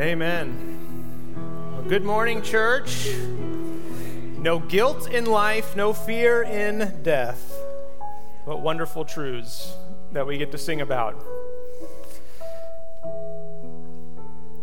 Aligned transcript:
Amen. 0.00 1.74
Well, 1.74 1.82
good 1.82 2.04
morning, 2.04 2.40
church. 2.40 3.06
No 4.38 4.58
guilt 4.58 5.10
in 5.10 5.26
life, 5.26 5.76
no 5.76 5.92
fear 5.92 6.42
in 6.42 7.02
death. 7.02 7.54
What 8.46 8.62
wonderful 8.62 9.04
truths 9.04 9.74
that 10.12 10.26
we 10.26 10.38
get 10.38 10.52
to 10.52 10.58
sing 10.58 10.80
about. 10.80 11.22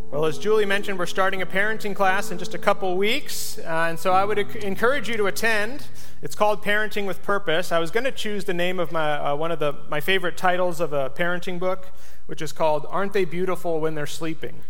Well, 0.10 0.26
as 0.26 0.40
Julie 0.40 0.66
mentioned, 0.66 0.98
we're 0.98 1.06
starting 1.06 1.44
a 1.44 1.46
parenting 1.46 1.96
class 1.96 2.32
in 2.32 2.40
just 2.40 2.56
a 2.56 2.58
couple 2.58 2.98
weeks, 2.98 3.60
uh, 3.60 3.86
and 3.90 4.00
so 4.00 4.14
I 4.14 4.26
would 4.26 4.40
encourage 4.40 5.08
you 5.08 5.18
to 5.18 5.28
attend. 5.28 5.86
It's 6.24 6.34
called 6.34 6.64
Parenting 6.64 7.06
with 7.06 7.22
Purpose. 7.22 7.72
I 7.72 7.78
was 7.78 7.92
going 7.92 8.06
to 8.06 8.12
choose 8.12 8.46
the 8.46 8.56
name 8.56 8.80
of 8.80 8.92
my, 8.92 9.20
uh, 9.20 9.36
one 9.36 9.52
of 9.52 9.60
the, 9.60 9.76
my 9.88 10.02
favorite 10.02 10.36
titles 10.36 10.80
of 10.80 10.94
a 10.94 11.12
parenting 11.12 11.60
book, 11.60 11.90
which 12.26 12.42
is 12.42 12.52
called 12.52 12.88
Aren't 12.90 13.14
They 13.14 13.24
Beautiful 13.24 13.80
When 13.80 13.94
They're 13.94 14.08
Sleeping? 14.08 14.64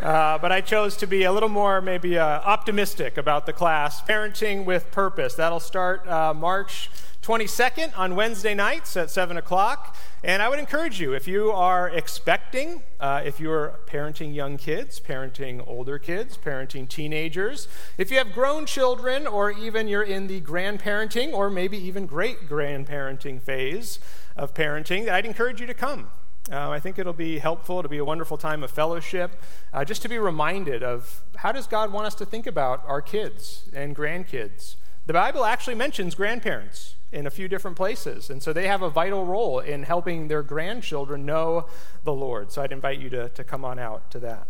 Uh, 0.00 0.38
but 0.38 0.52
I 0.52 0.60
chose 0.60 0.96
to 0.98 1.06
be 1.06 1.24
a 1.24 1.32
little 1.32 1.48
more 1.48 1.80
maybe 1.80 2.18
uh, 2.18 2.24
optimistic 2.24 3.16
about 3.16 3.46
the 3.46 3.52
class, 3.52 4.00
Parenting 4.02 4.64
with 4.64 4.90
Purpose. 4.92 5.34
That'll 5.34 5.60
start 5.60 6.06
uh, 6.06 6.32
March 6.34 6.88
22nd 7.22 7.92
on 7.98 8.16
Wednesday 8.16 8.54
nights 8.54 8.96
at 8.96 9.10
7 9.10 9.36
o'clock. 9.36 9.96
And 10.24 10.40
I 10.40 10.48
would 10.48 10.58
encourage 10.58 11.00
you, 11.00 11.12
if 11.12 11.28
you 11.28 11.50
are 11.50 11.88
expecting, 11.90 12.82
uh, 13.00 13.22
if 13.24 13.38
you're 13.38 13.80
parenting 13.86 14.34
young 14.34 14.56
kids, 14.56 14.98
parenting 14.98 15.62
older 15.66 15.98
kids, 15.98 16.38
parenting 16.38 16.88
teenagers, 16.88 17.68
if 17.98 18.10
you 18.10 18.18
have 18.18 18.32
grown 18.32 18.66
children, 18.66 19.26
or 19.26 19.50
even 19.50 19.88
you're 19.88 20.02
in 20.02 20.26
the 20.26 20.40
grandparenting 20.40 21.32
or 21.32 21.50
maybe 21.50 21.76
even 21.76 22.06
great 22.06 22.48
grandparenting 22.48 23.42
phase 23.42 23.98
of 24.36 24.54
parenting, 24.54 25.08
I'd 25.08 25.26
encourage 25.26 25.60
you 25.60 25.66
to 25.66 25.74
come. 25.74 26.10
Uh, 26.50 26.70
I 26.70 26.80
think 26.80 26.98
it'll 26.98 27.12
be 27.12 27.38
helpful. 27.38 27.78
It'll 27.78 27.90
be 27.90 27.98
a 27.98 28.04
wonderful 28.04 28.38
time 28.38 28.62
of 28.62 28.70
fellowship, 28.70 29.42
uh, 29.72 29.84
just 29.84 30.00
to 30.02 30.08
be 30.08 30.18
reminded 30.18 30.82
of 30.82 31.22
how 31.36 31.52
does 31.52 31.66
God 31.66 31.92
want 31.92 32.06
us 32.06 32.14
to 32.16 32.24
think 32.24 32.46
about 32.46 32.82
our 32.86 33.02
kids 33.02 33.68
and 33.74 33.94
grandkids. 33.94 34.76
The 35.06 35.12
Bible 35.12 35.44
actually 35.44 35.74
mentions 35.74 36.14
grandparents 36.14 36.94
in 37.12 37.26
a 37.26 37.30
few 37.30 37.48
different 37.48 37.76
places. 37.76 38.30
And 38.30 38.42
so 38.42 38.52
they 38.52 38.66
have 38.66 38.82
a 38.82 38.90
vital 38.90 39.24
role 39.24 39.58
in 39.58 39.84
helping 39.84 40.28
their 40.28 40.42
grandchildren 40.42 41.24
know 41.24 41.66
the 42.04 42.12
Lord. 42.12 42.52
So 42.52 42.62
I'd 42.62 42.72
invite 42.72 42.98
you 42.98 43.08
to, 43.10 43.28
to 43.30 43.44
come 43.44 43.64
on 43.64 43.78
out 43.78 44.10
to 44.10 44.18
that. 44.20 44.46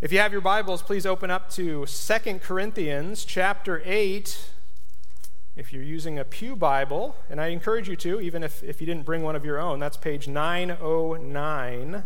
If 0.00 0.12
you 0.12 0.18
have 0.18 0.32
your 0.32 0.40
Bibles, 0.40 0.82
please 0.82 1.06
open 1.06 1.30
up 1.30 1.48
to 1.50 1.86
Second 1.86 2.42
Corinthians 2.42 3.24
chapter 3.24 3.80
8. 3.84 4.53
If 5.56 5.72
you're 5.72 5.84
using 5.84 6.18
a 6.18 6.24
Pew 6.24 6.56
Bible, 6.56 7.14
and 7.30 7.40
I 7.40 7.48
encourage 7.48 7.88
you 7.88 7.94
to, 7.96 8.20
even 8.20 8.42
if, 8.42 8.60
if 8.64 8.80
you 8.80 8.88
didn't 8.88 9.04
bring 9.04 9.22
one 9.22 9.36
of 9.36 9.44
your 9.44 9.60
own, 9.60 9.78
that's 9.78 9.96
page 9.96 10.26
909. 10.26 12.02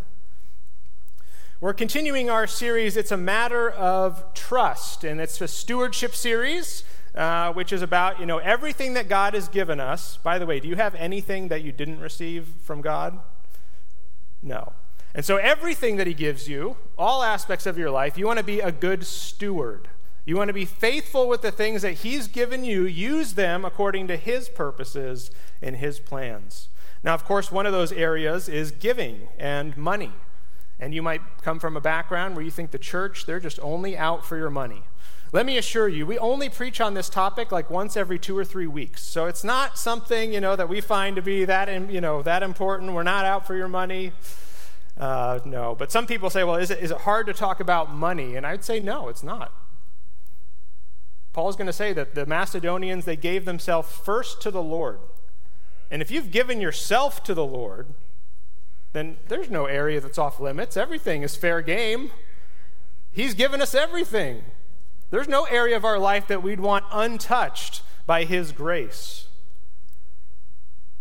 We're 1.59 1.73
continuing 1.73 2.29
our 2.29 2.47
series, 2.47 2.95
It's 2.95 3.11
a 3.11 3.17
Matter 3.17 3.71
of 3.71 4.35
Trust, 4.35 5.03
and 5.03 5.19
it's 5.19 5.41
a 5.41 5.49
stewardship 5.49 6.15
series. 6.15 6.85
Uh, 7.15 7.53
which 7.55 7.73
is 7.73 7.83
about, 7.83 8.21
you 8.21 8.27
know, 8.27 8.39
everything 8.39 8.95
that 8.95 9.09
God 9.09 9.35
has 9.35 9.49
given 9.49 9.81
us. 9.81 10.19
By 10.19 10.39
the 10.39 10.47
way, 10.47 10.61
do 10.61 10.69
you 10.69 10.77
have 10.77 10.95
anything 10.95 11.49
that 11.49 11.63
you 11.63 11.73
didn't 11.73 11.99
receive 11.99 12.47
from 12.63 12.81
God? 12.81 13.19
No. 14.41 14.75
And 15.15 15.25
so, 15.25 15.37
everything 15.37 15.97
that 15.97 16.07
He 16.07 16.15
gives 16.15 16.49
you, 16.49 16.77
all 16.97 17.25
aspects 17.25 17.67
of 17.67 17.77
your 17.77 17.91
life, 17.91 18.19
you 18.19 18.27
want 18.27 18.39
to 18.39 18.45
be 18.45 18.61
a 18.61 18.71
good 18.71 19.05
steward. 19.05 19.89
You 20.29 20.37
want 20.37 20.49
to 20.49 20.55
be 20.55 20.67
faithful 20.67 21.27
with 21.27 21.41
the 21.41 21.51
things 21.51 21.81
that 21.81 21.95
He's 21.95 22.29
given 22.29 22.63
you, 22.63 22.85
use 22.85 23.33
them 23.33 23.65
according 23.65 24.09
to 24.09 24.17
His 24.19 24.51
purposes 24.51 25.31
and 25.63 25.77
His 25.77 26.01
plans. 26.01 26.69
Now, 27.03 27.15
of 27.15 27.25
course, 27.25 27.51
one 27.51 27.65
of 27.65 27.73
those 27.73 27.93
areas 27.93 28.47
is 28.47 28.71
giving 28.71 29.29
and 29.39 29.75
money. 29.75 30.13
And 30.79 30.93
you 30.93 31.01
might 31.01 31.23
come 31.41 31.59
from 31.59 31.79
a 31.79 31.81
background 31.81 32.37
where 32.37 32.45
you 32.45 32.51
think 32.51 32.73
the 32.73 32.79
church, 32.79 33.25
they're 33.25 33.41
just 33.41 33.59
only 33.61 33.97
out 33.97 34.23
for 34.23 34.37
your 34.37 34.51
money. 34.51 34.83
Let 35.33 35.47
me 35.47 35.57
assure 35.57 35.89
you, 35.89 36.05
we 36.05 36.19
only 36.19 36.51
preach 36.51 36.79
on 36.79 36.93
this 36.93 37.09
topic 37.09 37.51
like 37.51 37.71
once 37.71 37.97
every 37.97 38.19
two 38.19 38.37
or 38.37 38.45
three 38.45 38.67
weeks. 38.67 39.03
So 39.03 39.25
it's 39.25 39.45
not 39.45 39.79
something, 39.79 40.35
you 40.35 40.43
know, 40.43 40.57
that 40.57 40.69
we 40.69 40.83
find 40.83 41.17
to 41.17 41.23
be 41.23 41.47
that, 41.47 41.71
you 41.91 42.03
know, 42.03 42.21
that 42.21 42.43
important. 42.43 42.93
We're 42.93 43.03
not 43.03 43.25
out 43.25 43.47
for 43.47 43.57
your 43.57 43.69
money. 43.69 44.13
Uh, 44.95 45.41
no. 45.47 45.75
But 45.75 45.91
some 45.91 46.07
people 46.07 46.29
say, 46.29 46.45
well, 46.45 46.57
is 46.57 46.71
it, 46.71 46.81
is 46.81 46.91
it 46.91 46.99
hard 46.99 47.27
to 47.29 47.33
talk 47.33 47.61
about 47.61 47.95
money? 47.95 48.37
And 48.37 48.47
I'd 48.47 48.63
say, 48.63 48.79
no, 48.79 49.09
it's 49.09 49.23
not. 49.23 49.55
Paul's 51.39 51.55
going 51.55 51.69
to 51.69 51.73
say 51.73 51.93
that 51.93 52.17
the 52.17 52.27
Macedonians, 52.27 53.05
they 53.05 53.15
gave 53.15 53.45
themselves 53.45 53.89
first 53.89 54.43
to 54.43 54.51
the 54.51 54.61
Lord. 54.61 54.99
And 55.89 56.03
if 56.03 56.11
you've 56.11 56.33
given 56.33 56.61
yourself 56.61 57.23
to 57.23 57.33
the 57.33 57.45
Lord, 57.45 57.87
then 58.93 59.19
there's 59.29 59.49
no 59.49 59.67
area 59.67 60.01
that's 60.01 60.19
off 60.19 60.41
limits. 60.41 60.77
Everything 60.77 61.23
is 61.23 61.37
fair 61.37 61.63
game. 61.63 62.11
He's 63.13 63.35
given 63.35 63.63
us 63.63 63.73
everything. 63.73 64.43
There's 65.13 65.29
no 65.29 65.45
area 65.45 65.77
of 65.77 65.85
our 65.85 65.97
life 66.01 66.27
that 66.27 66.43
we'd 66.43 66.59
want 66.59 66.87
untouched 66.91 67.83
by 68.05 68.25
His 68.25 68.51
grace. 68.51 69.29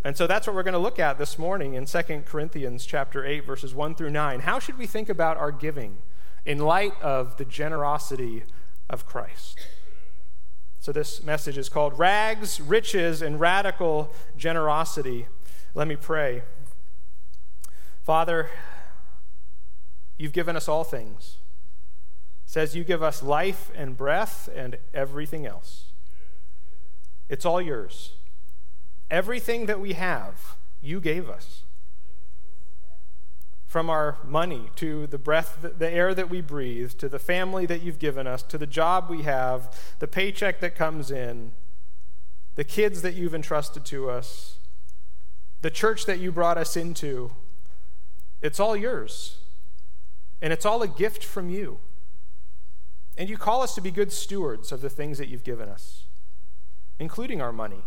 And 0.06 0.16
so 0.16 0.28
that's 0.28 0.46
what 0.46 0.56
we're 0.56 0.62
going 0.62 0.74
to 0.74 0.78
look 0.78 1.00
at 1.00 1.18
this 1.18 1.40
morning 1.40 1.74
in 1.74 1.88
2 1.88 2.02
Corinthians 2.28 2.86
chapter 2.86 3.26
8 3.26 3.44
verses 3.44 3.74
1 3.74 3.96
through 3.96 4.12
9. 4.12 4.42
How 4.42 4.60
should 4.60 4.78
we 4.78 4.86
think 4.86 5.10
about 5.10 5.38
our 5.38 5.52
giving 5.52 5.98
in 6.46 6.60
light 6.60 6.94
of 7.02 7.38
the 7.38 7.46
generosity 7.46 8.44
of 8.88 9.08
Christ? 9.08 9.66
So 10.88 10.94
this 10.94 11.22
message 11.22 11.58
is 11.58 11.68
called 11.68 12.00
Rags, 12.00 12.62
Riches 12.62 13.22
and 13.22 13.42
Radical 13.42 14.10
Generosity. 14.38 15.28
Let 15.76 15.86
me 15.86 15.98
pray. 15.98 16.44
Father, 18.04 18.50
you've 20.18 20.32
given 20.32 20.56
us 20.56 20.70
all 20.70 20.86
things 20.86 21.40
says 22.46 22.74
you 22.74 22.86
give 22.86 23.04
us 23.04 23.22
life 23.22 23.70
and 23.76 23.98
breath 23.98 24.48
and 24.56 24.78
everything 24.94 25.46
else. 25.46 25.92
It's 27.28 27.46
all 27.46 27.62
yours. 27.62 28.14
Everything 29.12 29.66
that 29.66 29.82
we 29.82 29.92
have, 29.92 30.56
you 30.82 31.02
gave 31.02 31.30
us. 31.30 31.64
From 33.68 33.90
our 33.90 34.18
money 34.24 34.70
to 34.78 35.08
the 35.08 35.18
breath, 35.18 35.60
the 35.78 35.90
air 35.90 36.16
that 36.16 36.30
we 36.30 36.42
breathe, 36.42 36.94
to 36.94 37.10
the 37.10 37.20
family 37.20 37.66
that 37.66 37.84
you've 37.84 38.00
given 38.00 38.26
us, 38.26 38.42
to 38.44 38.58
the 38.58 38.66
job 38.66 39.10
we 39.10 39.24
have, 39.24 39.78
the 40.00 40.08
paycheck 40.08 40.62
that 40.62 40.74
comes 40.74 41.12
in, 41.12 41.52
the 42.56 42.64
kids 42.64 43.02
that 43.02 43.14
you've 43.14 43.36
entrusted 43.36 43.86
to 43.86 44.10
us, 44.10 44.58
the 45.62 45.70
church 45.70 46.06
that 46.06 46.20
you 46.20 46.32
brought 46.32 46.58
us 46.58 46.78
into. 46.78 47.32
It's 48.42 48.60
all 48.60 48.76
yours. 48.76 49.38
And 50.42 50.54
it's 50.54 50.66
all 50.66 50.82
a 50.82 50.88
gift 50.88 51.24
from 51.24 51.50
you. 51.50 51.80
And 53.18 53.30
you 53.30 53.38
call 53.38 53.64
us 53.64 53.76
to 53.76 53.82
be 53.82 53.92
good 53.92 54.12
stewards 54.12 54.72
of 54.72 54.82
the 54.82 54.90
things 54.90 55.18
that 55.18 55.28
you've 55.28 55.44
given 55.44 55.68
us, 55.68 56.04
including 57.00 57.42
our 57.42 57.52
money. 57.52 57.84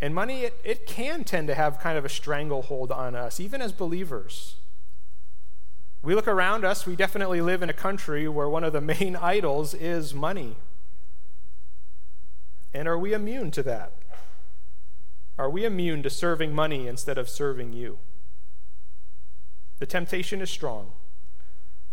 And 0.00 0.14
money, 0.14 0.42
it, 0.42 0.58
it 0.64 0.86
can 0.86 1.24
tend 1.24 1.48
to 1.48 1.54
have 1.54 1.78
kind 1.78 1.98
of 1.98 2.04
a 2.04 2.08
stranglehold 2.08 2.90
on 2.90 3.14
us, 3.14 3.38
even 3.38 3.60
as 3.60 3.72
believers. 3.72 4.56
We 6.02 6.14
look 6.14 6.28
around 6.28 6.64
us, 6.64 6.86
we 6.86 6.96
definitely 6.96 7.42
live 7.42 7.62
in 7.62 7.68
a 7.68 7.74
country 7.74 8.26
where 8.26 8.48
one 8.48 8.64
of 8.64 8.72
the 8.72 8.80
main 8.80 9.16
idols 9.20 9.74
is 9.74 10.14
money. 10.14 10.56
And 12.72 12.88
are 12.88 12.98
we 12.98 13.12
immune 13.12 13.50
to 13.52 13.62
that? 13.64 13.92
Are 15.36 15.50
we 15.50 15.64
immune 15.64 16.02
to 16.02 16.10
serving 16.10 16.54
money 16.54 16.86
instead 16.86 17.18
of 17.18 17.28
serving 17.28 17.72
you? 17.72 17.98
The 19.78 19.86
temptation 19.86 20.40
is 20.40 20.50
strong. 20.50 20.92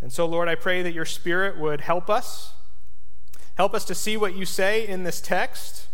And 0.02 0.12
so, 0.14 0.26
Lord, 0.26 0.48
I 0.48 0.56
pray 0.56 0.82
that 0.84 0.94
your 0.94 1.06
Spirit 1.06 1.58
would 1.58 1.82
help 1.82 2.10
us. 2.10 2.54
Help 3.56 3.74
us 3.74 3.86
to 3.86 3.96
see 3.96 4.16
what 4.18 4.36
you 4.36 4.46
say 4.46 4.88
in 4.88 5.04
this 5.04 5.20
text. 5.20 5.88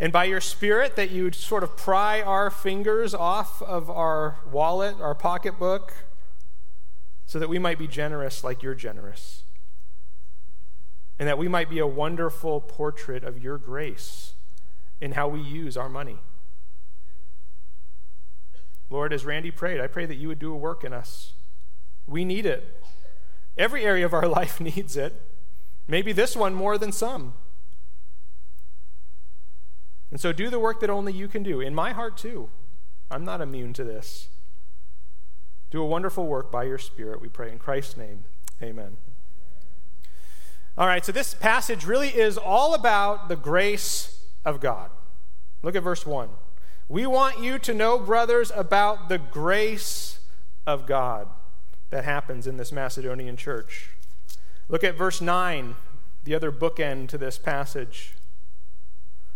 And 0.00 0.14
by 0.14 0.24
your 0.24 0.40
Spirit, 0.40 0.96
that 0.96 1.10
you 1.10 1.24
would 1.24 1.34
sort 1.34 1.62
of 1.62 1.76
pry 1.76 2.22
our 2.22 2.50
fingers 2.50 3.14
off 3.14 3.60
of 3.60 3.90
our 3.90 4.38
wallet, 4.50 4.98
our 4.98 5.14
pocketbook, 5.14 5.92
so 7.26 7.38
that 7.38 7.50
we 7.50 7.58
might 7.58 7.78
be 7.78 7.86
generous 7.86 8.42
like 8.42 8.62
you're 8.62 8.74
generous. 8.74 9.42
And 11.18 11.28
that 11.28 11.36
we 11.36 11.48
might 11.48 11.68
be 11.68 11.78
a 11.78 11.86
wonderful 11.86 12.62
portrait 12.62 13.22
of 13.22 13.44
your 13.44 13.58
grace 13.58 14.32
in 15.02 15.12
how 15.12 15.28
we 15.28 15.38
use 15.38 15.76
our 15.76 15.90
money. 15.90 16.16
Lord, 18.88 19.12
as 19.12 19.26
Randy 19.26 19.50
prayed, 19.50 19.82
I 19.82 19.86
pray 19.86 20.06
that 20.06 20.16
you 20.16 20.28
would 20.28 20.38
do 20.38 20.50
a 20.50 20.56
work 20.56 20.82
in 20.82 20.94
us. 20.94 21.34
We 22.06 22.24
need 22.24 22.46
it. 22.46 22.82
Every 23.58 23.84
area 23.84 24.06
of 24.06 24.14
our 24.14 24.26
life 24.40 24.62
needs 24.62 24.96
it. 24.96 25.20
Maybe 25.86 26.12
this 26.12 26.34
one 26.34 26.54
more 26.54 26.78
than 26.78 26.90
some. 26.90 27.34
And 30.10 30.20
so 30.20 30.32
do 30.32 30.50
the 30.50 30.58
work 30.58 30.80
that 30.80 30.90
only 30.90 31.12
you 31.12 31.28
can 31.28 31.42
do. 31.42 31.60
In 31.60 31.74
my 31.74 31.92
heart, 31.92 32.16
too. 32.16 32.50
I'm 33.10 33.24
not 33.24 33.40
immune 33.40 33.72
to 33.74 33.84
this. 33.84 34.28
Do 35.70 35.82
a 35.82 35.86
wonderful 35.86 36.26
work 36.26 36.50
by 36.50 36.64
your 36.64 36.78
Spirit, 36.78 37.20
we 37.20 37.28
pray. 37.28 37.50
In 37.50 37.58
Christ's 37.58 37.96
name, 37.96 38.24
amen. 38.60 38.96
All 40.76 40.86
right, 40.86 41.04
so 41.04 41.12
this 41.12 41.34
passage 41.34 41.84
really 41.84 42.08
is 42.08 42.36
all 42.36 42.74
about 42.74 43.28
the 43.28 43.36
grace 43.36 44.24
of 44.44 44.60
God. 44.60 44.90
Look 45.62 45.76
at 45.76 45.82
verse 45.82 46.06
1. 46.06 46.28
We 46.88 47.06
want 47.06 47.40
you 47.40 47.58
to 47.60 47.74
know, 47.74 47.98
brothers, 47.98 48.50
about 48.54 49.08
the 49.08 49.18
grace 49.18 50.18
of 50.66 50.86
God. 50.86 51.28
that 51.90 52.04
happens 52.04 52.46
in 52.46 52.56
this 52.56 52.72
Macedonian 52.72 53.36
church. 53.36 53.90
Look 54.68 54.84
at 54.84 54.96
verse 54.96 55.20
9, 55.20 55.74
the 56.24 56.34
other 56.34 56.52
bookend 56.52 57.08
to 57.08 57.18
this 57.18 57.38
passage. 57.38 58.14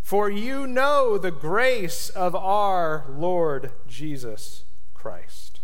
For 0.05 0.29
you 0.29 0.67
know 0.67 1.17
the 1.17 1.31
grace 1.31 2.11
of 2.11 2.37
our 2.37 3.06
Lord 3.09 3.73
Jesus 3.89 4.65
Christ. 4.93 5.61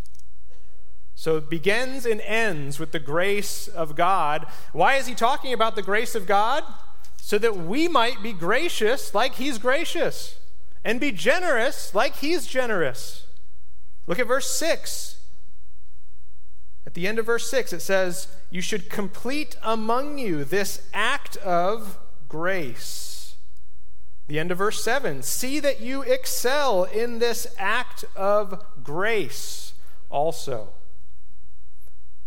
So 1.14 1.36
it 1.36 1.50
begins 1.50 2.06
and 2.06 2.22
ends 2.22 2.78
with 2.78 2.92
the 2.92 2.98
grace 3.00 3.68
of 3.68 3.94
God. 3.94 4.46
Why 4.72 4.94
is 4.94 5.06
he 5.06 5.14
talking 5.14 5.52
about 5.52 5.76
the 5.76 5.82
grace 5.82 6.14
of 6.14 6.26
God? 6.26 6.64
So 7.18 7.36
that 7.36 7.58
we 7.58 7.86
might 7.86 8.22
be 8.22 8.32
gracious 8.32 9.14
like 9.14 9.34
he's 9.34 9.58
gracious, 9.58 10.38
and 10.82 10.98
be 10.98 11.12
generous 11.12 11.94
like 11.94 12.16
he's 12.16 12.46
generous. 12.46 13.26
Look 14.06 14.18
at 14.18 14.26
verse 14.26 14.50
6. 14.50 15.18
At 16.86 16.94
the 16.94 17.06
end 17.06 17.18
of 17.18 17.26
verse 17.26 17.50
6, 17.50 17.74
it 17.74 17.82
says, 17.82 18.28
You 18.48 18.62
should 18.62 18.88
complete 18.88 19.58
among 19.62 20.16
you 20.16 20.44
this 20.44 20.88
act 20.94 21.36
of 21.36 21.98
grace. 22.26 23.09
The 24.30 24.38
end 24.38 24.52
of 24.52 24.58
verse 24.58 24.80
7 24.84 25.24
See 25.24 25.58
that 25.58 25.80
you 25.80 26.02
excel 26.02 26.84
in 26.84 27.18
this 27.18 27.48
act 27.58 28.04
of 28.14 28.64
grace 28.84 29.72
also. 30.08 30.68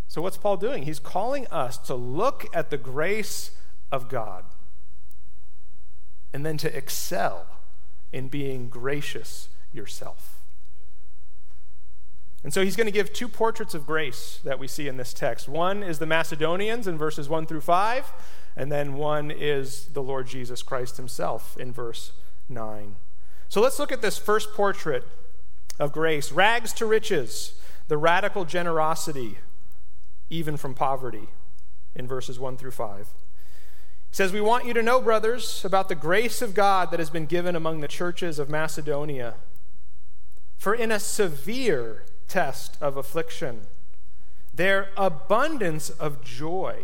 So, 0.10 0.22
what's 0.22 0.36
Paul 0.36 0.58
doing? 0.58 0.84
He's 0.84 1.00
calling 1.00 1.48
us 1.48 1.78
to 1.78 1.96
look 1.96 2.46
at 2.54 2.72
the 2.72 2.78
grace 2.78 3.52
of 3.90 4.10
God 4.10 4.44
and 6.34 6.46
then 6.46 6.58
to 6.58 6.78
excel 6.78 7.46
in 8.12 8.28
being 8.28 8.68
gracious 8.68 9.48
yourself. 9.72 10.42
And 12.44 12.54
so 12.54 12.66
he's 12.66 12.76
going 12.76 12.88
to 12.88 12.92
give 12.92 13.14
two 13.14 13.30
portraits 13.30 13.74
of 13.74 13.86
grace 13.86 14.42
that 14.44 14.60
we 14.60 14.68
see 14.68 14.90
in 14.90 14.98
this 14.98 15.14
text. 15.14 15.48
One 15.48 15.82
is 15.82 16.00
the 16.00 16.06
Macedonians 16.06 16.86
in 16.86 16.98
verses 16.98 17.30
1 17.30 17.46
through 17.46 17.62
5, 17.62 18.12
and 18.56 18.72
then 18.72 18.94
one 18.94 19.32
is 19.32 19.88
the 19.94 20.04
Lord 20.04 20.28
Jesus 20.28 20.62
Christ 20.62 20.98
himself 20.98 21.58
in 21.58 21.72
verse 21.72 22.12
9. 22.50 22.96
So 23.50 23.62
let's 23.62 23.80
look 23.80 23.92
at 23.92 24.02
this 24.02 24.18
first 24.18 24.54
portrait 24.54 25.04
of 25.80 25.92
grace 25.92 26.32
rags 26.32 26.74
to 26.74 26.86
riches, 26.86 27.54
the 27.88 27.98
radical 27.98 28.46
generosity, 28.46 29.40
even 30.30 30.58
from 30.58 30.74
poverty, 30.74 31.30
in 31.96 32.08
verses 32.08 32.40
1 32.40 32.58
through 32.58 32.72
5. 32.72 33.08
He 34.10 34.16
says, 34.16 34.32
We 34.32 34.42
want 34.42 34.66
you 34.66 34.74
to 34.74 34.84
know, 34.84 35.02
brothers, 35.02 35.66
about 35.66 35.90
the 35.90 35.96
grace 35.96 36.42
of 36.42 36.54
God 36.54 36.92
that 36.92 37.00
has 37.00 37.10
been 37.10 37.26
given 37.26 37.56
among 37.56 37.80
the 37.80 37.88
churches 37.88 38.38
of 38.40 38.50
Macedonia. 38.50 39.36
For 40.58 40.74
in 40.74 40.92
a 40.92 41.00
severe 41.00 42.06
test 42.28 42.78
of 42.80 42.96
affliction, 42.96 43.68
their 44.54 44.90
abundance 44.96 45.90
of 45.90 46.24
joy, 46.24 46.84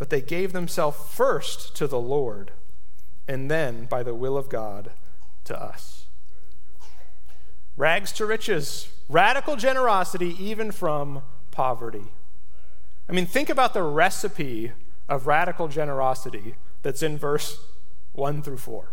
But 0.00 0.08
they 0.08 0.22
gave 0.22 0.54
themselves 0.54 0.96
first 1.14 1.76
to 1.76 1.86
the 1.86 2.00
Lord, 2.00 2.52
and 3.28 3.50
then, 3.50 3.84
by 3.84 4.02
the 4.02 4.14
will 4.14 4.36
of 4.38 4.48
God, 4.48 4.92
to 5.44 5.62
us. 5.62 6.06
Rags 7.76 8.10
to 8.12 8.24
riches, 8.24 8.88
radical 9.08 9.56
generosity, 9.56 10.34
even 10.42 10.72
from 10.72 11.22
poverty. 11.50 12.12
I 13.08 13.12
mean, 13.12 13.26
think 13.26 13.50
about 13.50 13.74
the 13.74 13.82
recipe 13.82 14.72
of 15.06 15.26
radical 15.26 15.68
generosity 15.68 16.54
that's 16.82 17.02
in 17.02 17.18
verse 17.18 17.60
1 18.14 18.42
through 18.42 18.56
4. 18.56 18.92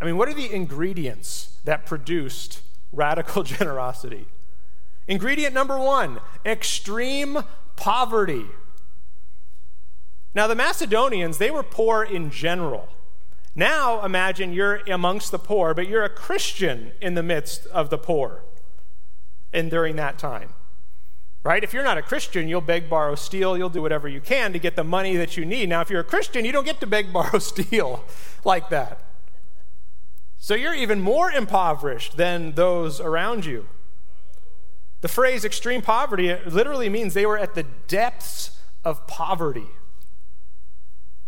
I 0.00 0.04
mean, 0.04 0.16
what 0.16 0.28
are 0.28 0.34
the 0.34 0.52
ingredients 0.52 1.58
that 1.64 1.86
produced 1.86 2.60
radical 2.92 3.42
generosity. 3.58 4.26
Ingredient 5.06 5.54
number 5.54 5.78
one 5.78 6.20
extreme 6.44 7.38
poverty. 7.76 8.44
Now, 10.34 10.46
the 10.46 10.54
Macedonians, 10.54 11.38
they 11.38 11.50
were 11.50 11.62
poor 11.62 12.04
in 12.04 12.30
general. 12.30 12.88
Now, 13.54 14.04
imagine 14.04 14.52
you're 14.52 14.80
amongst 14.88 15.32
the 15.32 15.38
poor, 15.38 15.74
but 15.74 15.88
you're 15.88 16.04
a 16.04 16.08
Christian 16.08 16.92
in 17.00 17.14
the 17.14 17.22
midst 17.22 17.66
of 17.66 17.90
the 17.90 17.98
poor 17.98 18.44
and 19.52 19.70
during 19.70 19.96
that 19.96 20.18
time. 20.18 20.50
Right? 21.42 21.64
If 21.64 21.72
you're 21.72 21.84
not 21.84 21.98
a 21.98 22.02
Christian, 22.02 22.48
you'll 22.48 22.60
beg, 22.60 22.90
borrow, 22.90 23.14
steal, 23.14 23.56
you'll 23.56 23.70
do 23.70 23.80
whatever 23.80 24.08
you 24.08 24.20
can 24.20 24.52
to 24.52 24.58
get 24.58 24.76
the 24.76 24.84
money 24.84 25.16
that 25.16 25.36
you 25.36 25.46
need. 25.46 25.68
Now, 25.70 25.80
if 25.80 25.90
you're 25.90 26.00
a 26.00 26.04
Christian, 26.04 26.44
you 26.44 26.52
don't 26.52 26.66
get 26.66 26.80
to 26.80 26.86
beg, 26.86 27.12
borrow, 27.12 27.38
steal 27.38 28.04
like 28.44 28.68
that. 28.68 29.00
So 30.38 30.54
you're 30.54 30.74
even 30.74 31.00
more 31.00 31.30
impoverished 31.30 32.16
than 32.16 32.52
those 32.52 33.00
around 33.00 33.44
you. 33.44 33.66
The 35.00 35.08
phrase 35.08 35.44
extreme 35.44 35.82
poverty 35.82 36.34
literally 36.46 36.88
means 36.88 37.14
they 37.14 37.26
were 37.26 37.38
at 37.38 37.54
the 37.54 37.64
depths 37.88 38.58
of 38.84 39.06
poverty, 39.06 39.68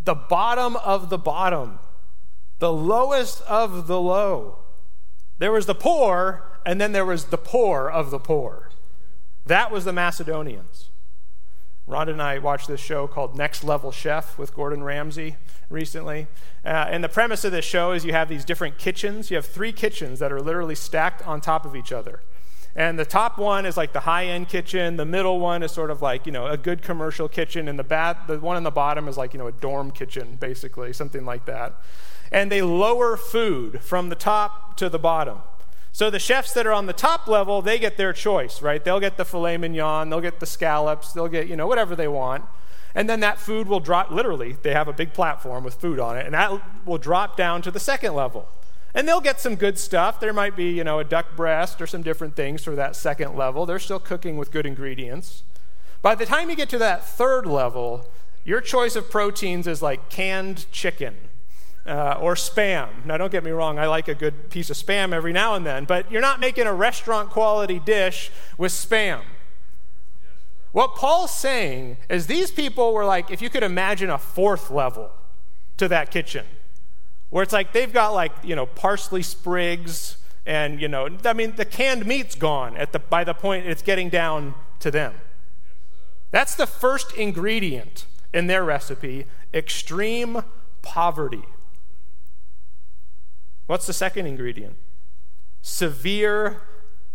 the 0.04 0.14
bottom 0.14 0.76
of 0.76 1.10
the 1.10 1.19
bottom, 1.19 1.78
the 2.58 2.72
lowest 2.72 3.43
of 3.43 3.87
the 3.87 4.00
low. 4.00 4.58
There 5.38 5.52
was 5.52 5.66
the 5.66 5.75
poor, 5.75 6.44
and 6.64 6.81
then 6.81 6.93
there 6.93 7.06
was 7.06 7.26
the 7.26 7.38
poor 7.38 7.88
of 7.88 8.10
the 8.10 8.19
poor. 8.19 8.70
That 9.46 9.70
was 9.70 9.84
the 9.84 9.93
Macedonians. 9.93 10.90
Rhonda 11.88 12.10
and 12.10 12.22
I 12.22 12.38
watched 12.38 12.69
this 12.69 12.81
show 12.81 13.08
called 13.08 13.37
Next 13.37 13.64
Level 13.64 13.90
Chef 13.90 14.38
with 14.38 14.54
Gordon 14.54 14.84
Ramsay 14.84 15.37
recently. 15.69 16.28
Uh, 16.64 16.87
and 16.88 17.02
the 17.02 17.08
premise 17.08 17.44
of 17.44 17.50
this 17.50 17.64
show 17.64 17.90
is 17.90 18.05
you 18.05 18.12
have 18.12 18.28
these 18.28 18.44
different 18.44 18.78
kitchens. 18.78 19.31
You 19.31 19.37
have 19.37 19.46
three 19.46 19.72
kitchens 19.72 20.20
that 20.20 20.31
are 20.31 20.40
literally 20.40 20.76
stacked 20.76 21.26
on 21.26 21.40
top 21.40 21.66
of 21.66 21.75
each 21.75 21.90
other. 21.90 22.20
And 22.74 22.98
the 22.98 23.04
top 23.04 23.38
one 23.38 23.66
is 23.66 23.76
like 23.76 23.92
the 23.92 24.00
high 24.00 24.26
end 24.26 24.48
kitchen. 24.48 24.96
The 24.96 25.04
middle 25.04 25.38
one 25.38 25.62
is 25.62 25.72
sort 25.72 25.90
of 25.90 26.00
like, 26.00 26.24
you 26.24 26.32
know, 26.32 26.46
a 26.46 26.56
good 26.56 26.82
commercial 26.82 27.29
kitchen. 27.29 27.69
And 27.69 27.79
the, 27.79 27.84
bat, 27.84 28.26
the 28.26 28.38
one 28.38 28.56
on 28.56 28.62
the 28.62 28.70
bottom 28.70 29.08
is 29.08 29.19
like, 29.19 29.34
you 29.34 29.38
know, 29.38 29.46
a 29.46 29.52
dorm 29.52 29.91
kitchen, 29.91 30.36
basically, 30.41 30.93
something 30.93 31.24
like 31.24 31.44
that. 31.44 31.74
And 32.31 32.50
they 32.50 32.62
lower 32.62 33.17
food 33.19 33.82
from 33.82 34.08
the 34.08 34.14
top 34.14 34.76
to 34.79 34.88
the 34.88 34.98
bottom. 34.98 35.41
So 35.94 36.08
the 36.08 36.19
chefs 36.19 36.55
that 36.55 36.67
are 36.67 36.72
on 36.72 36.86
the 36.86 36.94
top 36.94 37.29
level, 37.29 37.60
they 37.60 37.79
get 37.79 37.98
their 37.98 38.14
choice, 38.14 38.62
right? 38.62 38.82
They'll 38.82 39.00
get 39.00 39.19
the 39.19 39.26
filet 39.26 39.58
mignon, 39.58 40.08
they'll 40.08 40.22
get 40.22 40.41
the 40.41 40.46
scallops, 40.46 41.12
they'll 41.12 41.29
get, 41.29 41.48
you 41.48 41.56
know, 41.56 41.67
whatever 41.67 41.94
they 41.94 42.08
want. 42.08 42.46
And 42.94 43.10
then 43.10 43.20
that 43.20 43.38
food 43.38 43.69
will 43.69 43.81
drop, 43.81 44.10
literally, 44.10 44.56
they 44.62 44.72
have 44.72 44.88
a 44.88 44.93
big 44.94 45.12
platform 45.12 45.64
with 45.64 45.74
food 45.74 45.98
on 46.00 46.17
it, 46.17 46.24
and 46.24 46.34
that 46.34 46.86
will 46.86 46.98
drop 46.98 47.36
down 47.36 47.60
to 47.62 47.70
the 47.70 47.81
second 47.81 48.14
level. 48.14 48.48
And 48.94 49.08
they'll 49.08 49.20
get 49.20 49.41
some 49.41 49.55
good 49.55 49.79
stuff. 49.79 50.20
There 50.20 50.32
might 50.32 50.55
be, 50.55 50.70
you 50.70 50.84
know, 50.84 50.99
a 50.99 51.05
duck 51.05 51.34
breast 51.34 51.81
or 51.81 51.87
some 51.87 52.03
different 52.03 52.37
things 52.37 52.63
for 52.63 52.75
that 52.77 52.94
second 52.94 53.37
level. 53.37 53.65
They're 53.65 53.79
still 53.79 53.99
cooking 53.99 54.37
with 54.37 54.51
good 54.51 54.67
ingredients. 54.67 55.44
By 56.03 56.15
the 56.15 56.27
time 56.27 56.51
you 56.51 56.56
get 56.56 56.69
to 56.70 56.79
that 56.79 57.05
third 57.05 57.46
level, 57.46 58.08
your 58.44 58.61
choice 58.61 58.96
of 58.96 59.11
proteins 59.11 59.67
is 59.67 59.81
like 59.81 60.11
canned 60.11 60.70
chicken 60.72 61.15
uh, 61.87 62.19
or 62.20 62.34
spam. 62.34 63.05
Now, 63.05 63.17
don't 63.17 63.32
get 63.32 63.44
me 63.44 63.51
wrong, 63.51 63.79
I 63.79 63.87
like 63.87 64.08
a 64.08 64.15
good 64.15 64.51
piece 64.51 64.69
of 64.69 64.77
spam 64.77 65.13
every 65.13 65.32
now 65.32 65.55
and 65.55 65.65
then, 65.65 65.84
but 65.84 66.11
you're 66.11 66.20
not 66.20 66.41
making 66.41 66.67
a 66.67 66.75
restaurant 66.75 67.31
quality 67.31 67.79
dish 67.79 68.31
with 68.58 68.72
spam. 68.72 69.22
What 70.72 70.94
Paul's 70.96 71.34
saying 71.34 71.99
is 72.08 72.27
these 72.27 72.51
people 72.51 72.94
were 72.94 73.05
like, 73.05 73.31
if 73.31 73.43
you 73.43 73.51
could 73.51 73.63
imagine 73.63 74.11
a 74.11 74.19
fourth 74.19 74.70
level 74.70 75.11
to 75.77 75.87
that 75.89 76.11
kitchen, 76.11 76.46
where 77.32 77.43
it's 77.43 77.53
like 77.55 77.72
they've 77.72 77.94
got 77.94 78.10
like, 78.10 78.31
you 78.44 78.55
know, 78.55 78.67
parsley 78.67 79.22
sprigs 79.22 80.19
and, 80.44 80.82
you 80.82 80.86
know, 80.86 81.08
I 81.24 81.32
mean, 81.32 81.56
the 81.56 81.65
canned 81.65 82.05
meat's 82.05 82.34
gone 82.34 82.77
at 82.77 82.93
the, 82.93 82.98
by 82.98 83.24
the 83.24 83.32
point 83.32 83.67
it's 83.67 83.81
getting 83.81 84.10
down 84.10 84.55
to 84.81 84.91
them. 84.91 85.15
That's 86.31 86.55
the 86.55 86.67
first 86.67 87.15
ingredient 87.15 88.05
in 88.34 88.48
their 88.48 88.62
recipe 88.62 89.24
extreme 89.55 90.44
poverty. 90.82 91.44
What's 93.67 93.86
the 93.86 93.94
second 93.94 94.27
ingredient? 94.27 94.77
Severe 95.62 96.60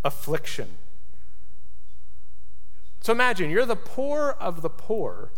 affliction. 0.02 0.78
So 3.02 3.12
imagine 3.12 3.50
you're 3.50 3.64
the 3.64 3.76
poor 3.76 4.34
of 4.40 4.62
the 4.62 4.70
poor. 4.70 5.30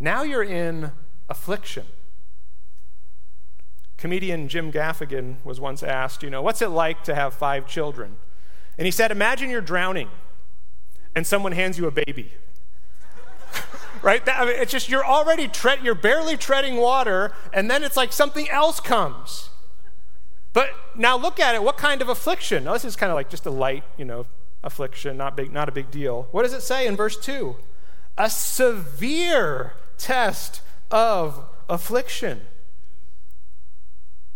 Now 0.00 0.22
you're 0.22 0.42
in 0.42 0.92
affliction. 1.28 1.84
Comedian 3.98 4.48
Jim 4.48 4.72
Gaffigan 4.72 5.44
was 5.44 5.60
once 5.60 5.82
asked, 5.82 6.22
you 6.22 6.30
know, 6.30 6.40
what's 6.40 6.62
it 6.62 6.68
like 6.68 7.04
to 7.04 7.14
have 7.14 7.34
five 7.34 7.66
children? 7.66 8.16
And 8.78 8.86
he 8.86 8.92
said, 8.92 9.10
imagine 9.10 9.50
you're 9.50 9.60
drowning 9.60 10.08
and 11.14 11.26
someone 11.26 11.52
hands 11.52 11.78
you 11.78 11.86
a 11.86 11.90
baby. 11.90 12.32
right? 14.02 14.24
That, 14.24 14.40
I 14.40 14.44
mean, 14.44 14.54
it's 14.56 14.70
just 14.70 14.88
you're 14.88 15.04
already 15.04 15.48
tre- 15.48 15.80
you're 15.82 15.96
barely 15.96 16.36
treading 16.36 16.76
water, 16.76 17.32
and 17.52 17.68
then 17.68 17.82
it's 17.82 17.96
like 17.96 18.12
something 18.12 18.48
else 18.50 18.78
comes. 18.78 19.50
But 20.52 20.70
now 20.94 21.16
look 21.16 21.40
at 21.40 21.56
it. 21.56 21.62
What 21.62 21.76
kind 21.76 22.00
of 22.00 22.08
affliction? 22.08 22.64
Now, 22.64 22.74
this 22.74 22.84
is 22.84 22.94
kind 22.94 23.10
of 23.10 23.16
like 23.16 23.28
just 23.30 23.46
a 23.46 23.50
light, 23.50 23.84
you 23.96 24.04
know, 24.04 24.26
affliction, 24.62 25.16
not 25.16 25.36
big, 25.36 25.52
not 25.52 25.68
a 25.68 25.72
big 25.72 25.90
deal. 25.90 26.28
What 26.30 26.44
does 26.44 26.52
it 26.52 26.62
say 26.62 26.86
in 26.86 26.96
verse 26.96 27.18
two? 27.18 27.56
A 28.16 28.30
severe 28.30 29.74
test 29.96 30.62
of 30.90 31.44
affliction. 31.68 32.42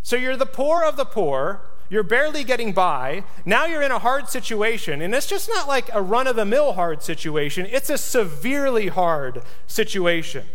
So 0.03 0.17
you're 0.17 0.37
the 0.37 0.47
poor 0.47 0.83
of 0.83 0.97
the 0.97 1.05
poor. 1.05 1.63
You're 1.89 2.03
barely 2.03 2.43
getting 2.43 2.73
by. 2.73 3.25
Now 3.45 3.67
you're 3.67 3.83
in 3.83 3.93
a 3.93 3.99
hard 3.99 4.29
situation. 4.29 5.03
And 5.03 5.15
it's 5.15 5.27
just 5.27 5.49
not 5.49 5.69
like 5.69 5.91
a 5.93 6.03
run 6.03 6.27
of 6.27 6.37
the 6.37 6.45
mill 6.45 6.73
hard 6.73 7.03
situation, 7.03 7.67
it's 7.71 7.91
a 7.91 7.99
severely 7.99 8.89
hard 8.89 9.43
situation. 9.67 10.47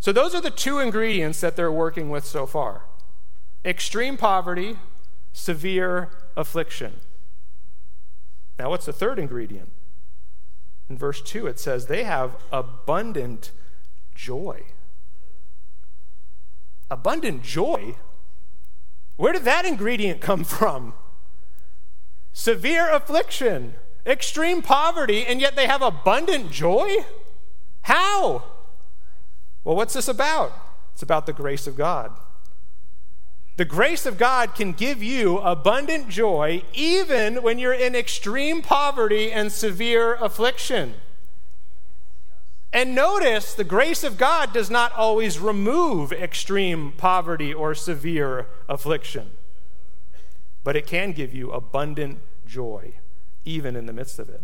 So, 0.00 0.12
those 0.12 0.34
are 0.34 0.40
the 0.40 0.50
two 0.50 0.78
ingredients 0.78 1.40
that 1.40 1.56
they're 1.56 1.72
working 1.72 2.08
with 2.08 2.24
so 2.24 2.46
far 2.46 2.82
extreme 3.64 4.16
poverty, 4.16 4.76
severe 5.32 6.10
affliction. 6.36 7.00
Now, 8.58 8.70
what's 8.70 8.86
the 8.86 8.92
third 8.92 9.18
ingredient? 9.18 9.70
In 10.88 10.96
verse 10.96 11.20
2, 11.20 11.46
it 11.46 11.58
says 11.58 11.86
they 11.86 12.04
have 12.04 12.36
abundant 12.50 13.50
joy. 14.14 14.62
Abundant 16.90 17.42
joy? 17.42 17.96
Where 19.18 19.32
did 19.32 19.44
that 19.44 19.66
ingredient 19.66 20.20
come 20.20 20.44
from? 20.44 20.94
Severe 22.32 22.88
affliction, 22.88 23.74
extreme 24.06 24.62
poverty, 24.62 25.26
and 25.26 25.40
yet 25.40 25.56
they 25.56 25.66
have 25.66 25.82
abundant 25.82 26.52
joy? 26.52 27.04
How? 27.82 28.44
Well, 29.64 29.74
what's 29.74 29.94
this 29.94 30.06
about? 30.06 30.52
It's 30.92 31.02
about 31.02 31.26
the 31.26 31.32
grace 31.32 31.66
of 31.66 31.76
God. 31.76 32.12
The 33.56 33.64
grace 33.64 34.06
of 34.06 34.18
God 34.18 34.54
can 34.54 34.72
give 34.72 35.02
you 35.02 35.38
abundant 35.38 36.08
joy 36.08 36.62
even 36.72 37.42
when 37.42 37.58
you're 37.58 37.72
in 37.72 37.96
extreme 37.96 38.62
poverty 38.62 39.32
and 39.32 39.50
severe 39.50 40.14
affliction. 40.14 40.94
And 42.72 42.94
notice 42.94 43.54
the 43.54 43.64
grace 43.64 44.04
of 44.04 44.18
God 44.18 44.52
does 44.52 44.70
not 44.70 44.92
always 44.92 45.38
remove 45.38 46.12
extreme 46.12 46.92
poverty 46.92 47.52
or 47.52 47.74
severe 47.74 48.46
affliction, 48.68 49.30
but 50.64 50.76
it 50.76 50.86
can 50.86 51.12
give 51.12 51.32
you 51.32 51.50
abundant 51.50 52.18
joy, 52.46 52.94
even 53.44 53.74
in 53.74 53.86
the 53.86 53.92
midst 53.92 54.18
of 54.18 54.28
it. 54.28 54.42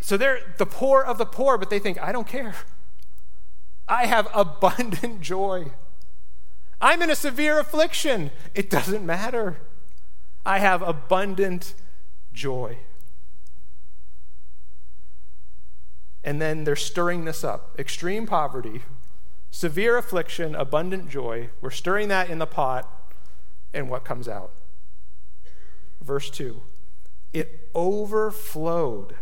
So 0.00 0.16
they're 0.16 0.40
the 0.58 0.66
poor 0.66 1.02
of 1.02 1.18
the 1.18 1.26
poor, 1.26 1.58
but 1.58 1.70
they 1.70 1.78
think, 1.78 2.00
I 2.00 2.12
don't 2.12 2.28
care. 2.28 2.54
I 3.88 4.06
have 4.06 4.28
abundant 4.34 5.20
joy. 5.22 5.72
I'm 6.80 7.02
in 7.02 7.10
a 7.10 7.16
severe 7.16 7.58
affliction. 7.58 8.30
It 8.54 8.70
doesn't 8.70 9.04
matter. 9.04 9.56
I 10.44 10.58
have 10.58 10.82
abundant 10.82 11.74
joy. 12.32 12.78
And 16.24 16.40
then 16.40 16.64
they're 16.64 16.74
stirring 16.74 17.26
this 17.26 17.44
up 17.44 17.76
extreme 17.78 18.26
poverty, 18.26 18.82
severe 19.50 19.98
affliction, 19.98 20.54
abundant 20.54 21.10
joy. 21.10 21.50
We're 21.60 21.70
stirring 21.70 22.08
that 22.08 22.30
in 22.30 22.38
the 22.38 22.46
pot, 22.46 22.90
and 23.74 23.90
what 23.90 24.04
comes 24.04 24.26
out? 24.26 24.50
Verse 26.00 26.30
2 26.30 26.62
It 27.34 27.68
overflowed 27.74 29.16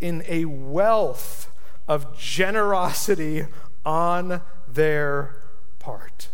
in 0.00 0.24
a 0.26 0.46
wealth 0.46 1.50
of 1.86 2.18
generosity 2.18 3.46
on 3.86 4.42
their 4.66 5.36
part. 5.78 6.28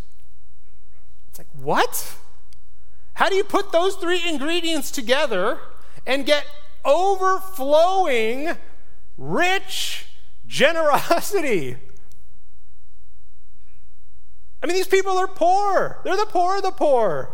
It's 1.28 1.38
like, 1.38 1.48
what? 1.52 2.16
How 3.14 3.28
do 3.28 3.36
you 3.36 3.44
put 3.44 3.72
those 3.72 3.94
three 3.96 4.26
ingredients 4.26 4.90
together 4.90 5.60
and 6.06 6.26
get 6.26 6.46
overflowing, 6.84 8.56
rich 9.16 10.06
generosity. 10.46 11.76
I 14.62 14.66
mean, 14.66 14.76
these 14.76 14.86
people 14.86 15.18
are 15.18 15.28
poor. 15.28 16.00
They're 16.04 16.16
the 16.16 16.26
poor 16.26 16.56
of 16.56 16.62
the 16.62 16.70
poor. 16.70 17.30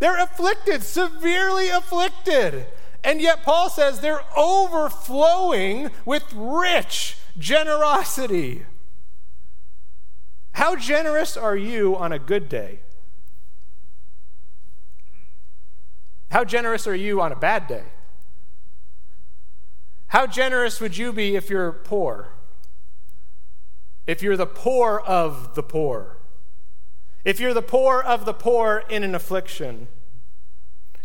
They're 0.00 0.22
afflicted, 0.22 0.82
severely 0.82 1.70
afflicted. 1.70 2.66
And 3.02 3.20
yet, 3.20 3.42
Paul 3.42 3.70
says 3.70 4.00
they're 4.00 4.24
overflowing 4.36 5.90
with 6.04 6.24
rich 6.34 7.16
generosity. 7.38 8.66
How 10.52 10.76
generous 10.76 11.36
are 11.36 11.56
you 11.56 11.96
on 11.96 12.12
a 12.12 12.18
good 12.18 12.48
day? 12.48 12.80
How 16.30 16.44
generous 16.44 16.86
are 16.86 16.94
you 16.94 17.20
on 17.20 17.32
a 17.32 17.36
bad 17.36 17.66
day? 17.66 17.84
How 20.08 20.26
generous 20.26 20.80
would 20.80 20.96
you 20.96 21.12
be 21.12 21.34
if 21.34 21.48
you're 21.48 21.72
poor? 21.72 22.33
If 24.06 24.22
you're 24.22 24.36
the 24.36 24.46
poor 24.46 25.00
of 25.00 25.54
the 25.54 25.62
poor, 25.62 26.18
if 27.24 27.40
you're 27.40 27.54
the 27.54 27.62
poor 27.62 28.00
of 28.00 28.24
the 28.24 28.34
poor 28.34 28.84
in 28.88 29.02
an 29.02 29.14
affliction, 29.14 29.88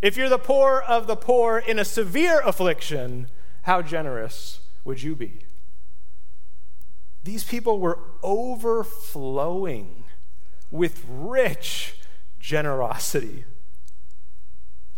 if 0.01 0.17
you're 0.17 0.29
the 0.29 0.37
poor 0.37 0.83
of 0.87 1.07
the 1.07 1.15
poor 1.15 1.57
in 1.57 1.79
a 1.79 1.85
severe 1.85 2.41
affliction, 2.41 3.27
how 3.63 3.81
generous 3.81 4.59
would 4.83 5.01
you 5.01 5.15
be? 5.15 5.39
These 7.23 7.43
people 7.43 7.79
were 7.79 7.99
overflowing 8.23 10.03
with 10.71 11.05
rich 11.09 11.95
generosity. 12.39 13.45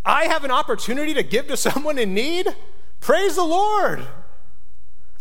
I 0.05 0.25
have 0.25 0.43
an 0.43 0.51
opportunity 0.51 1.13
to 1.13 1.23
give 1.23 1.47
to 1.47 1.57
someone 1.57 1.97
in 1.97 2.13
need? 2.13 2.55
Praise 2.99 3.35
the 3.35 3.43
Lord. 3.43 4.07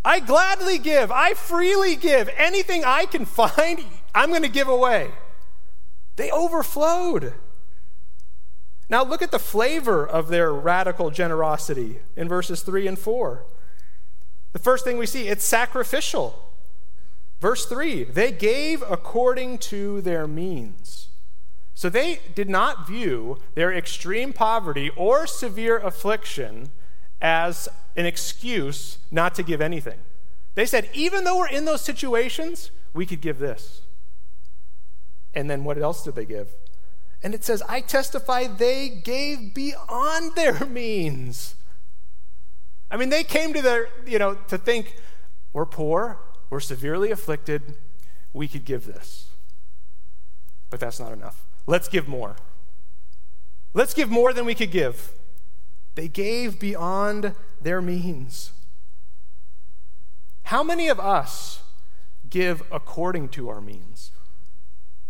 I 0.04 0.20
gladly 0.20 0.78
give. 0.78 1.10
I 1.10 1.34
freely 1.34 1.96
give. 1.96 2.30
Anything 2.36 2.84
I 2.84 3.06
can 3.06 3.24
find, 3.26 3.84
I'm 4.14 4.30
going 4.30 4.42
to 4.42 4.48
give 4.48 4.68
away. 4.68 5.10
They 6.16 6.30
overflowed. 6.30 7.34
Now, 8.88 9.04
look 9.04 9.22
at 9.22 9.30
the 9.30 9.38
flavor 9.38 10.06
of 10.06 10.28
their 10.28 10.52
radical 10.52 11.10
generosity 11.10 12.00
in 12.16 12.28
verses 12.28 12.62
3 12.62 12.88
and 12.88 12.98
4. 12.98 13.44
The 14.52 14.58
first 14.58 14.84
thing 14.84 14.98
we 14.98 15.06
see, 15.06 15.28
it's 15.28 15.44
sacrificial. 15.44 16.50
Verse 17.40 17.64
3 17.66 18.04
they 18.04 18.32
gave 18.32 18.82
according 18.82 19.58
to 19.58 20.00
their 20.02 20.26
means. 20.26 21.08
So 21.74 21.88
they 21.88 22.20
did 22.34 22.50
not 22.50 22.86
view 22.86 23.38
their 23.54 23.72
extreme 23.72 24.32
poverty 24.34 24.90
or 24.96 25.26
severe 25.26 25.78
affliction 25.78 26.70
as 27.20 27.68
an 27.96 28.06
excuse 28.06 28.98
not 29.10 29.34
to 29.34 29.42
give 29.42 29.60
anything. 29.60 29.98
They 30.54 30.66
said, 30.66 30.88
even 30.92 31.24
though 31.24 31.38
we're 31.38 31.48
in 31.48 31.64
those 31.64 31.80
situations, 31.80 32.70
we 32.92 33.06
could 33.06 33.20
give 33.20 33.38
this. 33.38 33.82
And 35.34 35.48
then 35.48 35.64
what 35.64 35.78
else 35.78 36.02
did 36.02 36.14
they 36.14 36.24
give? 36.24 36.48
And 37.22 37.34
it 37.34 37.44
says, 37.44 37.62
I 37.68 37.80
testify 37.80 38.46
they 38.46 38.88
gave 38.88 39.54
beyond 39.54 40.34
their 40.36 40.64
means. 40.66 41.54
I 42.90 42.96
mean, 42.96 43.10
they 43.10 43.22
came 43.22 43.52
to 43.52 43.62
their, 43.62 43.88
you 44.06 44.18
know, 44.18 44.34
to 44.48 44.58
think, 44.58 44.96
we're 45.52 45.66
poor, 45.66 46.18
we're 46.48 46.60
severely 46.60 47.10
afflicted, 47.10 47.76
we 48.32 48.48
could 48.48 48.64
give 48.64 48.86
this. 48.86 49.28
But 50.70 50.80
that's 50.80 50.98
not 50.98 51.12
enough. 51.12 51.46
Let's 51.66 51.88
give 51.88 52.08
more. 52.08 52.36
Let's 53.74 53.94
give 53.94 54.10
more 54.10 54.32
than 54.32 54.44
we 54.44 54.54
could 54.54 54.72
give. 54.72 55.12
They 55.94 56.08
gave 56.08 56.60
beyond 56.60 57.34
their 57.60 57.82
means. 57.82 58.52
How 60.44 60.62
many 60.62 60.88
of 60.88 60.98
us 60.98 61.62
give 62.28 62.62
according 62.72 63.28
to 63.30 63.48
our 63.48 63.60
means? 63.60 64.12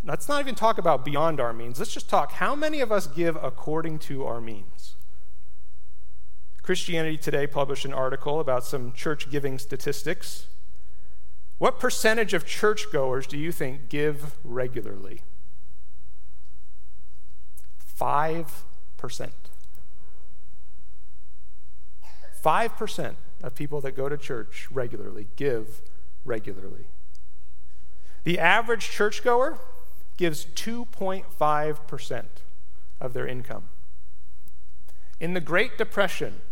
Let's 0.05 0.29
not 0.29 0.41
even 0.41 0.55
talk 0.55 0.79
about 0.79 1.05
beyond 1.05 1.41
our 1.41 1.53
means. 1.53 1.79
Let's 1.79 1.93
just 1.93 2.09
talk 2.09 2.33
how 2.33 2.55
many 2.55 2.81
of 2.81 2.91
us 2.91 3.07
give 3.07 3.37
according 3.43 3.99
to 4.01 4.25
our 4.25 4.41
means? 4.41 4.97
Christianity 6.63 7.17
Today 7.17 7.47
published 7.47 7.85
an 7.85 7.93
article 7.93 8.41
about 8.41 8.65
some 8.65 8.93
church 8.93 9.31
giving 9.31 9.59
statistics. 9.59 10.47
What 11.59 11.79
percentage 11.79 12.33
of 12.33 12.47
churchgoers 12.47 13.27
do 13.27 13.37
you 13.37 13.53
think 13.53 13.89
give 13.89 14.37
regularly? 14.45 15.23
5%. 18.01 19.31
5% 22.43 23.15
of 23.43 23.55
people 23.55 23.81
that 23.81 23.97
go 23.97 24.09
to 24.09 24.17
church 24.17 24.69
regularly 24.71 25.27
give 25.37 25.83
regularly. 26.25 26.87
The 28.25 28.39
average 28.39 28.91
churchgoer 28.91 29.59
gives 30.17 30.45
2.5% 30.45 32.25
of 33.01 33.13
their 33.15 33.27
income. 33.27 33.65
In 35.19 35.35
the 35.35 35.41
Great 35.41 35.77
Depression, 35.79 36.43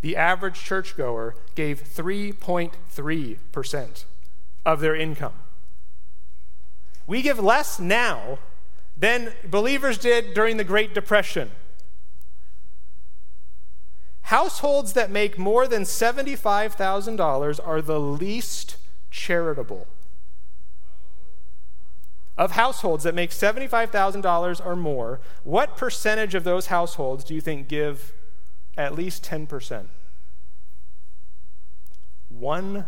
the 0.00 0.16
average 0.16 0.60
churchgoer 0.60 1.36
gave 1.54 1.82
3.3% 1.82 4.04
of 4.66 4.80
their 4.80 4.96
income. 4.96 5.34
We 7.06 7.22
give 7.22 7.38
less 7.38 7.78
now 7.78 8.38
than 8.96 9.32
believers 9.44 9.98
did 9.98 10.34
during 10.34 10.56
the 10.56 10.64
Great 10.64 10.94
Depression. 10.94 11.52
Households 14.32 14.94
that 14.94 15.10
make 15.10 15.36
more 15.36 15.68
than 15.68 15.82
$75,000 15.82 17.60
are 17.62 17.82
the 17.82 18.00
least 18.00 18.78
charitable. 19.10 19.86
Of 22.38 22.52
households 22.52 23.04
that 23.04 23.14
make 23.14 23.28
$75,000 23.28 24.64
or 24.64 24.74
more, 24.74 25.20
what 25.44 25.76
percentage 25.76 26.34
of 26.34 26.44
those 26.44 26.68
households 26.68 27.24
do 27.24 27.34
you 27.34 27.42
think 27.42 27.68
give 27.68 28.14
at 28.74 28.94
least 28.94 29.22
10%? 29.22 29.88
1%. 32.34 32.86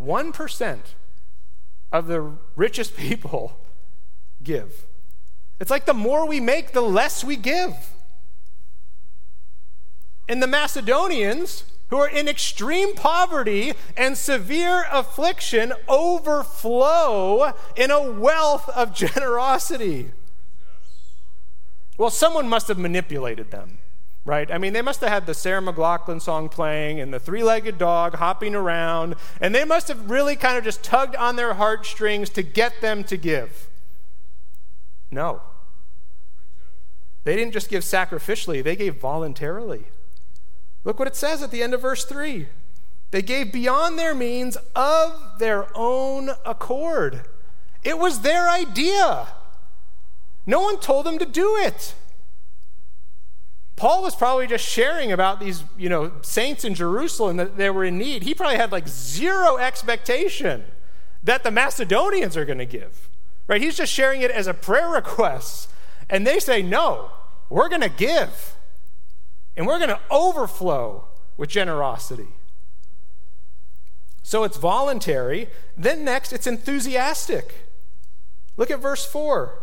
1% 0.00 0.78
of 1.90 2.06
the 2.06 2.36
richest 2.54 2.96
people 2.96 3.58
give. 4.44 4.86
It's 5.64 5.70
like 5.70 5.86
the 5.86 5.94
more 5.94 6.26
we 6.26 6.40
make, 6.40 6.72
the 6.72 6.82
less 6.82 7.24
we 7.24 7.36
give. 7.36 7.74
And 10.28 10.42
the 10.42 10.46
Macedonians, 10.46 11.64
who 11.88 11.96
are 11.96 12.06
in 12.06 12.28
extreme 12.28 12.94
poverty 12.94 13.72
and 13.96 14.18
severe 14.18 14.84
affliction, 14.92 15.72
overflow 15.88 17.54
in 17.76 17.90
a 17.90 18.10
wealth 18.10 18.68
of 18.76 18.94
generosity. 18.94 20.10
Well, 21.96 22.10
someone 22.10 22.46
must 22.46 22.68
have 22.68 22.76
manipulated 22.76 23.50
them, 23.50 23.78
right? 24.26 24.52
I 24.52 24.58
mean, 24.58 24.74
they 24.74 24.82
must 24.82 25.00
have 25.00 25.08
had 25.08 25.24
the 25.24 25.32
Sarah 25.32 25.62
McLachlan 25.62 26.20
song 26.20 26.50
playing 26.50 27.00
and 27.00 27.10
the 27.10 27.18
three 27.18 27.42
legged 27.42 27.78
dog 27.78 28.16
hopping 28.16 28.54
around, 28.54 29.14
and 29.40 29.54
they 29.54 29.64
must 29.64 29.88
have 29.88 30.10
really 30.10 30.36
kind 30.36 30.58
of 30.58 30.64
just 30.64 30.84
tugged 30.84 31.16
on 31.16 31.36
their 31.36 31.54
heartstrings 31.54 32.28
to 32.28 32.42
get 32.42 32.82
them 32.82 33.02
to 33.04 33.16
give. 33.16 33.70
No. 35.10 35.40
They 37.24 37.36
didn't 37.36 37.52
just 37.52 37.70
give 37.70 37.82
sacrificially, 37.82 38.62
they 38.62 38.76
gave 38.76 38.96
voluntarily. 38.96 39.86
Look 40.84 40.98
what 40.98 41.08
it 41.08 41.16
says 41.16 41.42
at 41.42 41.50
the 41.50 41.62
end 41.62 41.74
of 41.74 41.80
verse 41.80 42.04
3. 42.04 42.46
They 43.10 43.22
gave 43.22 43.52
beyond 43.52 43.98
their 43.98 44.14
means 44.14 44.58
of 44.76 45.38
their 45.38 45.66
own 45.74 46.30
accord. 46.44 47.22
It 47.82 47.98
was 47.98 48.20
their 48.20 48.48
idea. 48.48 49.28
No 50.46 50.60
one 50.60 50.78
told 50.78 51.06
them 51.06 51.18
to 51.18 51.26
do 51.26 51.56
it. 51.56 51.94
Paul 53.76 54.02
was 54.02 54.14
probably 54.14 54.46
just 54.46 54.64
sharing 54.64 55.10
about 55.10 55.40
these, 55.40 55.64
you 55.76 55.88
know, 55.88 56.12
saints 56.22 56.64
in 56.64 56.74
Jerusalem 56.74 57.38
that 57.38 57.56
they 57.56 57.70
were 57.70 57.84
in 57.84 57.98
need. 57.98 58.22
He 58.22 58.34
probably 58.34 58.56
had 58.56 58.70
like 58.70 58.86
zero 58.86 59.56
expectation 59.56 60.64
that 61.22 61.42
the 61.42 61.50
Macedonians 61.50 62.36
are 62.36 62.44
going 62.44 62.58
to 62.58 62.66
give. 62.66 63.08
Right? 63.46 63.60
He's 63.60 63.76
just 63.76 63.92
sharing 63.92 64.22
it 64.22 64.30
as 64.30 64.46
a 64.46 64.54
prayer 64.54 64.88
request. 64.88 65.70
And 66.08 66.26
they 66.26 66.38
say, 66.38 66.62
no, 66.62 67.10
we're 67.50 67.68
going 67.68 67.82
to 67.82 67.88
give. 67.88 68.56
And 69.56 69.66
we're 69.66 69.78
going 69.78 69.90
to 69.90 70.00
overflow 70.10 71.08
with 71.36 71.50
generosity. 71.50 72.28
So 74.22 74.42
it's 74.44 74.56
voluntary. 74.56 75.48
Then 75.76 76.04
next, 76.04 76.32
it's 76.32 76.46
enthusiastic. 76.46 77.66
Look 78.56 78.70
at 78.70 78.80
verse 78.80 79.04
4. 79.04 79.58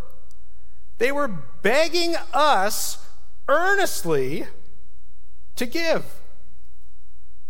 They 0.97 1.11
were 1.11 1.27
begging 1.27 2.15
us 2.31 3.05
earnestly 3.47 4.45
to 5.55 5.65
give. 5.65 6.05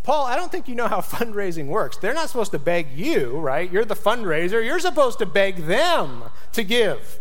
Paul, 0.03 0.25
I 0.25 0.35
don't 0.35 0.51
think 0.51 0.67
you 0.67 0.75
know 0.75 0.87
how 0.87 1.01
fundraising 1.01 1.67
works. 1.67 1.97
They're 1.97 2.13
not 2.13 2.29
supposed 2.29 2.51
to 2.51 2.59
beg 2.59 2.87
you, 2.95 3.37
right? 3.39 3.71
You're 3.71 3.85
the 3.85 3.95
fundraiser. 3.95 4.65
You're 4.65 4.79
supposed 4.79 5.19
to 5.19 5.25
beg 5.25 5.57
them 5.65 6.23
to 6.53 6.63
give. 6.63 7.19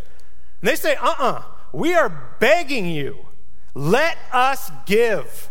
And 0.61 0.69
they 0.69 0.75
say, 0.75 0.95
uh 0.95 1.07
uh-uh, 1.07 1.23
uh, 1.23 1.43
we 1.73 1.93
are 1.93 2.35
begging 2.39 2.85
you. 2.85 3.17
Let 3.73 4.17
us 4.31 4.71
give. 4.85 5.49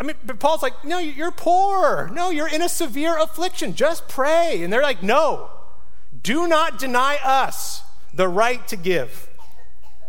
I 0.00 0.04
mean, 0.04 0.16
but 0.24 0.38
Paul's 0.38 0.62
like, 0.62 0.84
no, 0.84 0.98
you're 0.98 1.32
poor. 1.32 2.08
No, 2.12 2.30
you're 2.30 2.48
in 2.48 2.62
a 2.62 2.68
severe 2.68 3.18
affliction. 3.18 3.74
Just 3.74 4.08
pray. 4.08 4.62
And 4.62 4.72
they're 4.72 4.82
like, 4.82 5.02
no, 5.02 5.50
do 6.22 6.46
not 6.46 6.78
deny 6.78 7.18
us 7.24 7.82
the 8.14 8.28
right 8.28 8.66
to 8.68 8.76
give. 8.76 9.28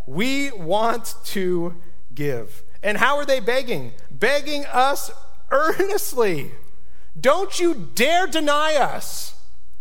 We 0.06 0.50
want 0.52 1.14
to 1.26 1.76
give. 2.14 2.62
And 2.82 2.98
how 2.98 3.16
are 3.16 3.26
they 3.26 3.40
begging? 3.40 3.92
Begging 4.10 4.64
us 4.66 5.10
earnestly. 5.50 6.52
Don't 7.20 7.58
you 7.58 7.90
dare 7.94 8.26
deny 8.26 8.76
us 8.76 9.34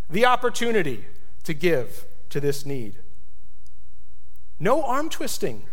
the 0.10 0.26
opportunity 0.26 1.06
to 1.44 1.54
give 1.54 2.06
to 2.30 2.40
this 2.40 2.66
need. 2.66 2.98
No 4.60 4.84
arm 4.84 5.10
twisting. 5.10 5.64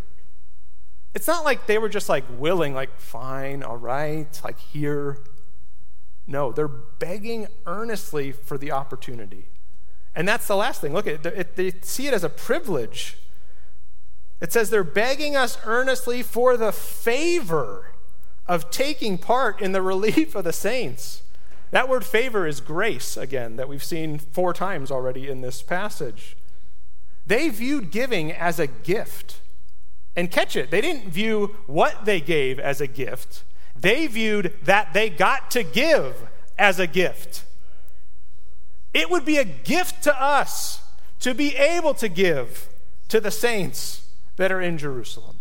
It's 1.15 1.27
not 1.27 1.45
like 1.45 1.67
they 1.67 1.79
were 1.79 1.89
just 1.89 2.09
like 2.09 2.25
willing, 2.39 2.75
like, 2.75 2.99
fine, 3.01 3.63
all 3.63 3.79
right, 3.79 4.41
like 4.45 4.59
here. 4.59 5.19
No, 6.27 6.53
they're 6.53 6.69
begging 6.69 7.47
earnestly 7.67 8.33
for 8.33 8.59
the 8.59 8.73
opportunity. 8.73 9.47
And 10.15 10.27
that's 10.27 10.47
the 10.47 10.57
last 10.57 10.81
thing. 10.81 10.93
Look, 10.93 11.07
it, 11.07 11.57
they 11.57 11.73
see 11.83 12.07
it 12.07 12.15
as 12.15 12.25
a 12.25 12.29
privilege 12.29 13.17
it 14.41 14.53
says 14.53 14.71
they're 14.71 14.85
begging 14.85 15.35
us 15.35 15.59
earnestly 15.65 16.23
for 16.23 16.57
the 16.57 16.73
favor 16.73 17.93
of 18.47 18.71
taking 18.71 19.19
part 19.19 19.61
in 19.61 19.73
the 19.73 19.83
relief 19.93 20.35
of 20.35 20.45
the 20.45 20.53
saints. 20.53 21.23
That 21.71 21.89
word 21.89 22.05
favor 22.05 22.47
is 22.47 22.61
grace, 22.61 23.17
again, 23.17 23.57
that 23.57 23.69
we've 23.69 23.83
seen 23.83 24.19
four 24.19 24.53
times 24.53 24.91
already 24.91 25.29
in 25.29 25.41
this 25.41 25.63
passage. 25.63 26.37
They 27.27 27.49
viewed 27.49 27.91
giving 27.91 28.33
as 28.33 28.59
a 28.59 28.67
gift. 28.67 29.41
And 30.15 30.31
catch 30.31 30.57
it, 30.57 30.71
they 30.71 30.81
didn't 30.81 31.11
view 31.11 31.57
what 31.67 32.05
they 32.05 32.21
gave 32.21 32.59
as 32.59 32.81
a 32.81 32.87
gift, 32.87 33.45
they 33.79 34.07
viewed 34.07 34.55
that 34.63 34.95
they 34.95 35.11
got 35.11 35.51
to 35.51 35.63
give 35.63 36.27
as 36.59 36.81
a 36.81 36.87
gift. 36.87 37.45
It 38.95 39.11
would 39.11 39.27
be 39.27 39.37
a 39.37 39.45
gift 39.45 40.03
to 40.05 40.23
us 40.23 40.81
to 41.21 41.35
be 41.35 41.55
able 41.55 41.93
to 41.95 42.09
give 42.09 42.69
to 43.09 43.21
the 43.21 43.31
saints 43.31 44.09
that 44.37 44.51
are 44.51 44.61
in 44.63 44.79
Jerusalem. 44.79 45.37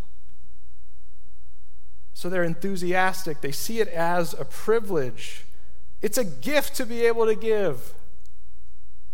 So 2.13 2.29
they're 2.29 2.43
enthusiastic. 2.43 3.39
They 3.39 3.51
see 3.51 3.79
it 3.79 3.87
as 3.87 4.33
a 4.33 4.45
privilege. 4.45 5.45
It's 6.01 6.17
a 6.17 6.25
gift 6.25 6.75
to 6.75 6.85
be 6.85 7.05
able 7.05 7.25
to 7.25 7.35
give. 7.35 7.93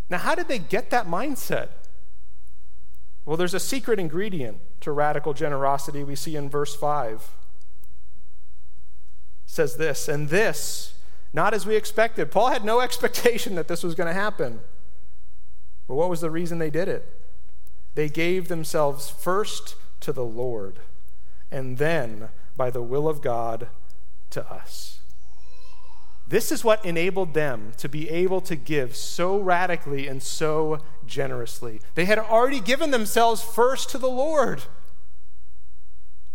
Now, 0.09 0.17
how 0.17 0.33
did 0.33 0.47
they 0.47 0.59
get 0.59 0.89
that 0.89 1.07
mindset? 1.07 1.69
Well, 3.25 3.37
there's 3.37 3.53
a 3.53 3.59
secret 3.59 3.99
ingredient 3.99 4.57
to 4.81 4.91
radical 4.91 5.33
generosity 5.33 6.03
we 6.03 6.15
see 6.15 6.35
in 6.35 6.49
verse 6.49 6.75
5. 6.75 7.13
It 7.13 7.29
says 9.45 9.75
this, 9.75 10.07
and 10.07 10.29
this, 10.29 10.95
not 11.33 11.53
as 11.53 11.65
we 11.65 11.75
expected. 11.75 12.31
Paul 12.31 12.49
had 12.49 12.65
no 12.65 12.79
expectation 12.81 13.55
that 13.55 13.67
this 13.67 13.83
was 13.83 13.95
going 13.95 14.07
to 14.07 14.13
happen. 14.13 14.61
But 15.87 15.95
what 15.95 16.09
was 16.09 16.21
the 16.21 16.31
reason 16.31 16.57
they 16.57 16.69
did 16.69 16.87
it? 16.87 17.07
They 17.95 18.09
gave 18.09 18.47
themselves 18.47 19.09
first 19.09 19.75
to 19.99 20.13
the 20.13 20.25
Lord, 20.25 20.79
and 21.51 21.77
then, 21.77 22.29
by 22.55 22.69
the 22.69 22.81
will 22.81 23.07
of 23.07 23.21
God, 23.21 23.67
to 24.31 24.49
us. 24.49 25.00
This 26.31 26.49
is 26.49 26.63
what 26.63 26.85
enabled 26.85 27.33
them 27.33 27.73
to 27.75 27.89
be 27.89 28.09
able 28.09 28.39
to 28.39 28.55
give 28.55 28.95
so 28.95 29.37
radically 29.37 30.07
and 30.07 30.23
so 30.23 30.79
generously. 31.05 31.81
They 31.95 32.05
had 32.05 32.17
already 32.17 32.61
given 32.61 32.91
themselves 32.91 33.43
first 33.43 33.89
to 33.89 33.97
the 33.97 34.09
Lord. 34.09 34.63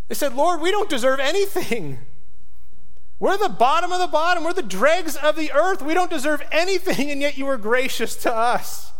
They 0.08 0.14
said, 0.14 0.34
Lord, 0.34 0.60
we 0.60 0.70
don't 0.70 0.90
deserve 0.90 1.18
anything. 1.18 2.00
We're 3.18 3.38
the 3.38 3.48
bottom 3.48 3.90
of 3.90 3.98
the 3.98 4.06
bottom. 4.06 4.44
We're 4.44 4.52
the 4.52 4.62
dregs 4.62 5.16
of 5.16 5.34
the 5.34 5.50
earth. 5.52 5.80
We 5.80 5.94
don't 5.94 6.10
deserve 6.10 6.42
anything, 6.52 7.10
and 7.10 7.22
yet 7.22 7.38
you 7.38 7.46
were 7.46 7.56
gracious 7.56 8.16
to 8.16 8.36
us. 8.36 8.92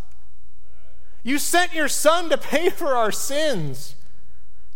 You 1.23 1.39
sent 1.39 1.75
your 1.75 1.89
son 1.89 2.31
to 2.31 2.39
pay 2.39 2.71
for 2.71 2.95
our 2.95 3.13
sins. 3.13 3.97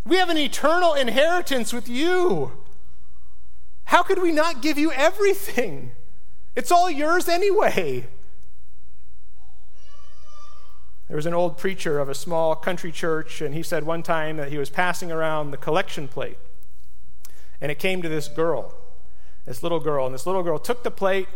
We 0.04 0.18
have 0.18 0.28
an 0.28 0.36
eternal 0.36 0.92
inheritance 0.92 1.72
with 1.72 1.88
you. 1.88 2.52
How 3.84 4.02
could 4.02 4.20
we 4.20 4.32
not 4.32 4.60
give 4.60 4.76
you 4.76 4.92
everything? 4.92 5.92
It's 6.56 6.72
all 6.72 6.90
yours 6.90 7.28
anyway. 7.28 8.06
There 11.08 11.16
was 11.16 11.26
an 11.26 11.34
old 11.34 11.58
preacher 11.58 11.98
of 11.98 12.08
a 12.08 12.14
small 12.14 12.54
country 12.54 12.92
church, 12.92 13.40
and 13.40 13.52
he 13.54 13.64
said 13.64 13.84
one 13.84 14.02
time 14.02 14.36
that 14.36 14.50
he 14.50 14.58
was 14.58 14.70
passing 14.70 15.10
around 15.10 15.50
the 15.50 15.56
collection 15.56 16.06
plate. 16.06 16.38
And 17.60 17.70
it 17.70 17.78
came 17.78 18.00
to 18.02 18.08
this 18.08 18.28
girl, 18.28 18.74
this 19.44 19.62
little 19.62 19.80
girl. 19.80 20.06
And 20.06 20.14
this 20.14 20.26
little 20.26 20.42
girl 20.42 20.58
took 20.58 20.84
the 20.84 20.90
plate, 20.90 21.28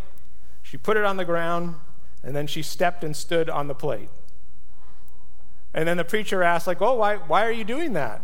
she 0.62 0.77
put 0.77 0.96
it 0.96 1.05
on 1.05 1.16
the 1.16 1.24
ground, 1.24 1.74
and 2.22 2.35
then 2.37 2.46
she 2.46 2.62
stepped 2.62 3.03
and 3.03 3.16
stood 3.16 3.50
on 3.50 3.66
the 3.66 3.74
plate. 3.74 4.11
And 5.74 5.88
then 5.88 5.96
the 5.96 6.05
preacher 6.05 6.42
asked, 6.42 6.68
like, 6.68 6.81
oh, 6.81 6.94
why, 6.94 7.16
why 7.16 7.44
are 7.44 7.53
you 7.53 7.64
doing 7.64 7.94
that? 7.94 8.22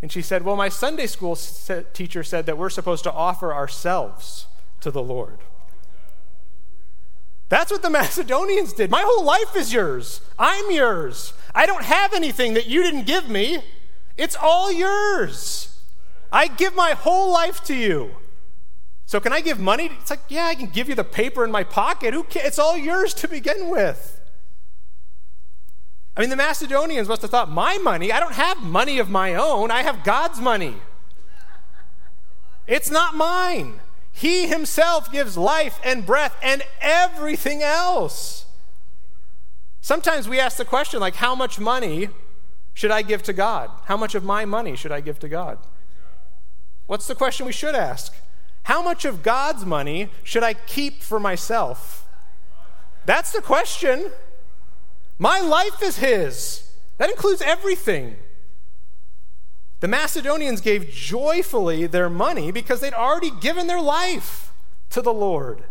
And 0.00 0.12
she 0.12 0.22
said, 0.22 0.44
well, 0.44 0.54
my 0.54 0.68
Sunday 0.68 1.06
school 1.06 1.36
teacher 1.92 2.22
said 2.22 2.46
that 2.46 2.56
we're 2.56 2.70
supposed 2.70 3.02
to 3.04 3.12
offer 3.12 3.52
ourselves 3.52 4.46
to 4.80 4.90
the 4.90 5.02
Lord. 5.02 5.38
That's 7.48 7.70
what 7.70 7.82
the 7.82 7.90
Macedonians 7.90 8.72
did. 8.72 8.90
My 8.90 9.02
whole 9.04 9.24
life 9.24 9.54
is 9.56 9.72
yours. 9.72 10.20
I'm 10.38 10.70
yours. 10.70 11.32
I 11.54 11.66
don't 11.66 11.84
have 11.84 12.12
anything 12.14 12.54
that 12.54 12.66
you 12.66 12.82
didn't 12.82 13.06
give 13.06 13.28
me. 13.28 13.58
It's 14.16 14.36
all 14.36 14.72
yours. 14.72 15.78
I 16.32 16.48
give 16.48 16.74
my 16.74 16.92
whole 16.92 17.32
life 17.32 17.62
to 17.64 17.74
you. 17.74 18.10
So 19.06 19.20
can 19.20 19.32
I 19.32 19.40
give 19.40 19.60
money? 19.60 19.90
It's 20.00 20.10
like, 20.10 20.22
yeah, 20.28 20.46
I 20.46 20.54
can 20.54 20.66
give 20.66 20.88
you 20.88 20.94
the 20.94 21.04
paper 21.04 21.44
in 21.44 21.50
my 21.50 21.62
pocket. 21.62 22.14
Who 22.14 22.24
cares? 22.24 22.46
It's 22.46 22.58
all 22.58 22.76
yours 22.76 23.12
to 23.14 23.28
begin 23.28 23.68
with. 23.68 24.20
I 26.16 26.20
mean, 26.20 26.30
the 26.30 26.36
Macedonians 26.36 27.08
must 27.08 27.22
have 27.22 27.30
thought, 27.30 27.50
my 27.50 27.76
money, 27.78 28.12
I 28.12 28.20
don't 28.20 28.34
have 28.34 28.62
money 28.62 28.98
of 28.98 29.10
my 29.10 29.34
own. 29.34 29.70
I 29.70 29.82
have 29.82 30.04
God's 30.04 30.40
money. 30.40 30.76
It's 32.66 32.90
not 32.90 33.14
mine. 33.14 33.80
He 34.16 34.46
himself 34.46 35.10
gives 35.10 35.36
life 35.36 35.80
and 35.82 36.06
breath 36.06 36.36
and 36.40 36.62
everything 36.80 37.62
else. 37.62 38.46
Sometimes 39.80 40.28
we 40.28 40.38
ask 40.38 40.56
the 40.56 40.64
question, 40.64 41.00
like, 41.00 41.16
how 41.16 41.34
much 41.34 41.58
money 41.58 42.08
should 42.74 42.92
I 42.92 43.02
give 43.02 43.24
to 43.24 43.32
God? 43.32 43.70
How 43.86 43.96
much 43.96 44.14
of 44.14 44.22
my 44.22 44.44
money 44.44 44.76
should 44.76 44.92
I 44.92 45.00
give 45.00 45.18
to 45.18 45.28
God? 45.28 45.58
What's 46.86 47.08
the 47.08 47.16
question 47.16 47.44
we 47.44 47.52
should 47.52 47.74
ask? 47.74 48.14
How 48.62 48.82
much 48.82 49.04
of 49.04 49.24
God's 49.24 49.66
money 49.66 50.10
should 50.22 50.44
I 50.44 50.54
keep 50.54 51.02
for 51.02 51.18
myself? 51.18 52.06
That's 53.04 53.32
the 53.32 53.42
question. 53.42 54.12
My 55.18 55.40
life 55.40 55.82
is 55.82 55.98
His. 55.98 56.70
That 56.98 57.10
includes 57.10 57.42
everything. 57.42 58.14
The 59.84 59.88
Macedonians 59.88 60.62
gave 60.62 60.90
joyfully 60.90 61.86
their 61.86 62.08
money 62.08 62.50
because 62.50 62.80
they'd 62.80 62.94
already 62.94 63.30
given 63.30 63.66
their 63.66 63.82
life 63.82 64.50
to 64.88 65.02
the 65.02 65.12
Lord. 65.12 65.64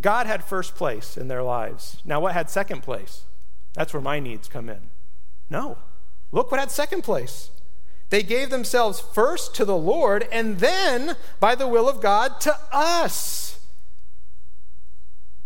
God 0.00 0.26
had 0.26 0.42
first 0.42 0.74
place 0.74 1.16
in 1.16 1.28
their 1.28 1.44
lives. 1.44 2.02
Now, 2.04 2.18
what 2.18 2.32
had 2.34 2.50
second 2.50 2.82
place? 2.82 3.22
That's 3.74 3.94
where 3.94 4.02
my 4.02 4.18
needs 4.18 4.48
come 4.48 4.68
in. 4.68 4.90
No. 5.48 5.78
Look 6.32 6.50
what 6.50 6.58
had 6.58 6.72
second 6.72 7.02
place. 7.02 7.50
They 8.10 8.24
gave 8.24 8.50
themselves 8.50 8.98
first 8.98 9.54
to 9.54 9.64
the 9.64 9.76
Lord 9.76 10.26
and 10.32 10.58
then, 10.58 11.14
by 11.38 11.54
the 11.54 11.68
will 11.68 11.88
of 11.88 12.00
God, 12.00 12.40
to 12.40 12.56
us. 12.72 13.60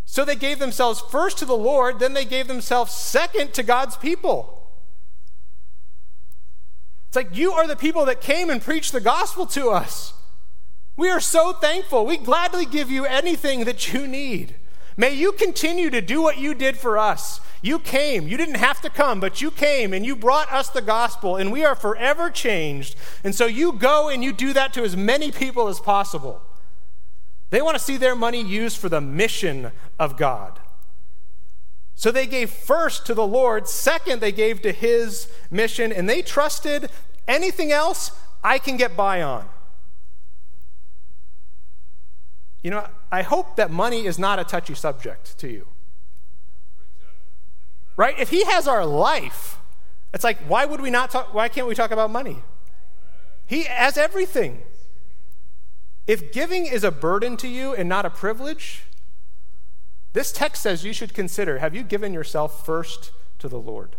So 0.07 0.25
they 0.25 0.37
gave 0.37 0.59
themselves 0.59 1.03
first 1.03 1.37
to 1.37 1.45
the 1.45 1.53
Lord, 1.53 1.99
then 1.99 2.15
they 2.15 2.25
gave 2.25 2.49
themselves 2.49 2.93
second 2.93 3.53
to 3.53 3.63
God's 3.63 3.99
people. 3.99 4.62
It's 7.13 7.17
like 7.19 7.37
you 7.37 7.53
are 7.53 7.67
the 7.67 7.77
people 7.77 8.07
that 8.07 8.23
came 8.23 8.49
and 8.49 8.63
preached 8.63 8.93
the 8.93 8.99
gospel 8.99 9.45
to 9.49 9.69
us. 9.69 10.15
We 10.97 11.11
are 11.11 11.21
so 11.21 11.53
thankful. 11.53 12.07
We 12.07 12.17
gladly 12.17 12.65
give 12.65 12.91
you 12.91 13.05
anything 13.05 13.67
that 13.67 13.93
you 13.93 14.07
need. 14.07 14.57
May 14.97 15.13
you 15.13 15.33
continue 15.33 15.91
to 15.91 16.01
do 16.01 16.23
what 16.23 16.39
you 16.39 16.55
did 16.55 16.79
for 16.79 16.97
us. 16.97 17.43
You 17.61 17.81
came. 17.81 18.29
You 18.29 18.39
didn't 18.39 18.55
have 18.55 18.81
to 18.81 18.89
come, 18.89 19.21
but 19.21 19.43
you 19.43 19.51
came 19.51 19.93
and 19.93 20.07
you 20.07 20.17
brought 20.17 20.51
us 20.51 20.71
the 20.71 20.81
gospel, 20.81 21.37
and 21.37 21.53
we 21.53 21.67
are 21.67 21.75
forever 21.75 22.31
changed. 22.31 22.97
And 23.23 23.35
so 23.35 23.45
you 23.45 23.75
go 23.75 24.09
and 24.09 24.25
you 24.25 24.33
do 24.33 24.55
that 24.55 24.73
to 24.73 24.83
as 24.83 24.97
many 24.97 25.31
people 25.31 25.69
as 25.69 25.81
possible. 25.81 26.41
They 27.51 27.61
want 27.61 27.77
to 27.77 27.85
see 27.85 27.99
their 27.99 28.17
money 28.17 28.41
used 28.43 28.79
for 28.79 28.89
the 28.89 29.03
mission 29.03 29.73
of 29.99 30.17
God. 30.17 30.59
So 32.03 32.11
they 32.11 32.27
gave 32.27 32.51
first 32.51 33.07
to 33.07 33.15
the 33.15 33.25
Lord, 33.25 33.69
second, 33.69 34.21
they 34.21 34.33
gave 34.33 34.61
to 34.63 34.73
his 34.73 35.33
mission, 35.53 35.93
and 35.93 36.11
they 36.11 36.21
trusted 36.21 36.91
anything 37.29 37.71
else 37.71 38.11
I 38.43 38.59
can 38.59 38.77
get 38.77 38.97
by 38.97 39.23
on. 39.23 39.49
You 42.61 42.73
know, 42.73 42.89
I 43.13 43.23
hope 43.23 43.55
that 43.55 43.71
money 43.71 44.05
is 44.05 44.19
not 44.19 44.41
a 44.41 44.45
touchy 44.45 44.75
subject 44.75 45.39
to 45.39 45.49
you. 45.49 45.69
Right? 47.97 48.19
If 48.19 48.31
he 48.31 48.47
has 48.47 48.67
our 48.67 48.85
life, 48.85 49.61
it's 50.13 50.25
like, 50.25 50.39
why 50.49 50.65
would 50.65 50.81
we 50.81 50.91
not 50.91 51.13
talk? 51.13 51.33
Why 51.33 51.47
can't 51.49 51.69
we 51.69 51.77
talk 51.77 51.93
about 51.93 52.11
money? 52.11 52.39
He 53.47 53.63
has 53.63 53.97
everything. 53.97 54.63
If 56.09 56.33
giving 56.33 56.67
is 56.67 56.83
a 56.83 56.91
burden 56.91 57.37
to 57.37 57.47
you 57.47 57.77
and 57.77 57.89
not 57.89 58.05
a 58.05 58.11
privilege, 58.11 58.83
this 60.13 60.33
text 60.33 60.63
says 60.63 60.85
you 60.85 60.93
should 60.93 61.15
consider 61.15 61.59
have 61.59 61.75
you 61.75 61.83
given 61.83 62.13
yourself 62.13 62.65
first 62.65 63.13
to 63.39 63.49
the 63.49 63.59
Lord? 63.59 63.97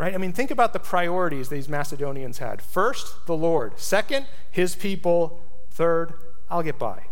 Right? 0.00 0.14
I 0.14 0.16
mean, 0.16 0.32
think 0.32 0.50
about 0.50 0.72
the 0.72 0.78
priorities 0.78 1.50
these 1.50 1.68
Macedonians 1.68 2.38
had. 2.38 2.62
First, 2.62 3.26
the 3.26 3.36
Lord. 3.36 3.78
Second, 3.78 4.24
his 4.50 4.74
people. 4.74 5.42
Third, 5.70 6.14
I'll 6.48 6.62
get 6.62 6.78
by. 6.78 7.02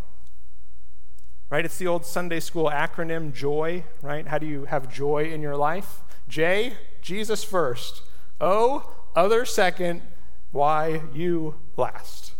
Right? 1.50 1.66
It's 1.66 1.76
the 1.76 1.86
old 1.86 2.06
Sunday 2.06 2.40
school 2.40 2.70
acronym 2.70 3.34
JOY, 3.34 3.84
right? 4.00 4.26
How 4.26 4.38
do 4.38 4.46
you 4.46 4.64
have 4.64 4.90
joy 4.90 5.24
in 5.24 5.42
your 5.42 5.54
life? 5.54 6.00
J, 6.30 6.78
Jesus 7.02 7.44
first. 7.44 8.00
O, 8.40 8.94
other 9.14 9.44
second. 9.44 10.00
Y, 10.50 11.02
you 11.12 11.56
last. 11.76 12.32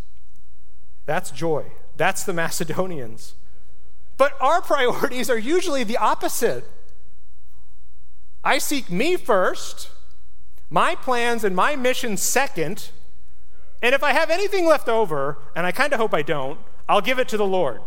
That's 1.05 1.29
joy. 1.29 1.65
That's 1.99 2.23
the 2.23 2.31
Macedonians. 2.31 3.33
But 4.15 4.31
our 4.39 4.61
priorities 4.61 5.29
are 5.29 5.37
usually 5.37 5.83
the 5.83 5.97
opposite. 5.97 6.63
I 8.41 8.57
seek 8.57 8.89
me 8.89 9.17
first, 9.17 9.89
my 10.69 10.95
plans 10.95 11.43
and 11.43 11.53
my 11.53 11.75
mission 11.75 12.15
second, 12.15 12.91
and 13.83 13.93
if 13.93 14.01
I 14.01 14.13
have 14.13 14.29
anything 14.29 14.65
left 14.65 14.87
over, 14.87 15.39
and 15.57 15.65
I 15.65 15.73
kind 15.73 15.91
of 15.91 15.99
hope 15.99 16.13
I 16.13 16.21
don't, 16.21 16.57
I'll 16.87 17.01
give 17.01 17.19
it 17.19 17.27
to 17.29 17.37
the 17.37 17.45
Lord. 17.45 17.81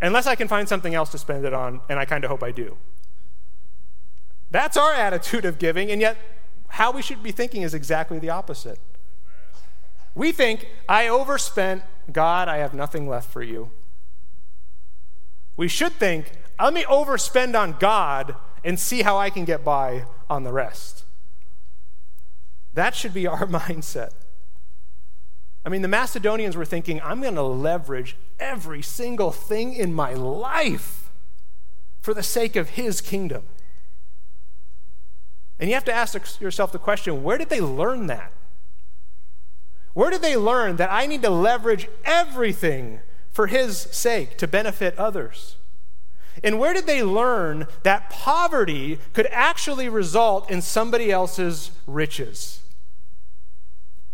Unless 0.00 0.26
I 0.26 0.34
can 0.34 0.48
find 0.48 0.66
something 0.66 0.94
else 0.94 1.10
to 1.10 1.18
spend 1.18 1.44
it 1.44 1.52
on, 1.52 1.82
and 1.90 1.98
I 1.98 2.06
kind 2.06 2.24
of 2.24 2.30
hope 2.30 2.42
I 2.42 2.52
do. 2.52 2.78
That's 4.50 4.78
our 4.78 4.94
attitude 4.94 5.44
of 5.44 5.58
giving, 5.58 5.90
and 5.90 6.00
yet 6.00 6.16
how 6.68 6.90
we 6.90 7.02
should 7.02 7.22
be 7.22 7.32
thinking 7.32 7.60
is 7.60 7.74
exactly 7.74 8.18
the 8.18 8.30
opposite. 8.30 8.78
We 10.14 10.32
think, 10.32 10.68
I 10.88 11.08
overspent, 11.08 11.82
God, 12.10 12.48
I 12.48 12.58
have 12.58 12.74
nothing 12.74 13.08
left 13.08 13.30
for 13.30 13.42
you. 13.42 13.70
We 15.56 15.68
should 15.68 15.92
think, 15.92 16.32
let 16.58 16.72
me 16.72 16.84
overspend 16.84 17.58
on 17.58 17.76
God 17.78 18.34
and 18.64 18.78
see 18.78 19.02
how 19.02 19.18
I 19.18 19.30
can 19.30 19.44
get 19.44 19.64
by 19.64 20.06
on 20.30 20.44
the 20.44 20.52
rest. 20.52 21.04
That 22.74 22.94
should 22.94 23.12
be 23.12 23.26
our 23.28 23.46
mindset. 23.46 24.10
I 25.64 25.68
mean, 25.68 25.82
the 25.82 25.88
Macedonians 25.88 26.56
were 26.56 26.64
thinking, 26.64 27.00
I'm 27.02 27.20
going 27.20 27.36
to 27.36 27.42
leverage 27.42 28.16
every 28.40 28.82
single 28.82 29.30
thing 29.30 29.74
in 29.74 29.94
my 29.94 30.14
life 30.14 31.10
for 32.00 32.14
the 32.14 32.22
sake 32.22 32.56
of 32.56 32.70
his 32.70 33.00
kingdom. 33.00 33.44
And 35.60 35.68
you 35.68 35.74
have 35.74 35.84
to 35.84 35.92
ask 35.92 36.40
yourself 36.40 36.72
the 36.72 36.78
question 36.78 37.22
where 37.22 37.38
did 37.38 37.48
they 37.48 37.60
learn 37.60 38.08
that? 38.08 38.32
Where 39.94 40.10
did 40.10 40.22
they 40.22 40.36
learn 40.36 40.76
that 40.76 40.90
I 40.90 41.06
need 41.06 41.22
to 41.22 41.30
leverage 41.30 41.88
everything 42.04 43.00
for 43.30 43.46
His 43.46 43.76
sake 43.76 44.38
to 44.38 44.46
benefit 44.46 44.98
others? 44.98 45.56
And 46.42 46.58
where 46.58 46.72
did 46.72 46.86
they 46.86 47.02
learn 47.02 47.66
that 47.82 48.08
poverty 48.08 48.98
could 49.12 49.26
actually 49.30 49.88
result 49.88 50.50
in 50.50 50.62
somebody 50.62 51.10
else's 51.10 51.72
riches? 51.86 52.60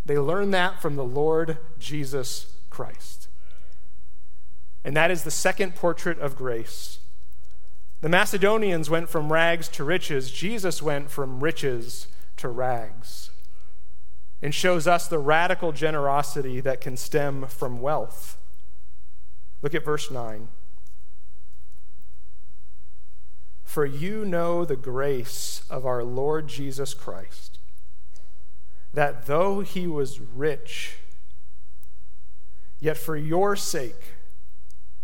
They 0.05 0.17
learned 0.17 0.53
that 0.53 0.81
from 0.81 0.95
the 0.95 1.03
Lord 1.03 1.57
Jesus 1.79 2.53
Christ. 2.69 3.29
And 4.83 4.97
that 4.97 5.11
is 5.11 5.23
the 5.23 5.31
second 5.31 5.75
portrait 5.75 6.19
of 6.19 6.35
grace. 6.35 6.99
The 8.01 8.09
Macedonians 8.09 8.89
went 8.89 9.09
from 9.09 9.31
rags 9.31 9.67
to 9.69 9.83
riches, 9.83 10.31
Jesus 10.31 10.81
went 10.81 11.09
from 11.09 11.41
riches 11.41 12.07
to 12.37 12.49
rags 12.49 13.28
and 14.41 14.55
shows 14.55 14.87
us 14.87 15.07
the 15.07 15.19
radical 15.19 15.71
generosity 15.71 16.61
that 16.61 16.81
can 16.81 16.95
stem 16.95 17.45
from 17.47 17.81
wealth. 17.81 18.37
Look 19.61 19.75
at 19.75 19.83
verse 19.83 20.09
9. 20.09 20.47
For 23.65 23.85
you 23.85 24.25
know 24.25 24.65
the 24.65 24.75
grace 24.75 25.63
of 25.69 25.85
our 25.85 26.03
Lord 26.03 26.47
Jesus 26.47 26.93
Christ, 26.93 27.59
that 28.93 29.27
though 29.27 29.59
he 29.59 29.85
was 29.85 30.19
rich, 30.19 30.95
yet 32.79 32.97
for 32.97 33.15
your 33.15 33.55
sake 33.55 34.15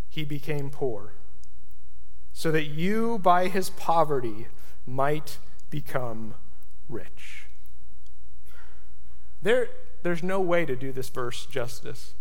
he 0.09 0.23
became 0.23 0.69
poor, 0.69 1.13
so 2.33 2.51
that 2.51 2.65
you 2.65 3.19
by 3.19 3.49
his 3.49 3.69
poverty 3.69 4.47
might 4.87 5.37
become 5.69 6.33
rich. 6.89 7.44
There, 9.45 9.67
there's 10.01 10.23
no 10.23 10.41
way 10.41 10.65
to 10.65 10.75
do 10.75 10.91
this 10.91 11.07
verse 11.07 11.45
justice. 11.45 12.15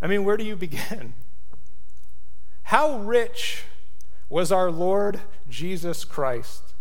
I 0.00 0.06
mean, 0.06 0.24
where 0.24 0.38
do 0.38 0.44
you 0.44 0.56
begin? 0.56 1.12
How 2.62 3.00
rich 3.00 3.64
was 4.30 4.50
our 4.50 4.70
Lord 4.70 5.20
Jesus 5.50 6.06
Christ? 6.06 6.72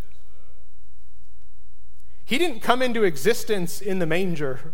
He 2.23 2.37
didn't 2.37 2.61
come 2.61 2.81
into 2.81 3.03
existence 3.03 3.81
in 3.81 3.99
the 3.99 4.05
manger. 4.05 4.71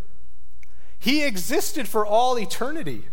He 0.99 1.23
existed 1.23 1.87
for 1.87 2.05
all 2.05 2.37
eternity. 2.37 3.05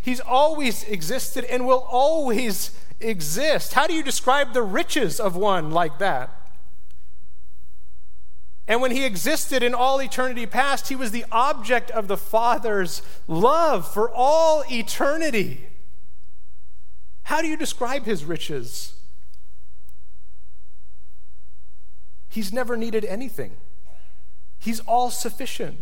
He's 0.00 0.20
always 0.20 0.84
existed 0.84 1.44
and 1.46 1.66
will 1.66 1.88
always 1.90 2.70
exist. 3.00 3.72
How 3.72 3.88
do 3.88 3.94
you 3.94 4.04
describe 4.04 4.52
the 4.52 4.62
riches 4.62 5.18
of 5.18 5.34
one 5.34 5.72
like 5.72 5.98
that? 5.98 6.43
And 8.66 8.80
when 8.80 8.92
he 8.92 9.04
existed 9.04 9.62
in 9.62 9.74
all 9.74 10.00
eternity 10.00 10.46
past, 10.46 10.88
he 10.88 10.96
was 10.96 11.10
the 11.10 11.26
object 11.30 11.90
of 11.90 12.08
the 12.08 12.16
Father's 12.16 13.02
love 13.28 13.86
for 13.92 14.10
all 14.10 14.64
eternity. 14.70 15.68
How 17.24 17.42
do 17.42 17.48
you 17.48 17.56
describe 17.56 18.04
his 18.04 18.24
riches? 18.24 18.94
He's 22.28 22.52
never 22.52 22.76
needed 22.76 23.04
anything. 23.04 23.52
He's 24.58 24.80
all 24.80 25.10
sufficient. 25.10 25.80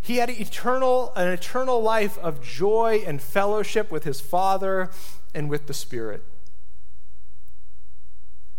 He 0.00 0.18
had 0.18 0.30
eternal, 0.30 1.12
an 1.16 1.28
eternal 1.28 1.82
life 1.82 2.18
of 2.18 2.42
joy 2.42 3.02
and 3.06 3.20
fellowship 3.20 3.90
with 3.90 4.04
his 4.04 4.20
Father 4.20 4.90
and 5.34 5.48
with 5.48 5.66
the 5.66 5.74
Spirit. 5.74 6.22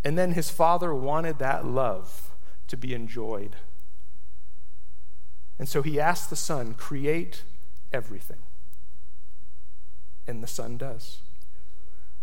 And 0.03 0.17
then 0.17 0.33
his 0.33 0.49
Father 0.49 0.93
wanted 0.93 1.39
that 1.39 1.65
love 1.65 2.28
to 2.69 2.77
be 2.77 2.93
enjoyed. 2.93 3.57
And 5.59 5.67
so 5.67 5.81
he 5.81 5.99
asked 5.99 6.29
the 6.29 6.35
Son, 6.35 6.73
create 6.73 7.43
everything. 7.91 8.39
And 10.25 10.41
the 10.41 10.47
Son 10.47 10.77
does. 10.77 11.19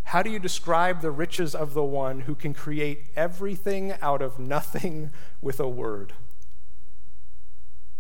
How 0.05 0.23
do 0.23 0.31
you 0.31 0.39
describe 0.39 1.01
the 1.01 1.11
riches 1.11 1.55
of 1.55 1.75
the 1.75 1.85
one 1.85 2.21
who 2.21 2.35
can 2.35 2.55
create 2.55 3.07
everything 3.17 3.95
out 4.01 4.23
of 4.23 4.39
nothing 4.39 5.11
with 5.43 5.61
a 5.61 5.69
word? 5.69 6.15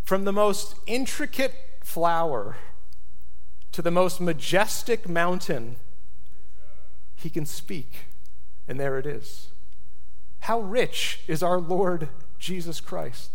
From 0.05 0.25
the 0.25 0.33
most 0.33 0.77
intricate 0.87 1.53
flower 1.83 2.57
to 3.73 3.83
the 3.83 3.91
most 3.91 4.21
majestic 4.21 5.09
mountain, 5.09 5.77
he 7.17 7.29
can 7.29 7.45
speak, 7.45 8.07
and 8.69 8.79
there 8.79 8.99
it 8.99 9.07
is. 9.07 9.49
How 10.41 10.61
rich 10.61 11.21
is 11.27 11.43
our 11.43 11.59
Lord 11.59 12.09
Jesus 12.39 12.81
Christ? 12.81 13.31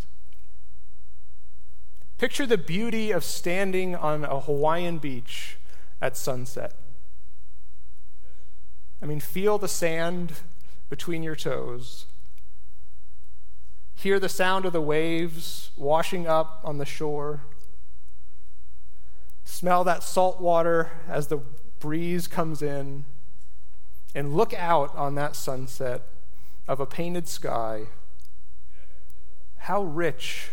Picture 2.18 2.46
the 2.46 2.58
beauty 2.58 3.12
of 3.12 3.24
standing 3.24 3.96
on 3.96 4.24
a 4.24 4.42
Hawaiian 4.42 5.00
beach 5.00 5.58
at 6.02 6.16
sunset. 6.16 6.74
I 9.02 9.08
mean, 9.08 9.20
feel 9.20 9.58
the 9.58 9.68
sand 9.68 10.34
between 10.90 11.24
your 11.24 11.36
toes. 11.36 12.06
Hear 13.96 14.20
the 14.20 14.30
sound 14.30 14.66
of 14.66 14.74
the 14.74 14.82
waves 14.82 15.72
washing 15.76 16.28
up 16.28 16.62
on 16.64 16.78
the 16.78 16.86
shore. 16.86 17.42
Smell 19.44 19.84
that 19.84 20.04
salt 20.04 20.40
water 20.40 20.92
as 21.08 21.28
the 21.28 21.40
breeze 21.80 22.28
comes 22.28 22.62
in. 22.62 23.06
And 24.14 24.36
look 24.36 24.54
out 24.54 24.96
on 24.96 25.16
that 25.16 25.36
sunset 25.36 26.04
of 26.68 26.80
a 26.80 26.86
painted 26.86 27.28
sky. 27.28 27.88
How 29.65 29.84
rich 29.84 30.50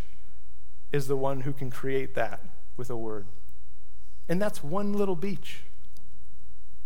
is 0.92 1.08
the 1.08 1.16
one 1.16 1.40
who 1.40 1.54
can 1.54 1.70
create 1.70 2.14
that 2.14 2.40
with 2.76 2.90
a 2.90 2.96
word? 2.96 3.24
And 4.28 4.40
that's 4.40 4.62
one 4.62 4.92
little 4.92 5.16
beach 5.16 5.60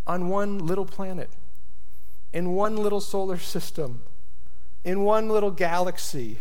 on 0.07 0.29
one 0.29 0.57
little 0.57 0.85
planet 0.85 1.29
in 2.31 2.53
one 2.53 2.77
little 2.77 3.01
solar 3.01 3.37
system, 3.37 4.03
in 4.85 5.03
one 5.03 5.27
little 5.27 5.51
galaxy 5.51 6.37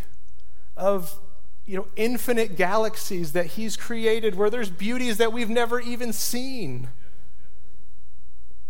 of 0.77 1.19
you 1.67 1.77
know 1.77 1.89
infinite 1.97 2.57
galaxies 2.57 3.33
that 3.33 3.47
he's 3.47 3.77
created 3.77 4.37
where 4.37 4.51
there's 4.51 4.71
beauties 4.71 5.17
that 5.17 5.33
we've 5.33 5.51
never 5.51 5.81
even 5.81 6.13
seen. 6.13 6.91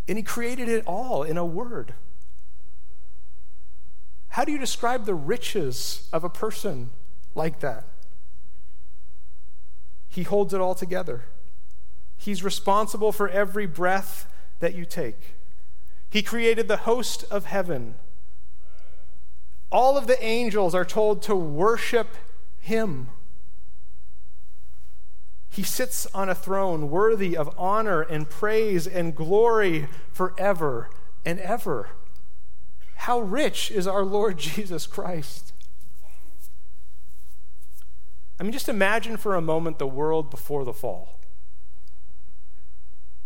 And 0.09 0.17
he 0.17 0.25
created 0.25 0.71
it 0.71 0.83
all 0.87 1.23
in 1.23 1.37
a 1.37 1.45
word. 1.45 1.93
How 4.29 4.47
do 4.47 4.53
you 4.53 4.59
describe 4.59 5.05
the 5.05 5.15
riches 5.15 6.09
of 6.11 6.25
a 6.25 6.31
person 6.31 6.89
like 7.35 7.61
that? 7.61 7.85
He 10.09 10.23
holds 10.23 10.53
it 10.53 10.61
all 10.61 10.75
together. 10.75 11.25
He's 12.19 12.45
responsible 12.45 13.13
for 13.13 13.29
every 13.29 13.67
breath 13.67 14.27
that 14.61 14.75
you 14.75 14.85
take. 14.85 15.35
He 16.11 16.23
created 16.23 16.69
the 16.69 16.79
host 16.79 17.25
of 17.31 17.47
heaven. 17.47 17.95
All 19.71 19.97
of 19.97 20.07
the 20.07 20.23
angels 20.23 20.75
are 20.75 20.85
told 20.85 21.23
to 21.23 21.35
worship 21.35 22.09
him. 22.61 23.09
He 25.49 25.63
sits 25.63 26.07
on 26.15 26.29
a 26.29 26.35
throne 26.35 26.91
worthy 26.91 27.37
of 27.37 27.55
honor 27.59 28.03
and 28.03 28.29
praise 28.29 28.87
and 28.87 29.15
glory 29.15 29.89
forever 30.13 30.91
and 31.25 31.41
ever. 31.41 31.91
How 32.97 33.21
rich 33.21 33.71
is 33.71 33.87
our 33.87 34.05
Lord 34.05 34.39
Jesus 34.39 34.87
Christ? 34.87 35.52
I 38.43 38.45
mean, 38.45 38.51
just 38.51 38.69
imagine 38.69 39.19
for 39.19 39.37
a 39.37 39.41
moment 39.41 39.79
the 39.79 39.87
world 39.87 40.29
before 40.29 40.65
the 40.65 40.73
fall. 40.73 41.21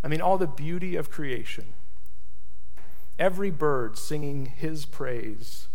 I 0.05 0.09
mean, 0.09 0.21
all 0.21 0.37
the 0.37 0.47
beauty 0.47 0.95
of 0.95 1.11
creation 1.11 1.73
every 3.19 3.51
bird 3.51 3.97
singing 3.97 4.45
his 4.45 4.85
praise, 4.85 5.69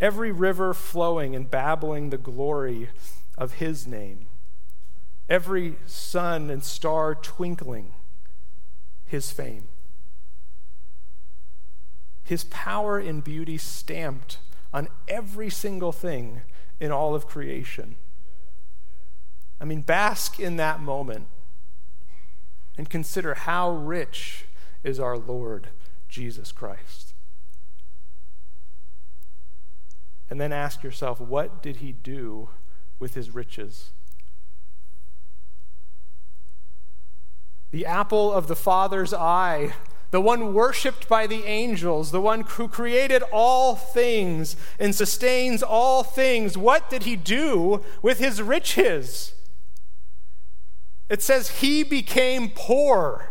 every 0.00 0.30
river 0.30 0.72
flowing 0.72 1.34
and 1.34 1.50
babbling 1.50 2.10
the 2.10 2.18
glory 2.18 2.90
of 3.36 3.54
his 3.54 3.84
name, 3.84 4.28
every 5.28 5.74
sun 5.84 6.50
and 6.50 6.62
star 6.62 7.16
twinkling 7.16 7.94
his 9.06 9.32
fame. 9.32 9.66
His 12.22 12.44
power 12.44 12.96
and 12.96 13.24
beauty 13.24 13.58
stamped 13.58 14.38
on 14.72 14.86
every 15.08 15.50
single 15.50 15.90
thing 15.90 16.42
in 16.80 16.90
all 16.90 17.14
of 17.14 17.26
creation. 17.26 17.96
I 19.60 19.64
mean, 19.64 19.82
bask 19.82 20.38
in 20.38 20.56
that 20.56 20.80
moment 20.80 21.26
and 22.76 22.88
consider 22.88 23.34
how 23.34 23.70
rich 23.70 24.44
is 24.84 25.00
our 25.00 25.18
Lord 25.18 25.68
Jesus 26.08 26.52
Christ. 26.52 27.14
And 30.30 30.40
then 30.40 30.52
ask 30.52 30.82
yourself, 30.82 31.20
what 31.20 31.62
did 31.62 31.76
he 31.76 31.92
do 31.92 32.50
with 32.98 33.14
his 33.14 33.34
riches? 33.34 33.90
The 37.70 37.84
apple 37.84 38.32
of 38.32 38.46
the 38.46 38.56
Father's 38.56 39.12
eye, 39.12 39.74
the 40.10 40.20
one 40.20 40.54
worshiped 40.54 41.08
by 41.08 41.26
the 41.26 41.44
angels, 41.44 42.10
the 42.10 42.20
one 42.20 42.40
who 42.42 42.68
created 42.68 43.22
all 43.30 43.76
things 43.76 44.56
and 44.78 44.94
sustains 44.94 45.62
all 45.62 46.02
things, 46.02 46.56
what 46.56 46.88
did 46.88 47.02
he 47.02 47.16
do 47.16 47.84
with 48.00 48.18
his 48.18 48.40
riches? 48.40 49.34
It 51.08 51.22
says 51.22 51.60
he 51.60 51.82
became 51.82 52.50
poor 52.54 53.30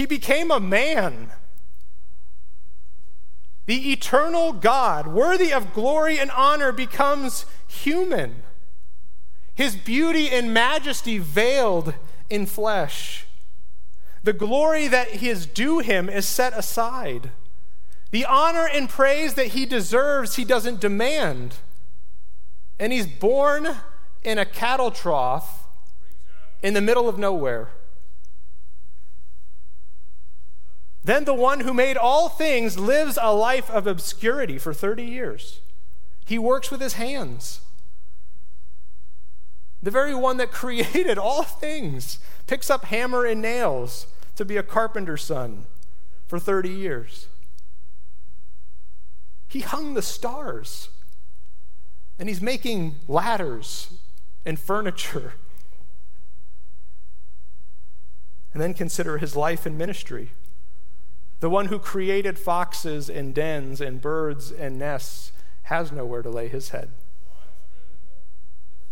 He 0.00 0.06
became 0.06 0.50
a 0.50 0.60
man. 0.60 1.32
The 3.66 3.92
eternal 3.92 4.52
God, 4.52 5.06
worthy 5.06 5.52
of 5.52 5.74
glory 5.74 6.18
and 6.18 6.30
honor, 6.30 6.72
becomes 6.72 7.44
human. 7.66 8.42
His 9.54 9.76
beauty 9.76 10.30
and 10.30 10.54
majesty 10.54 11.18
veiled 11.18 11.94
in 12.30 12.46
flesh. 12.46 13.26
The 14.22 14.32
glory 14.32 14.88
that 14.88 15.22
is 15.22 15.46
due 15.46 15.80
him 15.80 16.08
is 16.08 16.26
set 16.26 16.56
aside. 16.56 17.30
The 18.10 18.24
honor 18.24 18.68
and 18.72 18.88
praise 18.88 19.34
that 19.34 19.48
he 19.48 19.66
deserves, 19.66 20.36
he 20.36 20.44
doesn't 20.44 20.80
demand. 20.80 21.56
And 22.78 22.92
he's 22.92 23.06
born 23.06 23.68
in 24.22 24.38
a 24.38 24.44
cattle 24.44 24.90
trough 24.90 25.66
in 26.62 26.74
the 26.74 26.80
middle 26.80 27.08
of 27.08 27.18
nowhere. 27.18 27.68
Then 31.02 31.24
the 31.24 31.34
one 31.34 31.60
who 31.60 31.72
made 31.72 31.96
all 31.96 32.28
things 32.28 32.78
lives 32.78 33.18
a 33.20 33.34
life 33.34 33.70
of 33.70 33.86
obscurity 33.86 34.58
for 34.58 34.74
30 34.74 35.04
years. 35.04 35.60
He 36.26 36.38
works 36.38 36.70
with 36.70 36.80
his 36.80 36.94
hands. 36.94 37.60
The 39.82 39.90
very 39.90 40.14
one 40.14 40.36
that 40.38 40.50
created 40.52 41.18
all 41.18 41.42
things 41.42 42.18
picks 42.46 42.70
up 42.70 42.86
hammer 42.86 43.24
and 43.24 43.40
nails 43.40 44.06
to 44.36 44.44
be 44.44 44.56
a 44.56 44.62
carpenter's 44.62 45.22
son 45.22 45.66
for 46.26 46.38
30 46.38 46.68
years. 46.68 47.28
He 49.48 49.60
hung 49.60 49.94
the 49.94 50.02
stars 50.02 50.90
and 52.18 52.28
he's 52.28 52.40
making 52.40 52.96
ladders 53.08 53.94
and 54.44 54.58
furniture. 54.58 55.34
And 58.52 58.60
then 58.60 58.74
consider 58.74 59.18
his 59.18 59.36
life 59.36 59.64
and 59.64 59.78
ministry. 59.78 60.32
The 61.38 61.48
one 61.48 61.66
who 61.66 61.78
created 61.78 62.36
foxes 62.36 63.08
and 63.08 63.32
dens 63.32 63.80
and 63.80 64.00
birds 64.00 64.50
and 64.50 64.76
nests 64.76 65.30
has 65.62 65.92
nowhere 65.92 66.22
to 66.22 66.30
lay 66.30 66.48
his 66.48 66.70
head. 66.70 66.90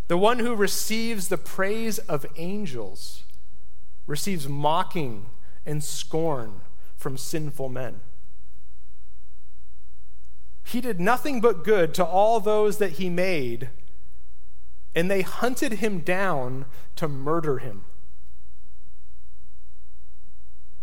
The 0.09 0.19
one 0.19 0.39
who 0.39 0.57
receives 0.57 1.29
the 1.29 1.39
praise 1.39 1.99
of 1.99 2.27
angels 2.37 3.25
receives 4.07 4.49
mocking 4.49 5.27
and 5.67 5.85
scorn 5.85 6.63
from 6.97 7.19
sinful 7.19 7.69
men. 7.69 8.01
He 10.65 10.81
did 10.81 10.99
nothing 10.99 11.41
but 11.41 11.63
good 11.63 11.95
to 11.95 12.05
all 12.05 12.41
those 12.41 12.79
that 12.79 12.93
he 12.93 13.09
made, 13.09 13.69
and 14.95 15.11
they 15.11 15.23
hunted 15.23 15.75
him 15.75 16.01
down 16.01 16.65
to 16.97 17.07
murder 17.07 17.59
him. 17.59 17.85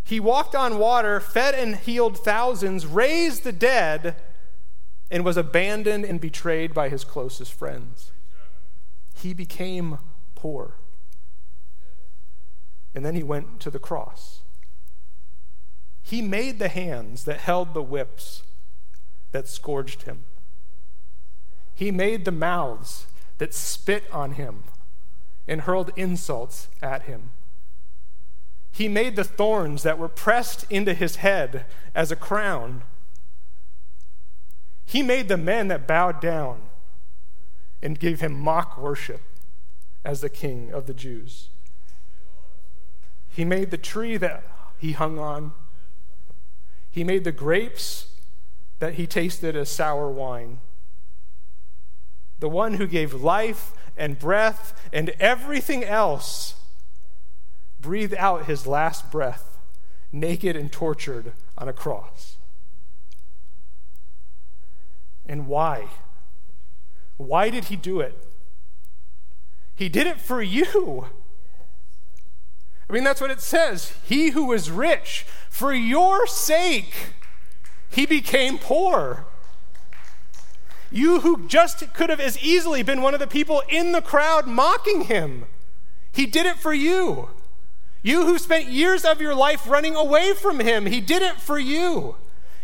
He 0.04 0.20
walked 0.20 0.54
on 0.54 0.78
water, 0.78 1.18
fed 1.18 1.54
and 1.54 1.74
healed 1.76 2.16
thousands, 2.16 2.86
raised 2.86 3.42
the 3.42 3.52
dead, 3.52 4.14
and 5.10 5.24
was 5.24 5.36
abandoned 5.36 6.04
and 6.04 6.20
betrayed 6.20 6.72
by 6.72 6.88
his 6.88 7.02
closest 7.02 7.52
friends. 7.52 8.12
He 9.16 9.32
became 9.32 9.98
poor. 10.34 10.74
And 12.94 13.04
then 13.04 13.14
he 13.14 13.22
went 13.22 13.60
to 13.60 13.70
the 13.70 13.78
cross. 13.78 14.40
He 16.02 16.22
made 16.22 16.58
the 16.58 16.68
hands 16.68 17.24
that 17.24 17.40
held 17.40 17.74
the 17.74 17.82
whips 17.82 18.42
that 19.32 19.48
scourged 19.48 20.02
him. 20.02 20.24
He 21.74 21.90
made 21.90 22.24
the 22.24 22.32
mouths 22.32 23.06
that 23.38 23.52
spit 23.52 24.04
on 24.12 24.32
him 24.32 24.64
and 25.48 25.62
hurled 25.62 25.90
insults 25.96 26.68
at 26.80 27.02
him. 27.02 27.30
He 28.70 28.88
made 28.88 29.16
the 29.16 29.24
thorns 29.24 29.82
that 29.82 29.98
were 29.98 30.08
pressed 30.08 30.66
into 30.70 30.94
his 30.94 31.16
head 31.16 31.64
as 31.94 32.12
a 32.12 32.16
crown. 32.16 32.82
He 34.84 35.02
made 35.02 35.28
the 35.28 35.36
men 35.36 35.68
that 35.68 35.86
bowed 35.86 36.20
down 36.20 36.60
and 37.82 37.98
gave 37.98 38.20
him 38.20 38.38
mock 38.38 38.78
worship 38.78 39.22
as 40.04 40.20
the 40.20 40.28
king 40.28 40.72
of 40.72 40.86
the 40.86 40.94
Jews. 40.94 41.48
He 43.28 43.44
made 43.44 43.70
the 43.70 43.76
tree 43.76 44.16
that 44.16 44.44
he 44.78 44.92
hung 44.92 45.18
on. 45.18 45.52
He 46.90 47.04
made 47.04 47.24
the 47.24 47.32
grapes 47.32 48.08
that 48.78 48.94
he 48.94 49.06
tasted 49.06 49.56
as 49.56 49.68
sour 49.68 50.10
wine. 50.10 50.60
The 52.38 52.48
one 52.48 52.74
who 52.74 52.86
gave 52.86 53.14
life 53.14 53.72
and 53.96 54.18
breath 54.18 54.88
and 54.92 55.10
everything 55.20 55.84
else 55.84 56.54
breathed 57.80 58.14
out 58.14 58.46
his 58.46 58.66
last 58.66 59.10
breath, 59.10 59.58
naked 60.12 60.56
and 60.56 60.70
tortured 60.70 61.32
on 61.56 61.68
a 61.68 61.72
cross. 61.72 62.36
And 65.26 65.46
why? 65.46 65.88
Why 67.16 67.50
did 67.50 67.66
he 67.66 67.76
do 67.76 68.00
it? 68.00 68.26
He 69.74 69.88
did 69.88 70.06
it 70.06 70.18
for 70.18 70.42
you. 70.42 71.06
I 72.88 72.92
mean, 72.92 73.04
that's 73.04 73.20
what 73.20 73.30
it 73.30 73.40
says. 73.40 73.94
He 74.04 74.30
who 74.30 74.46
was 74.46 74.70
rich, 74.70 75.26
for 75.50 75.74
your 75.74 76.26
sake, 76.26 77.14
he 77.90 78.06
became 78.06 78.58
poor. 78.58 79.26
You 80.90 81.20
who 81.20 81.46
just 81.48 81.92
could 81.94 82.10
have 82.10 82.20
as 82.20 82.38
easily 82.38 82.82
been 82.82 83.02
one 83.02 83.12
of 83.14 83.20
the 83.20 83.26
people 83.26 83.62
in 83.68 83.92
the 83.92 84.02
crowd 84.02 84.46
mocking 84.46 85.02
him, 85.02 85.46
he 86.12 86.26
did 86.26 86.46
it 86.46 86.56
for 86.56 86.72
you. 86.72 87.30
You 88.02 88.24
who 88.24 88.38
spent 88.38 88.68
years 88.68 89.04
of 89.04 89.20
your 89.20 89.34
life 89.34 89.68
running 89.68 89.96
away 89.96 90.32
from 90.32 90.60
him, 90.60 90.86
he 90.86 91.00
did 91.00 91.22
it 91.22 91.40
for 91.40 91.58
you. 91.58 92.16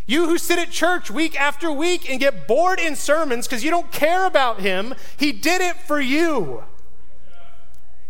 You 0.07 0.27
who 0.27 0.39
sit 0.39 0.59
at 0.59 0.71
church 0.71 1.11
week 1.11 1.41
after 1.41 1.71
week 1.71 2.11
and 2.11 2.19
get 2.19 2.49
bored 2.49 2.81
in 2.81 2.97
sermons 2.97 3.47
because 3.47 3.63
you 3.63 3.71
don't 3.71 3.93
care 3.93 4.27
about 4.27 4.61
him, 4.61 4.95
he 5.17 5.33
did 5.33 5.61
it 5.61 5.77
for 5.77 6.01
you. 6.01 6.65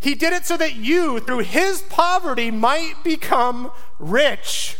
He 0.00 0.14
did 0.14 0.32
it 0.32 0.44
so 0.44 0.56
that 0.56 0.74
you, 0.74 1.20
through 1.20 1.40
his 1.40 1.82
poverty, 1.82 2.50
might 2.50 3.04
become 3.04 3.70
rich. 4.00 4.76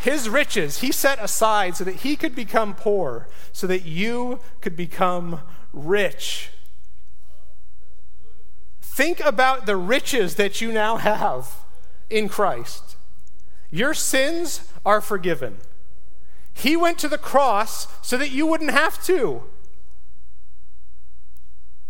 His 0.00 0.28
riches 0.28 0.78
he 0.78 0.92
set 0.92 1.22
aside 1.22 1.76
so 1.76 1.84
that 1.84 1.96
he 1.96 2.16
could 2.16 2.34
become 2.34 2.74
poor, 2.74 3.28
so 3.52 3.66
that 3.66 3.84
you 3.84 4.40
could 4.60 4.76
become 4.76 5.40
rich. 5.72 6.50
Think 8.96 9.20
about 9.20 9.66
the 9.66 9.76
riches 9.76 10.36
that 10.36 10.62
you 10.62 10.72
now 10.72 10.96
have 10.96 11.50
in 12.08 12.30
Christ. 12.30 12.96
Your 13.70 13.92
sins 13.92 14.72
are 14.86 15.02
forgiven. 15.02 15.58
He 16.54 16.78
went 16.78 16.98
to 17.00 17.08
the 17.08 17.18
cross 17.18 17.88
so 18.00 18.16
that 18.16 18.30
you 18.30 18.46
wouldn't 18.46 18.70
have 18.70 19.04
to. 19.04 19.42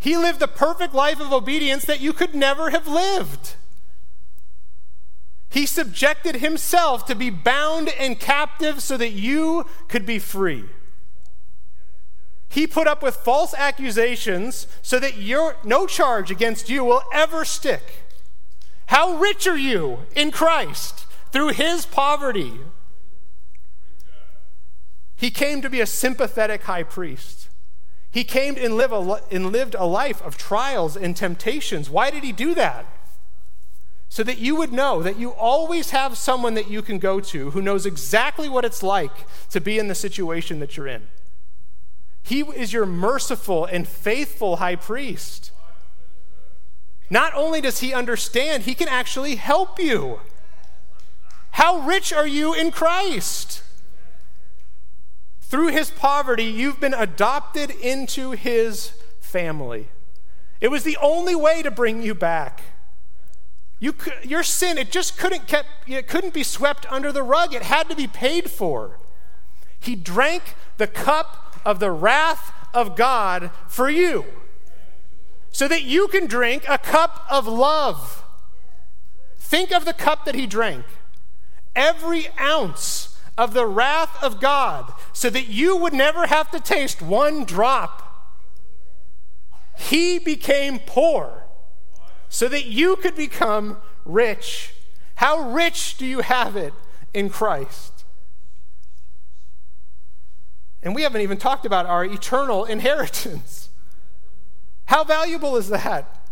He 0.01 0.17
lived 0.17 0.41
the 0.41 0.49
perfect 0.49 0.95
life 0.95 1.21
of 1.21 1.33
obedience 1.33 1.85
that 1.85 2.01
you 2.01 2.13
could 2.13 2.35
never 2.35 2.71
have 2.71 2.89
lived. 2.89 3.55
He 5.49 5.65
subjected 5.65 6.39
himself 6.39 7.07
to 7.07 7.15
be 7.15 7.31
bound 7.31 7.89
and 8.01 8.19
captive 8.19 8.83
so 8.83 8.97
that 8.97 9.13
you 9.13 9.67
could 9.87 10.07
be 10.07 10.19
free. 10.19 10.65
He 12.49 12.67
put 12.67 12.87
up 12.87 13.03
with 13.03 13.17
false 13.17 13.55
accusations 13.55 14.67
so 14.83 14.99
that 14.99 15.19
your, 15.19 15.57
no 15.65 15.87
charge 15.87 16.31
against 16.31 16.71
you 16.71 16.85
will 16.85 17.03
ever 17.13 17.45
stick. 17.45 18.05
How 18.87 19.17
rich 19.17 19.47
are 19.47 19.59
you 19.59 20.01
in 20.15 20.31
Christ 20.31 21.07
through 21.33 21.49
his 21.49 21.87
poverty? 21.87 22.53
He 25.17 25.31
came 25.31 25.63
to 25.63 25.71
be 25.71 25.81
a 25.81 25.87
sympathetic 25.87 26.63
high 26.63 26.83
priest. 26.83 27.49
He 28.11 28.23
came 28.23 28.57
and, 28.57 28.77
live 28.77 28.93
a, 28.93 29.21
and 29.31 29.53
lived 29.53 29.75
a 29.75 29.85
life 29.85 30.23
of 30.23 30.39
trials 30.39 30.97
and 30.97 31.17
temptations. 31.17 31.91
Why 31.91 32.11
did 32.11 32.23
he 32.23 32.33
do 32.33 32.55
that? 32.55 32.87
So 34.09 34.23
that 34.23 34.39
you 34.39 34.57
would 34.57 34.73
know 34.73 35.03
that 35.03 35.19
you 35.19 35.31
always 35.31 35.91
have 35.91 36.17
someone 36.17 36.55
that 36.55 36.71
you 36.71 36.81
can 36.81 36.99
go 36.99 37.21
to 37.21 37.51
who 37.51 37.61
knows 37.61 37.85
exactly 37.85 38.49
what 38.49 38.65
it's 38.65 38.83
like 38.83 39.27
to 39.51 39.61
be 39.61 39.79
in 39.79 39.89
the 39.89 39.95
situation 39.95 40.61
that 40.61 40.77
you're 40.77 40.87
in. 40.87 41.09
He 42.27 42.41
is 42.41 42.73
your 42.73 42.87
merciful 42.87 43.67
and 43.67 43.87
faithful 43.87 44.57
high 44.57 44.75
priest. 44.75 45.53
Not 47.09 47.33
only 47.35 47.61
does 47.61 47.79
he 47.79 47.95
understand, 47.95 48.65
he 48.65 48.75
can 48.75 48.89
actually 48.89 49.37
help 49.37 49.79
you. 49.79 50.19
How 51.53 51.79
rich 51.79 52.13
are 52.13 52.27
you 52.27 52.53
in 52.53 52.73
Christ? 52.73 53.63
Through 55.41 55.69
his 55.69 55.89
poverty, 55.89 56.47
you've 56.47 56.81
been 56.81 56.95
adopted 56.95 57.71
into 57.71 58.33
his 58.33 58.89
family. 59.21 59.87
It 60.61 60.69
was 60.69 60.83
the 60.83 60.97
only 61.01 61.37
way 61.37 61.63
to 61.63 61.71
bring 61.71 62.03
you 62.03 62.17
back. 62.17 62.63
You 63.79 63.95
your 64.25 64.43
sin, 64.43 64.79
it 64.79 64.91
just 64.91 65.17
couldn't, 65.17 65.47
kept, 65.47 65.69
it 65.87 66.09
couldn't 66.09 66.35
be 66.35 66.43
swept 66.43 66.91
under 66.91 67.13
the 67.13 67.23
rug. 67.23 67.55
It 67.55 67.63
had 67.63 67.89
to 67.89 67.95
be 67.95 68.09
paid 68.09 68.51
for. 68.51 68.99
He 69.79 69.95
drank 69.95 70.57
the 70.79 70.89
cup 70.89 71.46
of 71.67 71.81
the 71.81 71.91
wrath 71.91 72.53
of 72.73 72.97
God 72.97 73.51
for 73.69 73.91
you, 73.91 74.25
so 75.51 75.69
that 75.69 75.83
you 75.83 76.09
can 76.09 76.27
drink 76.27 76.65
a 76.69 76.79
cup 76.79 77.27
of 77.29 77.47
love. 77.47 78.25
Think 79.39 79.73
of 79.73 79.85
the 79.85 79.93
cup 79.93 80.25
that 80.25 80.35
he 80.35 80.47
drank. 80.47 80.85
Every 81.75 82.29
ounce 82.41 83.19
of 83.37 83.53
the 83.53 83.67
wrath 83.67 84.23
of 84.23 84.41
God, 84.41 84.93
so 85.13 85.29
that 85.29 85.49
you 85.49 85.77
would 85.77 85.93
never 85.93 86.27
have 86.27 86.51
to 86.53 86.61
taste 86.61 87.03
one 87.03 87.45
drop. 87.45 88.03
He 89.77 90.19
became 90.19 90.79
poor 90.79 91.43
so 92.29 92.49
that 92.49 92.65
you 92.65 92.97
could 92.97 93.15
become 93.15 93.79
rich. 94.05 94.73
How 95.17 95.51
rich 95.51 95.97
do 95.99 96.07
you 96.07 96.21
have 96.21 96.57
it 96.57 96.73
in 97.13 97.29
Christ? 97.29 97.96
And 100.87 100.95
we 100.95 101.03
haven't 101.03 101.23
even 101.23 101.37
talked 101.37 101.67
about 101.67 101.87
our 101.87 102.05
eternal 102.05 102.65
inheritance. 102.65 103.71
How 104.85 105.03
valuable 105.03 105.57
is 105.57 105.69
that? 105.69 106.29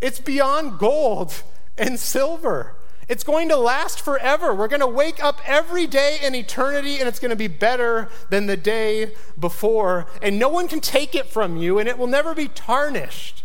It's 0.00 0.18
beyond 0.18 0.80
gold 0.80 1.44
and 1.78 2.00
silver. 2.00 2.74
It's 3.06 3.22
going 3.22 3.48
to 3.50 3.56
last 3.56 4.00
forever. 4.00 4.52
We're 4.52 4.66
going 4.66 4.80
to 4.80 4.88
wake 4.88 5.22
up 5.22 5.40
every 5.46 5.86
day 5.86 6.18
in 6.20 6.34
eternity, 6.34 6.98
and 6.98 7.08
it's 7.08 7.20
going 7.20 7.30
to 7.30 7.36
be 7.36 7.46
better 7.46 8.08
than 8.28 8.46
the 8.46 8.56
day 8.56 9.12
before. 9.38 10.06
And 10.20 10.36
no 10.36 10.48
one 10.48 10.66
can 10.66 10.80
take 10.80 11.14
it 11.14 11.26
from 11.26 11.56
you, 11.56 11.78
and 11.78 11.88
it 11.88 11.96
will 11.96 12.08
never 12.08 12.34
be 12.34 12.48
tarnished. 12.48 13.44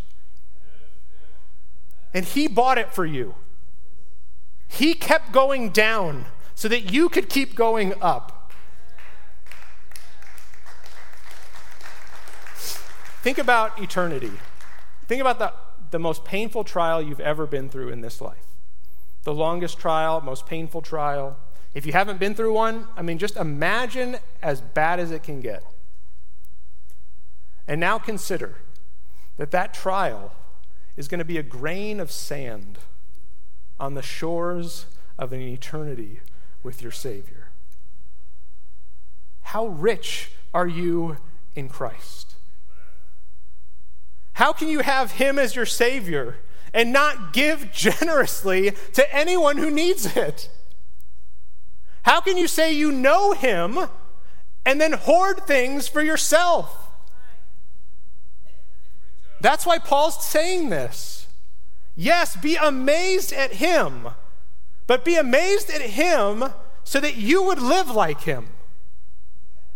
And 2.16 2.26
He 2.26 2.47
bought 2.47 2.80
it 2.80 2.91
for 2.91 3.05
you. 3.05 3.36
He 4.68 4.95
kept 4.95 5.32
going 5.32 5.70
down 5.70 6.26
so 6.55 6.68
that 6.68 6.91
you 6.91 7.10
could 7.10 7.30
keep 7.30 7.53
going 7.53 7.93
up. 8.01 8.36
Think 13.28 13.39
about 13.39 13.82
eternity. 13.82 14.32
Think 15.07 15.19
about 15.19 15.38
the, 15.38 15.51
the 15.91 15.99
most 15.99 16.23
painful 16.23 16.63
trial 16.63 17.01
you've 17.01 17.19
ever 17.19 17.45
been 17.45 17.67
through 17.67 17.89
in 17.89 17.99
this 17.99 18.21
life. 18.21 18.45
The 19.23 19.34
longest 19.34 19.78
trial, 19.78 20.21
most 20.21 20.45
painful 20.45 20.82
trial. 20.82 21.36
If 21.73 21.86
you 21.86 21.91
haven't 21.91 22.21
been 22.21 22.36
through 22.36 22.53
one, 22.53 22.88
I 22.95 23.01
mean, 23.01 23.17
just 23.17 23.36
imagine 23.36 24.19
as 24.41 24.61
bad 24.61 25.01
as 25.01 25.11
it 25.11 25.23
can 25.23 25.41
get. 25.41 25.61
And 27.67 27.82
now 27.82 27.99
consider 27.99 28.59
that 29.36 29.51
that 29.51 29.73
trial 29.73 30.34
is 30.95 31.09
going 31.09 31.19
to 31.19 31.25
be 31.25 31.38
a 31.38 31.43
grain 31.43 31.99
of 31.99 32.13
sand 32.13 32.78
on 33.78 33.93
the 33.93 34.01
shores 34.01 34.86
of 35.19 35.34
an 35.34 35.41
eternity 35.41 36.21
with 36.63 36.82
your 36.82 36.93
Savior. 36.93 37.49
How 39.41 39.67
rich 39.67 40.32
are 40.53 40.65
you 40.65 41.17
in 41.57 41.67
Christ? 41.67 42.36
How 44.38 44.53
can 44.53 44.67
you 44.67 44.81
have 44.81 45.13
Him 45.13 45.39
as 45.39 45.55
your 45.55 45.65
Savior 45.65 46.38
and 46.71 46.93
not 46.93 47.33
give 47.33 47.71
generously 47.71 48.71
to 48.93 49.15
anyone 49.15 49.57
who 49.57 49.71
needs 49.71 50.15
it? 50.15 50.51
How 52.03 52.21
can 52.21 52.38
you 52.38 52.47
say 52.47 52.71
you 52.71 52.91
know 52.91 53.33
Him 53.33 53.79
and 54.63 54.79
then 54.79 54.93
hoard 54.93 55.47
things 55.47 55.88
for 55.88 56.03
yourself? 56.03 56.91
That's 59.41 59.65
why 59.65 59.79
Paul's 59.79 60.23
saying 60.23 60.69
this. 60.69 61.25
Yes, 61.95 62.35
be 62.35 62.57
amazed 62.57 63.33
at 63.33 63.53
him, 63.53 64.09
but 64.85 65.03
be 65.03 65.15
amazed 65.15 65.71
at 65.71 65.81
him 65.81 66.53
so 66.83 66.99
that 66.99 67.15
you 67.15 67.41
would 67.41 67.59
live 67.59 67.89
like 67.89 68.21
him. 68.21 68.49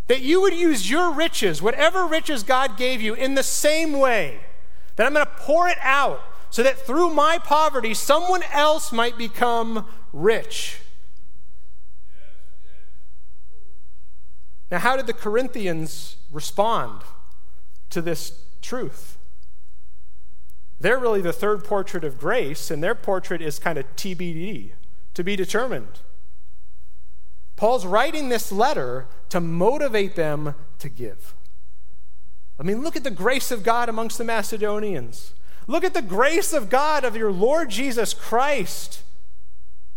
That 0.06 0.20
you 0.20 0.40
would 0.40 0.54
use 0.54 0.88
your 0.88 1.12
riches, 1.12 1.60
whatever 1.60 2.06
riches 2.06 2.44
God 2.44 2.76
gave 2.76 3.02
you, 3.02 3.14
in 3.14 3.34
the 3.34 3.42
same 3.42 3.98
way. 3.98 4.38
That 4.96 5.06
I'm 5.06 5.14
going 5.14 5.24
to 5.24 5.32
pour 5.32 5.68
it 5.68 5.78
out 5.80 6.22
so 6.50 6.62
that 6.62 6.78
through 6.78 7.14
my 7.14 7.38
poverty, 7.38 7.94
someone 7.94 8.42
else 8.52 8.92
might 8.92 9.16
become 9.16 9.86
rich. 10.12 10.78
Now, 14.70 14.78
how 14.78 14.96
did 14.96 15.06
the 15.06 15.12
Corinthians 15.12 16.16
respond 16.30 17.02
to 17.90 18.00
this 18.00 18.38
truth? 18.60 19.18
They're 20.80 20.98
really 20.98 21.20
the 21.20 21.32
third 21.32 21.62
portrait 21.62 22.04
of 22.04 22.18
grace, 22.18 22.70
and 22.70 22.82
their 22.82 22.94
portrait 22.94 23.40
is 23.40 23.58
kind 23.58 23.78
of 23.78 23.84
TBD, 23.96 24.72
to 25.14 25.22
be 25.22 25.36
determined. 25.36 26.00
Paul's 27.56 27.86
writing 27.86 28.28
this 28.28 28.50
letter 28.50 29.06
to 29.28 29.40
motivate 29.40 30.16
them 30.16 30.54
to 30.80 30.88
give. 30.88 31.34
I 32.62 32.64
mean, 32.64 32.80
look 32.80 32.94
at 32.94 33.02
the 33.02 33.10
grace 33.10 33.50
of 33.50 33.64
God 33.64 33.88
amongst 33.88 34.18
the 34.18 34.24
Macedonians. 34.24 35.34
Look 35.66 35.82
at 35.82 35.94
the 35.94 36.00
grace 36.00 36.52
of 36.52 36.70
God 36.70 37.04
of 37.04 37.16
your 37.16 37.32
Lord 37.32 37.70
Jesus 37.70 38.14
Christ. 38.14 39.02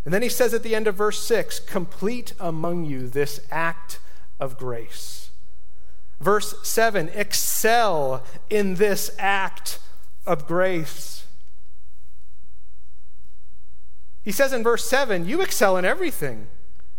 And 0.04 0.12
then 0.12 0.24
he 0.24 0.30
says 0.30 0.52
at 0.52 0.64
the 0.64 0.74
end 0.74 0.88
of 0.88 0.96
verse 0.96 1.22
6 1.22 1.60
complete 1.60 2.34
among 2.40 2.86
you 2.86 3.08
this 3.08 3.40
act 3.52 4.00
of 4.40 4.58
grace. 4.58 5.30
Verse 6.20 6.56
7 6.68 7.10
excel 7.10 8.24
in 8.50 8.76
this 8.76 9.12
act 9.20 9.78
of 10.26 10.48
grace. 10.48 11.28
He 14.24 14.32
says 14.32 14.52
in 14.52 14.64
verse 14.64 14.90
7 14.90 15.28
You 15.28 15.40
excel 15.42 15.78
in 15.78 15.86
everything 15.86 16.48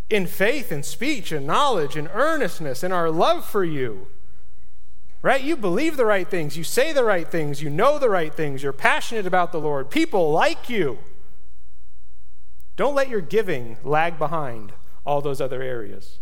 in 0.08 0.28
faith 0.28 0.70
and 0.70 0.84
speech 0.84 1.32
and 1.32 1.44
knowledge 1.44 1.96
and 1.96 2.08
earnestness 2.14 2.84
and 2.84 2.94
our 2.94 3.10
love 3.10 3.44
for 3.44 3.64
you. 3.64 4.06
Right? 5.26 5.42
You 5.42 5.56
believe 5.56 5.96
the 5.96 6.06
right 6.06 6.30
things, 6.30 6.56
you 6.56 6.62
say 6.62 6.92
the 6.92 7.02
right 7.02 7.26
things, 7.26 7.60
you 7.60 7.68
know 7.68 7.98
the 7.98 8.08
right 8.08 8.32
things, 8.32 8.62
you're 8.62 8.72
passionate 8.72 9.26
about 9.26 9.50
the 9.50 9.58
Lord. 9.58 9.90
People 9.90 10.30
like 10.30 10.68
you. 10.68 10.98
Don't 12.76 12.94
let 12.94 13.08
your 13.08 13.20
giving 13.20 13.76
lag 13.82 14.20
behind 14.20 14.72
all 15.04 15.20
those 15.20 15.40
other 15.40 15.62
areas. 15.62 16.20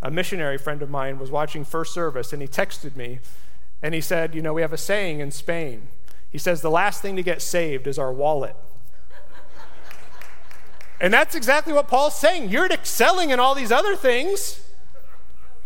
A 0.00 0.10
missionary 0.10 0.56
friend 0.56 0.80
of 0.80 0.88
mine 0.88 1.18
was 1.18 1.30
watching 1.30 1.66
first 1.66 1.92
service 1.92 2.32
and 2.32 2.40
he 2.40 2.48
texted 2.48 2.96
me 2.96 3.20
and 3.82 3.92
he 3.92 4.00
said, 4.00 4.34
You 4.34 4.40
know, 4.40 4.54
we 4.54 4.62
have 4.62 4.72
a 4.72 4.78
saying 4.78 5.20
in 5.20 5.32
Spain. 5.32 5.88
He 6.30 6.38
says, 6.38 6.62
The 6.62 6.70
last 6.70 7.02
thing 7.02 7.14
to 7.16 7.22
get 7.22 7.42
saved 7.42 7.86
is 7.86 7.98
our 7.98 8.10
wallet. 8.10 8.56
and 10.98 11.12
that's 11.12 11.34
exactly 11.34 11.74
what 11.74 11.88
Paul's 11.88 12.16
saying. 12.16 12.48
You're 12.48 12.72
excelling 12.72 13.28
in 13.28 13.38
all 13.38 13.54
these 13.54 13.70
other 13.70 13.96
things. 13.96 14.62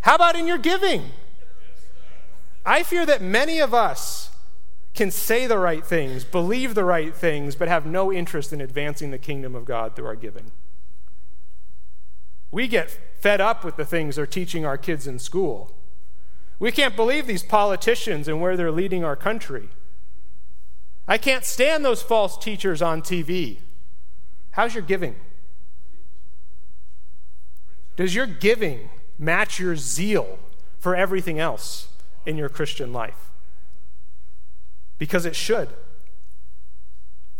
How 0.05 0.16
about 0.16 0.36
in 0.36 0.46
your 0.46 0.59
giving? 0.59 1.12
I 2.66 2.82
fear 2.82 3.07
that 3.07 3.22
many 3.22 3.59
of 3.59 3.72
us 3.72 4.30
can 4.92 5.11
say 5.11 5.46
the 5.46 5.57
right 5.57 5.82
things, 5.82 6.24
believe 6.24 6.74
the 6.74 6.84
right 6.84 7.14
things, 7.14 7.57
but 7.57 7.68
have 7.68 7.86
no 7.86 8.12
interest 8.12 8.52
in 8.52 8.61
advancing 8.61 9.12
the 9.12 9.18
kingdom 9.18 9.55
of 9.55 9.64
God 9.64 9.96
through 9.96 10.05
our 10.05 10.14
giving. 10.14 10.50
We 12.50 12.68
get 12.68 12.98
fed 13.18 13.40
up 13.40 13.64
with 13.64 13.76
the 13.76 13.86
things 13.86 14.16
they're 14.16 14.26
teaching 14.26 14.66
our 14.66 14.76
kids 14.76 15.07
in 15.07 15.18
school. 15.18 15.72
We 16.59 16.70
can't 16.70 16.96
believe 16.96 17.26
these 17.26 17.42
politicians 17.42 18.28
and 18.28 18.42
where 18.42 18.59
they're 18.59 18.70
leading 18.70 19.05
our 19.05 19.16
country. 19.16 19.70
I 21.09 21.16
can't 21.16 21.46
stand 21.46 21.82
those 21.82 22.02
false 22.02 22.36
teachers 22.36 22.82
on 22.82 23.00
TV. 23.00 23.61
How's 24.50 24.74
your 24.74 24.84
giving? 24.84 25.16
Does 27.96 28.14
your 28.14 28.26
giving 28.26 28.90
match 29.18 29.58
your 29.58 29.76
zeal 29.76 30.38
for 30.78 30.94
everything 30.94 31.38
else 31.38 31.88
in 32.26 32.36
your 32.36 32.48
Christian 32.48 32.92
life? 32.92 33.30
Because 34.98 35.26
it 35.26 35.36
should. 35.36 35.68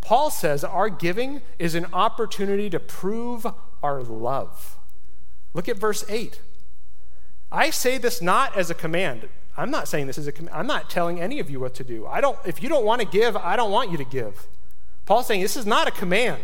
Paul 0.01 0.31
says 0.31 0.65
our 0.65 0.89
giving 0.89 1.41
is 1.59 1.75
an 1.75 1.87
opportunity 1.93 2.69
to 2.71 2.79
prove 2.79 3.47
our 3.83 4.03
love. 4.03 4.77
Look 5.55 5.69
at 5.69 5.79
verse 5.79 6.05
8. 6.09 6.41
I 7.51 7.71
say 7.71 7.99
this 7.99 8.21
not 8.21 8.57
as 8.57 8.69
a 8.69 8.75
command. 8.75 9.29
I'm 9.57 9.71
not 9.71 9.89
saying 9.89 10.09
this 10.09 10.19
as 10.19 10.27
a 10.27 10.33
command. 10.33 10.57
I'm 10.57 10.67
not 10.67 10.91
telling 10.91 11.21
any 11.21 11.39
of 11.39 11.49
you 11.49 11.61
what 11.61 11.75
to 11.77 11.85
do. 11.85 12.07
I 12.07 12.21
don't, 12.21 12.39
if 12.45 12.63
you 12.63 12.69
don't 12.69 12.85
want 12.85 13.01
to 13.01 13.07
give, 13.07 13.37
I 13.37 13.57
don't 13.57 13.71
want 13.71 13.91
you 13.91 13.97
to 13.97 14.05
give. 14.05 14.47
Paul's 15.07 15.27
saying 15.27 15.43
this 15.43 15.57
is 15.57 15.67
not 15.67 15.87
a 15.87 15.91
command. 15.91 16.43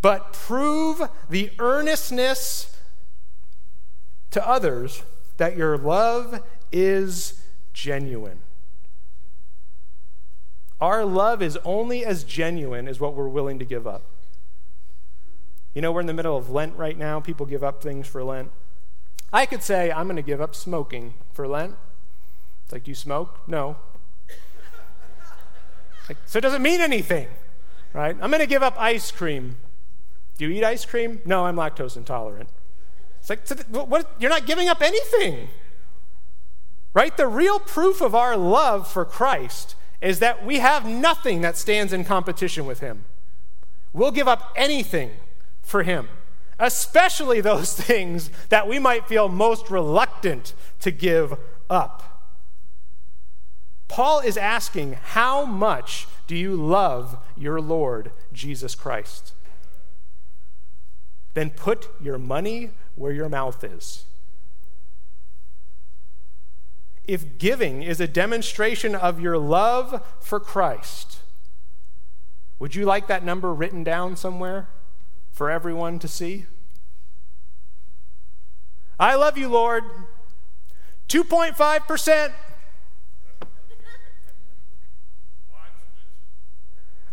But 0.00 0.32
prove 0.32 1.02
the 1.28 1.50
earnestness 1.58 2.77
to 4.30 4.46
others 4.46 5.02
that 5.36 5.56
your 5.56 5.78
love 5.78 6.42
is 6.70 7.42
genuine. 7.72 8.40
Our 10.80 11.04
love 11.04 11.42
is 11.42 11.58
only 11.64 12.04
as 12.04 12.24
genuine 12.24 12.86
as 12.86 13.00
what 13.00 13.14
we're 13.14 13.28
willing 13.28 13.58
to 13.58 13.64
give 13.64 13.86
up. 13.86 14.02
You 15.74 15.82
know, 15.82 15.92
we're 15.92 16.00
in 16.00 16.06
the 16.06 16.14
middle 16.14 16.36
of 16.36 16.50
Lent 16.50 16.76
right 16.76 16.96
now. 16.96 17.20
People 17.20 17.46
give 17.46 17.64
up 17.64 17.82
things 17.82 18.06
for 18.06 18.22
Lent. 18.22 18.50
I 19.32 19.44
could 19.46 19.62
say, 19.62 19.90
I'm 19.92 20.06
going 20.06 20.16
to 20.16 20.22
give 20.22 20.40
up 20.40 20.54
smoking 20.54 21.14
for 21.32 21.46
Lent. 21.46 21.76
It's 22.64 22.72
like, 22.72 22.84
do 22.84 22.90
you 22.90 22.94
smoke? 22.94 23.40
No. 23.46 23.76
Like, 26.08 26.18
so 26.26 26.38
it 26.38 26.42
doesn't 26.42 26.62
mean 26.62 26.80
anything, 26.80 27.28
right? 27.92 28.16
I'm 28.20 28.30
going 28.30 28.40
to 28.40 28.46
give 28.46 28.62
up 28.62 28.74
ice 28.78 29.10
cream. 29.10 29.56
Do 30.38 30.46
you 30.46 30.56
eat 30.56 30.64
ice 30.64 30.84
cream? 30.84 31.20
No, 31.24 31.44
I'm 31.44 31.56
lactose 31.56 31.96
intolerant. 31.96 32.48
It's 33.30 33.50
like, 33.50 33.66
what, 33.66 34.10
you're 34.18 34.30
not 34.30 34.46
giving 34.46 34.68
up 34.68 34.82
anything, 34.82 35.48
right? 36.94 37.16
The 37.16 37.26
real 37.26 37.58
proof 37.58 38.00
of 38.00 38.14
our 38.14 38.36
love 38.36 38.88
for 38.90 39.04
Christ 39.04 39.74
is 40.00 40.20
that 40.20 40.46
we 40.46 40.58
have 40.58 40.86
nothing 40.86 41.40
that 41.42 41.56
stands 41.56 41.92
in 41.92 42.04
competition 42.04 42.66
with 42.66 42.80
Him. 42.80 43.04
We'll 43.92 44.12
give 44.12 44.28
up 44.28 44.52
anything 44.56 45.10
for 45.62 45.82
Him 45.82 46.08
especially 46.58 47.40
those 47.40 47.74
things 47.80 48.30
that 48.48 48.68
we 48.68 48.78
might 48.78 49.06
feel 49.06 49.28
most 49.28 49.70
reluctant 49.70 50.54
to 50.80 50.90
give 50.90 51.38
up. 51.70 52.04
Paul 53.88 54.20
is 54.20 54.36
asking, 54.36 54.94
How 55.02 55.44
much 55.44 56.06
do 56.26 56.36
you 56.36 56.54
love 56.54 57.18
your 57.36 57.60
Lord 57.60 58.12
Jesus 58.32 58.74
Christ? 58.74 59.32
Then 61.34 61.50
put 61.50 61.88
your 62.00 62.18
money 62.18 62.70
where 62.98 63.12
your 63.12 63.28
mouth 63.28 63.62
is. 63.64 64.04
If 67.06 67.38
giving 67.38 67.82
is 67.82 68.00
a 68.00 68.08
demonstration 68.08 68.94
of 68.94 69.20
your 69.20 69.38
love 69.38 70.06
for 70.20 70.38
Christ, 70.38 71.20
would 72.58 72.74
you 72.74 72.84
like 72.84 73.06
that 73.06 73.24
number 73.24 73.54
written 73.54 73.82
down 73.82 74.16
somewhere? 74.16 74.68
for 75.38 75.52
everyone 75.52 76.00
to 76.00 76.08
see? 76.08 76.46
I 78.98 79.14
love 79.14 79.38
you, 79.38 79.46
Lord. 79.46 79.84
2.5%. 81.08 82.32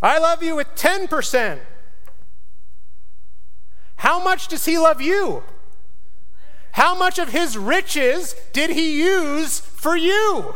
I 0.01 0.17
love 0.17 0.41
you 0.41 0.55
with 0.55 0.73
10%. 0.73 1.59
How 3.97 4.23
much 4.23 4.47
does 4.47 4.65
he 4.65 4.79
love 4.79 4.99
you? 5.03 5.43
How 6.75 6.93
much 6.93 7.19
of 7.19 7.29
his 7.29 7.57
riches 7.57 8.35
did 8.51 8.69
he 8.71 9.01
use 9.01 9.61
for 9.61 9.95
you? 9.95 10.55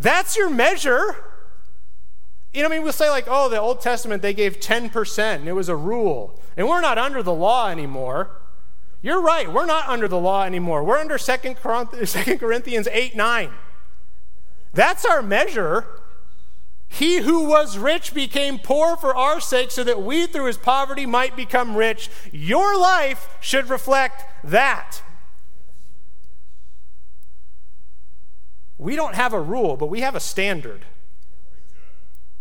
That's 0.00 0.36
your 0.36 0.50
measure. 0.50 1.14
You 2.52 2.62
know, 2.62 2.68
I 2.68 2.72
mean, 2.72 2.82
we'll 2.82 2.92
say, 2.92 3.08
like, 3.08 3.26
oh, 3.28 3.48
the 3.48 3.60
Old 3.60 3.80
Testament, 3.80 4.20
they 4.20 4.34
gave 4.34 4.58
10%, 4.58 5.46
it 5.46 5.52
was 5.52 5.68
a 5.68 5.76
rule. 5.76 6.40
And 6.56 6.66
we're 6.66 6.80
not 6.80 6.98
under 6.98 7.22
the 7.22 7.32
law 7.32 7.68
anymore. 7.68 8.30
You're 9.00 9.22
right, 9.22 9.52
we're 9.52 9.66
not 9.66 9.88
under 9.88 10.08
the 10.08 10.18
law 10.18 10.42
anymore. 10.42 10.82
We're 10.82 10.98
under 10.98 11.18
2 11.18 11.54
Corinthians 12.40 12.88
8 12.90 13.14
9. 13.14 13.50
That's 14.74 15.04
our 15.04 15.22
measure. 15.22 15.86
He 16.88 17.18
who 17.18 17.44
was 17.44 17.76
rich 17.78 18.14
became 18.14 18.58
poor 18.58 18.96
for 18.96 19.14
our 19.14 19.40
sake 19.40 19.70
so 19.70 19.84
that 19.84 20.02
we 20.02 20.26
through 20.26 20.46
his 20.46 20.56
poverty 20.56 21.04
might 21.04 21.36
become 21.36 21.76
rich. 21.76 22.08
Your 22.32 22.78
life 22.78 23.28
should 23.40 23.68
reflect 23.68 24.24
that. 24.44 25.02
We 28.78 28.96
don't 28.96 29.14
have 29.14 29.32
a 29.32 29.40
rule, 29.40 29.76
but 29.76 29.86
we 29.86 30.00
have 30.00 30.14
a 30.14 30.20
standard. 30.20 30.84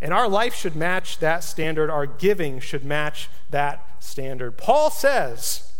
And 0.01 0.13
our 0.13 0.27
life 0.27 0.53
should 0.53 0.75
match 0.75 1.19
that 1.19 1.43
standard. 1.43 1.89
Our 1.89 2.05
giving 2.05 2.59
should 2.59 2.85
match 2.85 3.29
that 3.49 4.03
standard. 4.03 4.57
Paul 4.57 4.89
says 4.89 5.73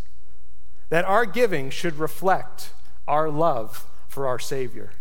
that 0.89 1.05
our 1.05 1.25
giving 1.25 1.69
should 1.69 1.97
reflect 1.97 2.71
our 3.07 3.29
love 3.29 3.85
for 4.07 4.27
our 4.27 4.39
Savior. 4.39 4.91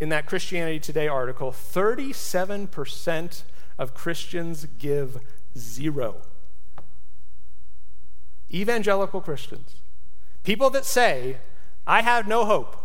In 0.00 0.08
that 0.08 0.26
Christianity 0.26 0.80
Today 0.80 1.08
article, 1.08 1.52
37% 1.52 3.42
of 3.78 3.94
Christians 3.94 4.66
give 4.78 5.18
zero. 5.56 6.16
Evangelical 8.52 9.20
Christians, 9.20 9.76
people 10.42 10.70
that 10.70 10.84
say, 10.84 11.38
I 11.86 12.02
have 12.02 12.26
no 12.26 12.44
hope. 12.44 12.76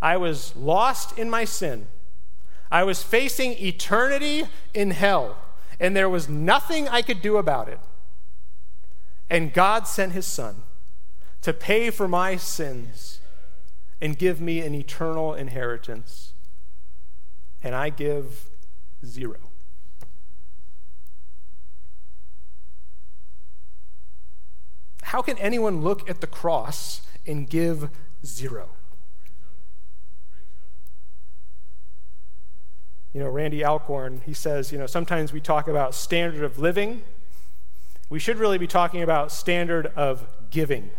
I 0.00 0.16
was 0.16 0.54
lost 0.56 1.16
in 1.18 1.30
my 1.30 1.44
sin. 1.44 1.86
I 2.70 2.84
was 2.84 3.02
facing 3.02 3.52
eternity 3.52 4.44
in 4.74 4.92
hell, 4.92 5.36
and 5.78 5.94
there 5.94 6.08
was 6.08 6.28
nothing 6.28 6.88
I 6.88 7.02
could 7.02 7.22
do 7.22 7.36
about 7.36 7.68
it. 7.68 7.78
And 9.28 9.52
God 9.52 9.86
sent 9.86 10.12
his 10.12 10.26
son 10.26 10.62
to 11.42 11.52
pay 11.52 11.90
for 11.90 12.08
my 12.08 12.36
sins 12.36 13.20
and 14.02 14.18
give 14.18 14.38
me 14.38 14.60
an 14.60 14.74
eternal 14.74 15.32
inheritance. 15.32 16.34
And 17.62 17.74
I 17.74 17.88
give 17.88 18.50
zero. 19.06 19.38
How 25.04 25.22
can 25.22 25.38
anyone 25.38 25.80
look 25.80 26.10
at 26.10 26.20
the 26.20 26.26
cross 26.26 27.02
and 27.26 27.48
give 27.48 27.88
zero. 28.24 28.70
You 33.12 33.20
know, 33.20 33.28
Randy 33.28 33.64
Alcorn, 33.64 34.22
he 34.24 34.32
says, 34.32 34.72
you 34.72 34.78
know, 34.78 34.86
sometimes 34.86 35.32
we 35.32 35.40
talk 35.40 35.68
about 35.68 35.94
standard 35.94 36.42
of 36.42 36.58
living. 36.58 37.02
We 38.08 38.18
should 38.18 38.38
really 38.38 38.58
be 38.58 38.66
talking 38.66 39.02
about 39.02 39.30
standard 39.30 39.86
of 39.96 40.26
giving. 40.50 40.90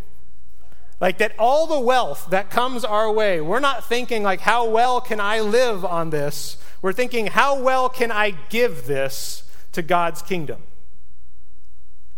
Like 0.99 1.17
that 1.17 1.33
all 1.37 1.67
the 1.67 1.79
wealth 1.79 2.27
that 2.29 2.49
comes 2.49 2.85
our 2.85 3.11
way, 3.11 3.41
we're 3.41 3.59
not 3.59 3.83
thinking 3.83 4.23
like 4.23 4.41
how 4.41 4.69
well 4.69 5.01
can 5.01 5.19
I 5.19 5.41
live 5.41 5.83
on 5.83 6.11
this? 6.11 6.57
We're 6.81 6.93
thinking 6.93 7.27
how 7.27 7.59
well 7.59 7.89
can 7.89 8.11
I 8.11 8.31
give 8.49 8.85
this 8.85 9.43
to 9.73 9.81
God's 9.81 10.21
kingdom? 10.21 10.63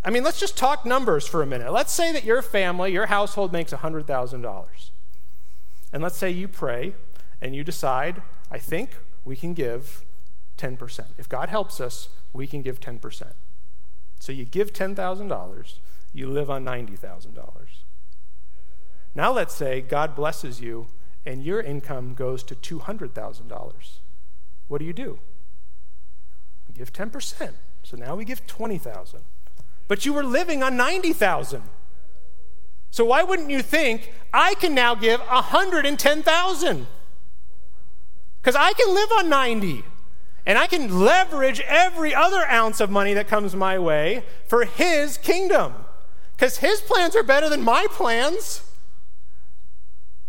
I 0.04 0.10
mean, 0.10 0.22
let's 0.22 0.38
just 0.38 0.56
talk 0.56 0.86
numbers 0.86 1.26
for 1.26 1.42
a 1.42 1.46
minute. 1.46 1.72
Let's 1.72 1.92
say 1.92 2.12
that 2.12 2.22
your 2.22 2.40
family, 2.40 2.92
your 2.92 3.06
household 3.06 3.52
makes 3.52 3.72
$100,000. 3.72 4.90
And 5.92 6.02
let's 6.02 6.16
say 6.16 6.30
you 6.30 6.46
pray 6.46 6.94
and 7.40 7.56
you 7.56 7.64
decide, 7.64 8.22
I 8.50 8.58
think 8.58 8.90
we 9.24 9.34
can 9.34 9.52
give 9.52 10.04
10%. 10.58 11.06
If 11.18 11.28
God 11.28 11.48
helps 11.48 11.80
us, 11.80 12.08
we 12.32 12.46
can 12.46 12.62
give 12.62 12.78
10%. 12.78 13.32
So 14.20 14.32
you 14.32 14.44
give 14.44 14.72
$10,000, 14.72 15.74
you 16.12 16.28
live 16.30 16.50
on 16.50 16.64
$90,000. 16.64 17.36
Now 19.16 19.32
let's 19.32 19.54
say 19.54 19.80
God 19.80 20.14
blesses 20.14 20.60
you 20.60 20.88
and 21.24 21.42
your 21.42 21.60
income 21.60 22.12
goes 22.12 22.42
to 22.44 22.54
$200,000. 22.54 23.72
What 24.68 24.78
do 24.78 24.84
you 24.84 24.92
do? 24.92 25.18
We 26.68 26.74
give 26.74 26.92
10%. 26.92 27.52
So 27.82 27.96
now 27.96 28.14
we 28.14 28.26
give 28.26 28.46
20,000 28.46 29.22
but 29.88 30.04
you 30.04 30.12
were 30.12 30.24
living 30.24 30.62
on 30.62 30.76
90,000. 30.76 31.62
So 32.90 33.04
why 33.04 33.22
wouldn't 33.22 33.50
you 33.50 33.62
think 33.62 34.12
I 34.34 34.54
can 34.54 34.74
now 34.74 34.94
give 34.94 35.20
110,000? 35.20 36.86
Cuz 38.42 38.54
I 38.54 38.72
can 38.74 38.94
live 38.94 39.12
on 39.12 39.28
90 39.30 39.82
and 40.44 40.58
I 40.58 40.66
can 40.66 41.00
leverage 41.00 41.60
every 41.60 42.14
other 42.14 42.46
ounce 42.50 42.80
of 42.80 42.90
money 42.90 43.14
that 43.14 43.28
comes 43.28 43.56
my 43.56 43.78
way 43.78 44.24
for 44.46 44.66
his 44.66 45.16
kingdom. 45.16 45.86
Cuz 46.36 46.58
his 46.58 46.82
plans 46.82 47.16
are 47.16 47.22
better 47.22 47.48
than 47.48 47.62
my 47.62 47.86
plans. 47.90 48.65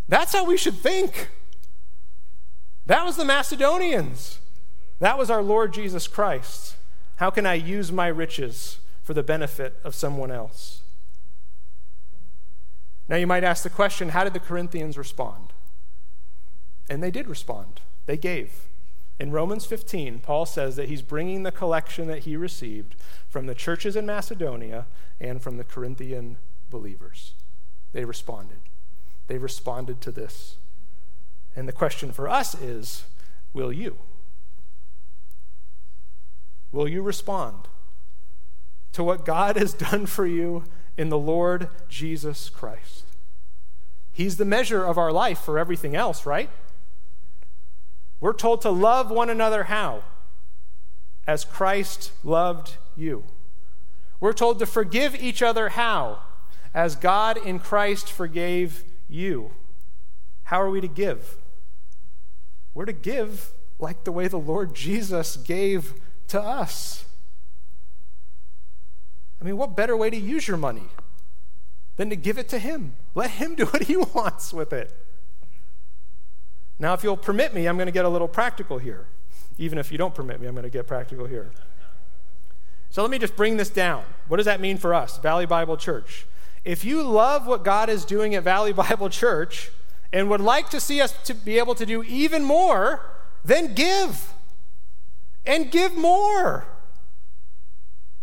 That's 0.07 0.33
how 0.33 0.45
we 0.45 0.57
should 0.57 0.75
think. 0.75 1.29
That 2.85 3.05
was 3.05 3.17
the 3.17 3.25
Macedonians. 3.25 4.39
That 4.99 5.17
was 5.17 5.29
our 5.29 5.43
Lord 5.43 5.73
Jesus 5.73 6.07
Christ. 6.07 6.75
How 7.17 7.29
can 7.29 7.45
I 7.45 7.55
use 7.55 7.91
my 7.91 8.07
riches 8.07 8.79
for 9.07 9.13
the 9.13 9.23
benefit 9.23 9.79
of 9.85 9.95
someone 9.95 10.31
else. 10.31 10.81
Now, 13.07 13.15
you 13.15 13.25
might 13.25 13.45
ask 13.45 13.63
the 13.63 13.69
question 13.69 14.09
how 14.09 14.25
did 14.25 14.33
the 14.33 14.39
Corinthians 14.41 14.97
respond? 14.97 15.53
And 16.89 17.01
they 17.01 17.09
did 17.09 17.29
respond, 17.29 17.79
they 18.05 18.17
gave. 18.17 18.65
In 19.17 19.31
Romans 19.31 19.65
15, 19.65 20.19
Paul 20.19 20.45
says 20.45 20.75
that 20.75 20.89
he's 20.89 21.01
bringing 21.01 21.43
the 21.43 21.53
collection 21.53 22.07
that 22.07 22.23
he 22.25 22.35
received 22.35 22.97
from 23.29 23.45
the 23.45 23.55
churches 23.55 23.95
in 23.95 24.05
Macedonia 24.05 24.87
and 25.21 25.41
from 25.41 25.55
the 25.55 25.63
Corinthian 25.63 26.35
believers. 26.69 27.31
They 27.93 28.03
responded. 28.03 28.59
They 29.27 29.37
responded 29.37 30.01
to 30.01 30.11
this. 30.11 30.57
And 31.55 31.67
the 31.67 31.73
question 31.73 32.11
for 32.11 32.27
us 32.27 32.53
is 32.55 33.05
will 33.53 33.71
you? 33.71 33.97
Will 36.71 36.87
you 36.87 37.01
respond? 37.01 37.67
to 38.97 39.03
what 39.03 39.25
God 39.25 39.57
has 39.57 39.73
done 39.73 40.07
for 40.07 40.25
you 40.25 40.63
in 40.97 41.09
the 41.09 41.19
Lord 41.19 41.69
Jesus 41.87 42.49
Christ. 42.49 43.03
He's 44.11 44.37
the 44.37 44.43
measure 44.43 44.83
of 44.83 44.97
our 44.97 45.11
life 45.11 45.37
for 45.37 45.59
everything 45.59 45.95
else, 45.95 46.25
right? 46.25 46.49
We're 48.19 48.33
told 48.33 48.61
to 48.61 48.71
love 48.71 49.11
one 49.11 49.29
another 49.29 49.65
how? 49.65 50.01
As 51.27 51.45
Christ 51.45 52.11
loved 52.23 52.77
you. 52.95 53.25
We're 54.19 54.33
told 54.33 54.57
to 54.57 54.65
forgive 54.65 55.13
each 55.13 55.43
other 55.43 55.69
how? 55.69 56.21
As 56.73 56.95
God 56.95 57.37
in 57.37 57.59
Christ 57.59 58.11
forgave 58.11 58.83
you. 59.09 59.51
How 60.43 60.61
are 60.61 60.69
we 60.69 60.81
to 60.81 60.87
give? 60.87 61.37
We're 62.73 62.85
to 62.85 62.93
give 62.93 63.51
like 63.79 64.03
the 64.03 64.11
way 64.11 64.27
the 64.27 64.37
Lord 64.37 64.73
Jesus 64.73 65.37
gave 65.37 65.93
to 66.27 66.41
us. 66.41 67.05
I 69.41 69.45
mean, 69.45 69.57
what 69.57 69.75
better 69.75 69.95
way 69.95 70.09
to 70.09 70.17
use 70.17 70.47
your 70.47 70.57
money 70.57 70.87
than 71.95 72.09
to 72.09 72.15
give 72.15 72.37
it 72.37 72.49
to 72.49 72.59
Him? 72.59 72.95
Let 73.13 73.31
Him 73.31 73.55
do 73.55 73.65
what 73.65 73.83
He 73.83 73.97
wants 74.15 74.53
with 74.53 74.73
it. 74.73 74.93
Now, 76.79 76.93
if 76.93 77.03
you'll 77.03 77.17
permit 77.17 77.53
me, 77.53 77.67
I'm 77.67 77.75
going 77.75 77.87
to 77.87 77.91
get 77.91 78.05
a 78.05 78.09
little 78.09 78.27
practical 78.27 78.77
here. 78.77 79.07
Even 79.57 79.77
if 79.79 79.91
you 79.91 79.97
don't 79.97 80.13
permit 80.13 80.39
me, 80.39 80.47
I'm 80.47 80.53
going 80.53 80.63
to 80.63 80.69
get 80.69 80.85
practical 80.85 81.25
here. 81.25 81.51
So 82.89 83.01
let 83.01 83.11
me 83.11 83.17
just 83.17 83.35
bring 83.35 83.57
this 83.57 83.69
down. 83.69 84.03
What 84.27 84.37
does 84.37 84.45
that 84.45 84.61
mean 84.61 84.77
for 84.77 84.93
us, 84.93 85.17
Valley 85.17 85.45
Bible 85.45 85.77
Church? 85.77 86.25
If 86.67 86.83
you 86.83 87.01
love 87.01 87.47
what 87.47 87.63
God 87.63 87.87
is 87.87 88.03
doing 88.03 88.35
at 88.35 88.43
Valley 88.43 88.73
Bible 88.73 89.07
Church 89.09 89.71
and 90.11 90.29
would 90.29 90.41
like 90.41 90.69
to 90.71 90.81
see 90.81 90.99
us 90.99 91.13
to 91.23 91.33
be 91.33 91.59
able 91.59 91.75
to 91.75 91.85
do 91.85 92.03
even 92.03 92.43
more, 92.43 93.09
then 93.45 93.73
give. 93.73 94.33
And 95.45 95.71
give 95.71 95.95
more. 95.95 96.65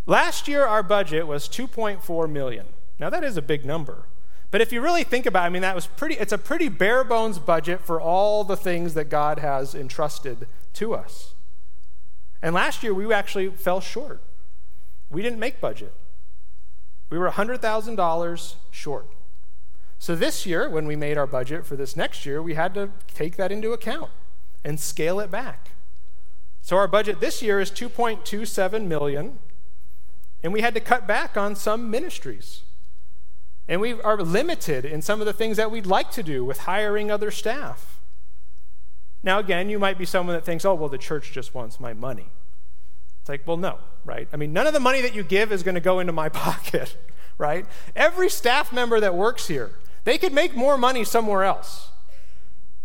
Last 0.05 0.47
year, 0.47 0.67
our 0.67 0.83
budget 0.83 1.27
was 1.27 1.49
2.4 1.49 2.31
million. 2.31 2.67
Now, 2.99 3.09
that 3.09 3.25
is 3.25 3.39
a 3.39 3.43
big 3.43 3.65
number. 3.65 4.05
But 4.51 4.61
if 4.61 4.75
you 4.75 4.83
really 4.83 5.05
think 5.05 5.25
about 5.25 5.45
it, 5.45 5.47
I 5.47 5.49
mean, 5.49 5.63
that 5.63 5.75
was 5.75 5.87
pretty, 5.87 6.17
it's 6.17 6.33
a 6.33 6.37
pretty 6.37 6.69
bare 6.69 7.03
bones 7.03 7.39
budget 7.39 7.81
for 7.81 7.99
all 7.99 8.45
the 8.45 8.59
things 8.59 8.93
that 8.93 9.07
God 9.07 9.39
has 9.39 9.75
entrusted 9.75 10.47
to 10.75 10.95
us. 10.95 11.33
And 12.43 12.55
last 12.55 12.83
year, 12.83 12.93
we 12.93 13.11
actually 13.11 13.49
fell 13.49 13.81
short. 13.81 14.21
We 15.09 15.23
didn't 15.23 15.39
make 15.39 15.63
budget. 15.63 15.95
We 17.11 17.19
were 17.19 17.31
$100,000 17.31 18.55
short. 18.71 19.07
So 19.99 20.15
this 20.15 20.45
year, 20.45 20.69
when 20.69 20.87
we 20.87 20.97
made 20.97 21.17
our 21.17 21.27
budget 21.27 21.65
for 21.65 21.77
this 21.77 21.97
next 21.97 22.27
year, 22.27 22.43
we 22.43 22.55
had 22.55 22.75
to 22.75 22.91
take 23.15 23.37
that 23.37 23.53
into 23.53 23.73
account 23.73 24.11
and 24.65 24.79
scale 24.79 25.21
it 25.21 25.31
back. 25.31 25.71
So 26.61 26.77
our 26.77 26.89
budget 26.89 27.21
this 27.21 27.43
year 27.43 27.61
is 27.61 27.71
2.27 27.71 28.87
million 28.87 29.39
and 30.43 30.53
we 30.53 30.61
had 30.61 30.75
to 30.75 30.81
cut 30.81 31.07
back 31.07 31.37
on 31.37 31.57
some 31.57 31.91
ministries. 31.91 32.63
And 33.67 33.81
we 33.81 33.95
are 34.03 34.19
limited 34.19 34.85
in 34.85 35.01
some 35.01 35.21
of 35.21 35.27
the 35.27 35.33
things 35.33 35.57
that 35.57 35.71
we'd 35.71 35.87
like 35.87 36.11
to 36.13 36.23
do 36.23 36.45
with 36.45 36.61
hiring 36.61 37.11
other 37.11 37.31
staff. 37.31 37.99
Now, 39.23 39.39
again, 39.39 39.71
you 39.71 39.79
might 39.79 39.97
be 39.97 40.05
someone 40.05 40.37
that 40.37 40.45
thinks, 40.45 40.67
oh, 40.67 40.75
well, 40.75 40.91
the 40.91 40.99
church 40.99 41.33
just 41.33 41.55
wants 41.55 41.81
my 41.81 41.95
money. 41.95 42.29
It's 43.21 43.29
like, 43.31 43.47
well, 43.47 43.57
no, 43.57 43.79
right? 44.05 44.29
I 44.33 44.37
mean, 44.37 44.53
none 44.53 44.67
of 44.67 44.73
the 44.73 44.81
money 44.81 45.01
that 45.01 45.15
you 45.15 45.23
give 45.23 45.53
is 45.53 45.63
going 45.63 45.75
to 45.75 45.81
go 45.81 46.01
into 46.01 46.13
my 46.13 46.29
pocket, 46.47 46.97
right? 47.39 47.67
Every 47.97 48.29
staff 48.29 48.73
member 48.73 49.01
that 49.01 49.15
works 49.15 49.49
here, 49.49 49.73
they 50.05 50.19
could 50.19 50.33
make 50.33 50.55
more 50.55 50.77
money 50.77 51.05
somewhere 51.05 51.45
else. 51.45 51.91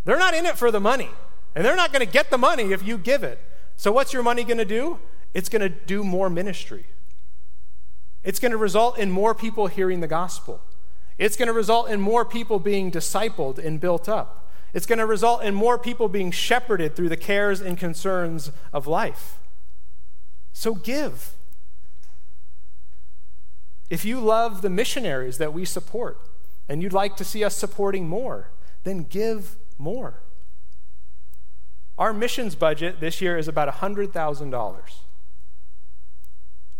They're 0.05 0.19
not 0.19 0.33
in 0.33 0.45
it 0.45 0.57
for 0.57 0.71
the 0.71 0.79
money, 0.79 1.09
and 1.55 1.65
they're 1.65 1.75
not 1.75 1.91
going 1.91 2.05
to 2.05 2.11
get 2.11 2.29
the 2.29 2.37
money 2.37 2.71
if 2.71 2.85
you 2.85 2.97
give 2.97 3.23
it. 3.23 3.39
So, 3.75 3.91
what's 3.91 4.13
your 4.13 4.23
money 4.23 4.43
going 4.43 4.57
to 4.57 4.65
do? 4.65 4.99
It's 5.33 5.49
going 5.49 5.61
to 5.61 5.69
do 5.69 6.03
more 6.03 6.29
ministry. 6.29 6.85
It's 8.23 8.39
going 8.39 8.51
to 8.51 8.57
result 8.57 8.97
in 8.97 9.11
more 9.11 9.33
people 9.35 9.67
hearing 9.67 9.99
the 9.99 10.07
gospel. 10.07 10.61
It's 11.17 11.35
going 11.35 11.47
to 11.47 11.53
result 11.53 11.89
in 11.89 12.01
more 12.01 12.25
people 12.25 12.59
being 12.59 12.91
discipled 12.91 13.57
and 13.57 13.79
built 13.79 14.07
up. 14.09 14.49
It's 14.73 14.85
going 14.85 14.99
to 14.99 15.05
result 15.05 15.43
in 15.43 15.53
more 15.53 15.77
people 15.77 16.07
being 16.07 16.31
shepherded 16.31 16.95
through 16.95 17.09
the 17.09 17.17
cares 17.17 17.59
and 17.61 17.77
concerns 17.77 18.51
of 18.71 18.87
life. 18.87 19.39
So 20.53 20.75
give. 20.75 21.33
If 23.89 24.05
you 24.05 24.19
love 24.19 24.61
the 24.61 24.69
missionaries 24.69 25.37
that 25.37 25.53
we 25.53 25.65
support 25.65 26.19
and 26.67 26.83
you'd 26.83 26.93
like 26.93 27.15
to 27.17 27.23
see 27.23 27.43
us 27.43 27.55
supporting 27.55 28.07
more, 28.07 28.51
then 28.83 29.03
give 29.03 29.55
more. 29.77 30.21
Our 31.97 32.13
missions 32.13 32.55
budget 32.55 32.99
this 32.99 33.19
year 33.19 33.37
is 33.37 33.47
about 33.47 33.67
$100,000. 33.67 34.79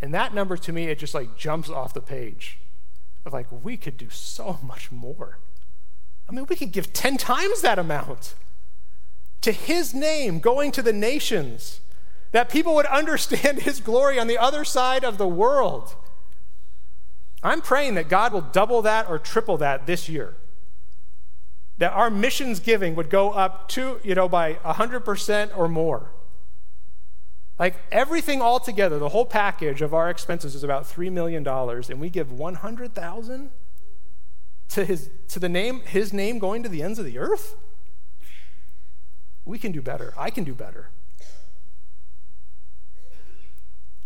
And 0.02 0.14
that 0.14 0.34
number 0.34 0.56
to 0.56 0.72
me, 0.72 0.86
it 0.86 1.00
just 1.00 1.14
like 1.14 1.36
jumps 1.36 1.70
off 1.70 1.94
the 1.94 2.02
page 2.02 2.60
of 3.26 3.34
like, 3.34 3.48
we 3.52 3.76
could 3.76 3.98
do 3.98 4.10
so 4.10 4.60
much 4.64 4.92
more. 4.92 5.40
I 6.28 6.32
mean, 6.32 6.46
we 6.48 6.56
could 6.56 6.72
give 6.72 6.94
10 6.94 7.18
times 7.18 7.62
that 7.62 7.80
amount 7.80 8.36
to 9.42 9.52
his 9.52 9.94
name 9.94 10.40
going 10.40 10.72
to 10.74 10.82
the 10.82 10.94
nations, 10.94 11.82
that 12.32 12.50
people 12.50 12.76
would 12.76 12.86
understand 12.88 13.60
his 13.64 13.80
glory 13.80 14.20
on 14.20 14.28
the 14.28 14.38
other 14.38 14.64
side 14.64 15.04
of 15.04 15.18
the 15.18 15.28
world. 15.28 15.96
I'm 17.42 17.62
praying 17.62 17.96
that 17.96 18.10
God 18.10 18.34
will 18.34 18.42
double 18.42 18.82
that 18.82 19.10
or 19.10 19.18
triple 19.18 19.58
that 19.58 19.86
this 19.86 20.10
year. 20.10 20.36
That 21.78 21.94
our 21.94 22.10
missions 22.10 22.60
giving 22.60 22.96
would 22.96 23.10
go 23.10 23.32
up 23.32 23.70
to, 23.70 24.02
you 24.04 24.14
know, 24.14 24.28
by 24.28 24.56
100% 24.56 25.58
or 25.58 25.70
more. 25.70 26.12
Like 27.58 27.76
everything 27.92 28.42
all 28.42 28.60
together, 28.60 29.00
the 29.00 29.10
whole 29.10 29.26
package 29.26 29.82
of 29.82 29.94
our 29.94 30.10
expenses 30.10 30.56
is 30.56 30.64
about 30.64 30.84
$3 30.84 31.12
million, 31.12 31.48
and 31.48 32.00
we 32.00 32.10
give 32.10 32.32
100,000 32.32 33.50
to 34.70 34.86
his 34.86 35.10
to 35.30 35.40
the 35.40 35.50
name 35.50 35.82
his 35.82 36.14
name 36.14 36.38
going 36.40 36.64
to 36.64 36.70
the 36.70 36.82
ends 36.82 37.00
of 37.00 37.06
the 37.06 37.18
earth? 37.18 37.56
We 39.44 39.58
can 39.58 39.72
do 39.72 39.82
better. 39.82 40.14
I 40.18 40.30
can 40.30 40.44
do 40.44 40.54
better. 40.54 40.90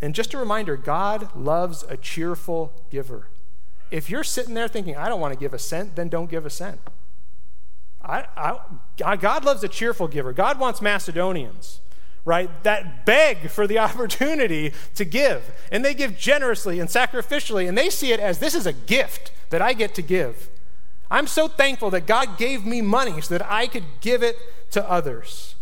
And 0.02 0.14
just 0.14 0.34
a 0.34 0.38
reminder 0.38 0.76
God 0.76 1.36
loves 1.36 1.84
a 1.88 1.98
cheerful 1.98 2.74
giver. 2.90 3.28
If 3.92 4.10
you're 4.10 4.24
sitting 4.24 4.54
there 4.54 4.68
thinking, 4.68 4.96
I 4.96 5.08
don't 5.08 5.22
want 5.22 5.34
to 5.34 5.40
give 5.40 5.54
a 5.54 5.60
cent, 5.60 5.96
then 5.96 6.10
don't 6.10 6.30
give 6.30 6.46
a 6.46 6.50
cent. 6.50 6.80
I, 8.02 8.26
I, 8.36 9.16
God 9.16 9.46
loves 9.46 9.64
a 9.64 9.68
cheerful 9.70 10.08
giver. 10.08 10.34
God 10.34 10.60
wants 10.60 10.82
Macedonians 10.82 11.80
right, 12.26 12.64
that 12.64 13.06
beg 13.06 13.50
for 13.50 13.68
the 13.68 13.80
opportunity 13.80 14.74
to 14.96 15.06
give. 15.06 15.54
And 15.72 15.84
they 15.84 15.94
give 15.94 16.18
generously 16.18 16.80
and 16.80 16.90
sacrificially, 16.90 17.68
and 17.68 17.78
they 17.78 17.90
see 17.90 18.12
it 18.12 18.20
as 18.20 18.40
this 18.40 18.56
is 18.56 18.66
a 18.66 18.74
gift 18.74 19.32
that 19.50 19.62
I 19.62 19.74
get 19.74 19.94
to 19.96 20.02
give. 20.02 20.50
I'm 21.12 21.28
so 21.28 21.48
thankful 21.48 21.90
that 21.92 22.08
God 22.08 22.38
gave 22.38 22.66
me 22.66 22.82
money 22.82 23.22
so 23.22 23.38
that 23.38 23.46
I 23.50 23.68
could 23.68 23.84
give 24.02 24.24
it 24.24 24.36
to 24.72 24.90
others. 24.90 25.56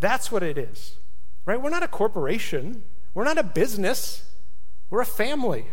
That's 0.00 0.32
what 0.32 0.42
it 0.42 0.56
is, 0.56 0.96
right? 1.44 1.60
We're 1.60 1.70
not 1.70 1.82
a 1.82 1.88
corporation, 1.88 2.84
we're 3.14 3.24
not 3.24 3.38
a 3.38 3.42
business, 3.42 4.24
we're 4.90 5.00
a 5.00 5.06
family. 5.06 5.66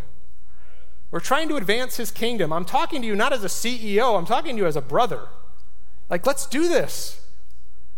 We're 1.09 1.19
trying 1.19 1.49
to 1.49 1.57
advance 1.57 1.97
his 1.97 2.09
kingdom. 2.09 2.53
I'm 2.53 2.63
talking 2.63 3.01
to 3.01 3.07
you 3.07 3.15
not 3.15 3.33
as 3.33 3.43
a 3.43 3.47
CEO, 3.47 4.17
I'm 4.17 4.25
talking 4.25 4.55
to 4.55 4.61
you 4.61 4.67
as 4.67 4.77
a 4.77 4.81
brother. 4.81 5.27
Like, 6.09 6.25
let's 6.25 6.45
do 6.45 6.69
this. 6.69 7.25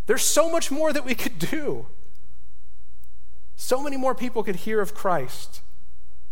There's 0.07 0.23
so 0.23 0.51
much 0.51 0.71
more 0.71 0.91
that 0.91 1.05
we 1.05 1.15
could 1.15 1.37
do. 1.39 1.87
So 3.55 3.81
many 3.81 3.97
more 3.97 4.15
people 4.15 4.43
could 4.43 4.57
hear 4.57 4.81
of 4.81 4.93
Christ. 4.93 5.61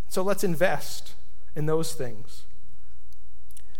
So 0.09 0.21
let's 0.21 0.43
invest 0.43 1.13
in 1.55 1.67
those 1.67 1.93
things. 1.93 2.43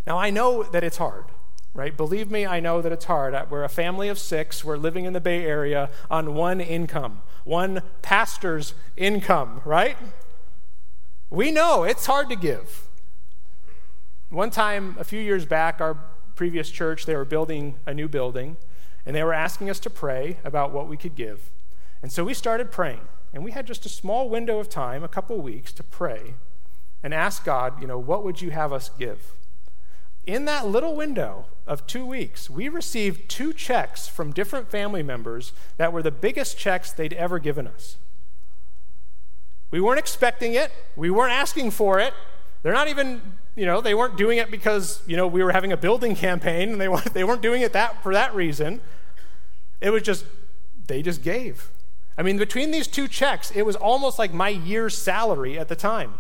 Now, 0.05 0.17
I 0.17 0.29
know 0.29 0.63
that 0.63 0.84
it's 0.84 0.97
hard, 0.97 1.25
right? 1.73 1.95
Believe 1.95 2.32
me, 2.32 2.45
I 2.45 2.59
know 2.59 2.82
that 2.82 2.91
it's 2.91 3.05
hard. 3.05 3.36
We're 3.49 3.63
a 3.63 3.69
family 3.69 4.07
of 4.09 4.17
six. 4.17 4.63
We're 4.63 4.77
living 4.77 5.05
in 5.05 5.13
the 5.13 5.21
Bay 5.21 5.45
Area 5.45 5.89
on 6.09 6.34
one 6.34 6.61
income, 6.61 7.21
one 7.43 7.81
pastor's 8.01 8.73
income, 8.95 9.61
right? 9.65 9.97
We 11.29 11.51
know 11.51 11.83
it's 11.83 12.05
hard 12.05 12.29
to 12.29 12.35
give. 12.35 12.87
One 14.29 14.49
time, 14.49 14.95
a 14.99 15.03
few 15.03 15.19
years 15.19 15.45
back, 15.45 15.81
our 15.81 15.97
previous 16.35 16.69
church, 16.69 17.05
they 17.05 17.15
were 17.15 17.25
building 17.25 17.75
a 17.85 17.93
new 17.93 18.07
building 18.07 18.57
and 19.05 19.15
they 19.15 19.23
were 19.23 19.33
asking 19.33 19.69
us 19.69 19.79
to 19.79 19.89
pray 19.89 20.37
about 20.43 20.71
what 20.71 20.87
we 20.87 20.97
could 20.97 21.15
give. 21.15 21.51
And 22.01 22.11
so 22.11 22.23
we 22.23 22.33
started 22.33 22.71
praying, 22.71 23.01
and 23.33 23.43
we 23.43 23.51
had 23.51 23.67
just 23.67 23.85
a 23.85 23.89
small 23.89 24.29
window 24.29 24.59
of 24.59 24.69
time, 24.69 25.03
a 25.03 25.07
couple 25.07 25.39
weeks, 25.39 25.71
to 25.73 25.83
pray 25.83 26.35
and 27.03 27.13
ask 27.13 27.43
God, 27.43 27.81
you 27.81 27.87
know, 27.87 27.97
what 27.97 28.23
would 28.23 28.41
you 28.41 28.51
have 28.51 28.73
us 28.73 28.89
give? 28.97 29.33
In 30.26 30.45
that 30.45 30.67
little 30.67 30.95
window 30.95 31.45
of 31.65 31.88
two 31.88 32.05
weeks, 32.05 32.49
we 32.49 32.69
received 32.69 33.30
two 33.30 33.53
checks 33.53 34.07
from 34.07 34.32
different 34.32 34.69
family 34.69 35.01
members 35.01 35.53
that 35.78 35.91
were 35.91 36.03
the 36.03 36.11
biggest 36.11 36.57
checks 36.57 36.91
they'd 36.91 37.13
ever 37.13 37.39
given 37.39 37.67
us. 37.67 37.97
We 39.72 39.82
weren't 39.82 39.99
expecting 39.99 40.53
it, 40.53 40.72
we 40.95 41.09
weren't 41.09 41.34
asking 41.34 41.72
for 41.72 41.99
it. 41.99 42.13
They're 42.61 42.74
not 42.74 42.88
even 42.88 43.22
you 43.55 43.65
know, 43.65 43.82
they 43.82 43.93
weren't 43.93 44.17
doing 44.17 44.38
it 44.38 44.49
because, 44.49 45.01
you 45.05 45.17
know, 45.17 45.28
we 45.28 45.43
were 45.43 45.51
having 45.51 45.72
a 45.72 45.78
building 45.78 46.15
campaign 46.15 46.72
and 46.72 46.82
they, 46.82 46.88
they 47.13 47.24
weren't 47.24 47.41
doing 47.41 47.61
it 47.61 47.74
that, 47.74 48.01
for 48.01 48.13
that 48.13 48.34
reason. 48.34 48.82
It 49.82 49.89
was 49.89 50.03
just, 50.03 50.26
they 50.88 51.01
just 51.01 51.22
gave. 51.22 51.69
I 52.17 52.24
mean, 52.24 52.38
between 52.38 52.72
these 52.72 52.88
two 52.88 53.07
checks, 53.07 53.51
it 53.51 53.63
was 53.63 53.76
almost 53.76 54.19
like 54.19 54.34
my 54.34 54.49
year's 54.49 54.97
salary 54.97 55.57
at 55.57 55.67
the 55.67 55.76
time. 55.76 56.15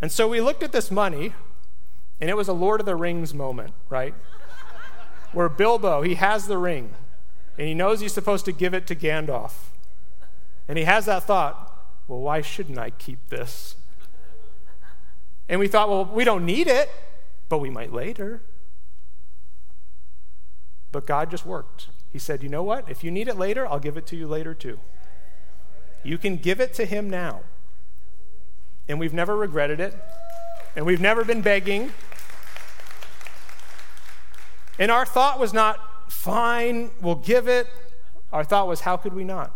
And 0.00 0.10
so 0.10 0.28
we 0.28 0.40
looked 0.40 0.62
at 0.62 0.72
this 0.72 0.90
money, 0.90 1.34
and 2.20 2.30
it 2.30 2.36
was 2.36 2.48
a 2.48 2.52
Lord 2.52 2.80
of 2.80 2.86
the 2.86 2.96
Rings 2.96 3.34
moment, 3.34 3.74
right? 3.88 4.14
Where 5.32 5.48
Bilbo, 5.48 6.02
he 6.02 6.14
has 6.14 6.46
the 6.46 6.58
ring, 6.58 6.94
and 7.58 7.68
he 7.68 7.74
knows 7.74 8.00
he's 8.00 8.12
supposed 8.12 8.44
to 8.46 8.52
give 8.52 8.74
it 8.74 8.86
to 8.86 8.94
Gandalf. 8.94 9.70
And 10.68 10.78
he 10.78 10.84
has 10.84 11.06
that 11.06 11.24
thought, 11.24 11.72
well, 12.08 12.20
why 12.20 12.40
shouldn't 12.40 12.78
I 12.78 12.90
keep 12.90 13.28
this? 13.28 13.76
And 15.48 15.60
we 15.60 15.68
thought, 15.68 15.88
well, 15.88 16.04
we 16.04 16.24
don't 16.24 16.44
need 16.44 16.66
it, 16.66 16.90
but 17.48 17.58
we 17.58 17.70
might 17.70 17.92
later. 17.92 18.42
But 20.90 21.06
God 21.06 21.30
just 21.30 21.46
worked. 21.46 21.88
He 22.12 22.18
said, 22.18 22.42
you 22.42 22.48
know 22.48 22.62
what? 22.62 22.88
If 22.88 23.04
you 23.04 23.10
need 23.10 23.28
it 23.28 23.36
later, 23.36 23.66
I'll 23.66 23.78
give 23.78 23.96
it 23.96 24.06
to 24.06 24.16
you 24.16 24.26
later 24.26 24.54
too. 24.54 24.80
You 26.02 26.18
can 26.18 26.36
give 26.36 26.60
it 26.60 26.72
to 26.74 26.84
Him 26.84 27.10
now. 27.10 27.40
And 28.88 28.98
we've 29.00 29.12
never 29.12 29.36
regretted 29.36 29.80
it, 29.80 29.94
and 30.76 30.84
we've 30.84 31.00
never 31.00 31.24
been 31.24 31.40
begging. 31.40 31.92
And 34.78 34.90
our 34.90 35.06
thought 35.06 35.40
was 35.40 35.54
not, 35.54 36.12
fine, 36.12 36.90
we'll 37.00 37.14
give 37.14 37.48
it. 37.48 37.66
Our 38.32 38.44
thought 38.44 38.68
was, 38.68 38.82
how 38.82 38.98
could 38.98 39.14
we 39.14 39.24
not? 39.24 39.52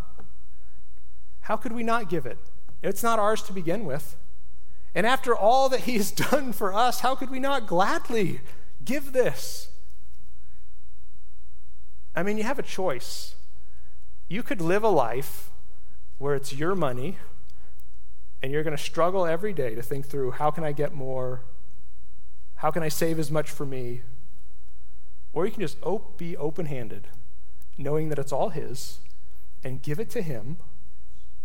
How 1.43 1.57
could 1.57 1.73
we 1.73 1.83
not 1.83 2.09
give 2.09 2.25
it? 2.25 2.39
It's 2.83 3.03
not 3.03 3.19
ours 3.19 3.43
to 3.43 3.53
begin 3.53 3.85
with. 3.85 4.17
And 4.95 5.07
after 5.07 5.37
all 5.37 5.69
that 5.69 5.81
he 5.81 5.99
has 5.99 6.11
done 6.31 6.53
for 6.55 6.73
us, 6.73 7.01
how 7.01 7.15
could 7.15 7.31
we 7.31 7.39
not 7.39 7.67
gladly 7.67 8.41
give 8.83 9.13
this? 9.13 9.69
I 12.17 12.23
mean, 12.23 12.39
you 12.39 12.45
have 12.45 12.59
a 12.59 12.63
choice. 12.63 13.35
You 14.29 14.43
could 14.43 14.61
live 14.61 14.83
a 14.83 14.89
life 14.89 15.51
where 16.19 16.35
it's 16.35 16.53
your 16.53 16.75
money 16.75 17.19
and 18.43 18.53
you're 18.53 18.63
going 18.63 18.77
to 18.77 18.83
struggle 18.83 19.27
every 19.27 19.53
day 19.53 19.75
to 19.75 19.83
think 19.83 20.07
through 20.07 20.33
how 20.33 20.51
can 20.51 20.65
I 20.65 20.73
get 20.73 20.95
more? 20.95 21.43
How 22.57 22.71
can 22.71 22.83
I 22.83 22.89
save 22.89 23.19
as 23.19 23.31
much 23.31 23.51
for 23.51 23.67
me? 23.67 24.03
Or 25.33 25.47
you 25.47 25.53
can 25.53 25.61
just 25.61 25.79
op- 25.83 26.19
be 26.19 26.37
open 26.37 26.67
handed, 26.67 27.09
knowing 27.79 28.09
that 28.09 28.19
it's 28.19 28.33
all 28.33 28.51
His, 28.51 29.01
and 29.63 29.83
give 29.83 30.01
it 30.01 30.11
to 30.11 30.23
Him 30.23 30.59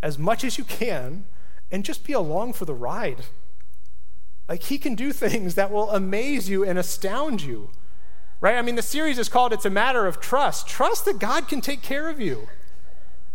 as 0.01 0.17
much 0.17 0.43
as 0.43 0.57
you 0.57 0.63
can 0.63 1.25
and 1.71 1.83
just 1.83 2.05
be 2.05 2.13
along 2.13 2.53
for 2.53 2.65
the 2.65 2.73
ride. 2.73 3.25
Like, 4.47 4.63
he 4.63 4.77
can 4.77 4.95
do 4.95 5.11
things 5.11 5.55
that 5.55 5.71
will 5.71 5.89
amaze 5.89 6.49
you 6.49 6.63
and 6.63 6.77
astound 6.77 7.41
you. 7.41 7.71
Right? 8.41 8.55
I 8.55 8.61
mean, 8.61 8.75
the 8.75 8.81
series 8.81 9.17
is 9.17 9.29
called 9.29 9.53
It's 9.53 9.65
a 9.65 9.69
Matter 9.69 10.05
of 10.05 10.19
Trust. 10.19 10.67
Trust 10.67 11.05
that 11.05 11.19
God 11.19 11.47
can 11.47 11.61
take 11.61 11.81
care 11.81 12.09
of 12.09 12.19
you. 12.21 12.47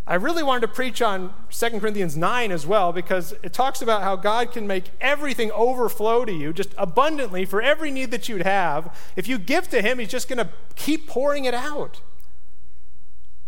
I 0.07 0.15
really 0.15 0.41
wanted 0.41 0.61
to 0.61 0.67
preach 0.67 1.01
on 1.01 1.33
2 1.51 1.79
Corinthians 1.79 2.17
9 2.17 2.51
as 2.51 2.65
well 2.65 2.91
because 2.91 3.33
it 3.43 3.53
talks 3.53 3.81
about 3.81 4.01
how 4.01 4.15
God 4.15 4.51
can 4.51 4.65
make 4.65 4.91
everything 4.99 5.51
overflow 5.51 6.25
to 6.25 6.31
you 6.31 6.53
just 6.53 6.73
abundantly 6.77 7.45
for 7.45 7.61
every 7.61 7.91
need 7.91 8.11
that 8.11 8.27
you'd 8.27 8.41
have. 8.41 8.97
If 9.15 9.27
you 9.27 9.37
give 9.37 9.69
to 9.69 9.81
Him, 9.81 9.99
He's 9.99 10.09
just 10.09 10.27
going 10.27 10.39
to 10.39 10.49
keep 10.75 11.07
pouring 11.07 11.45
it 11.45 11.53
out. 11.53 12.01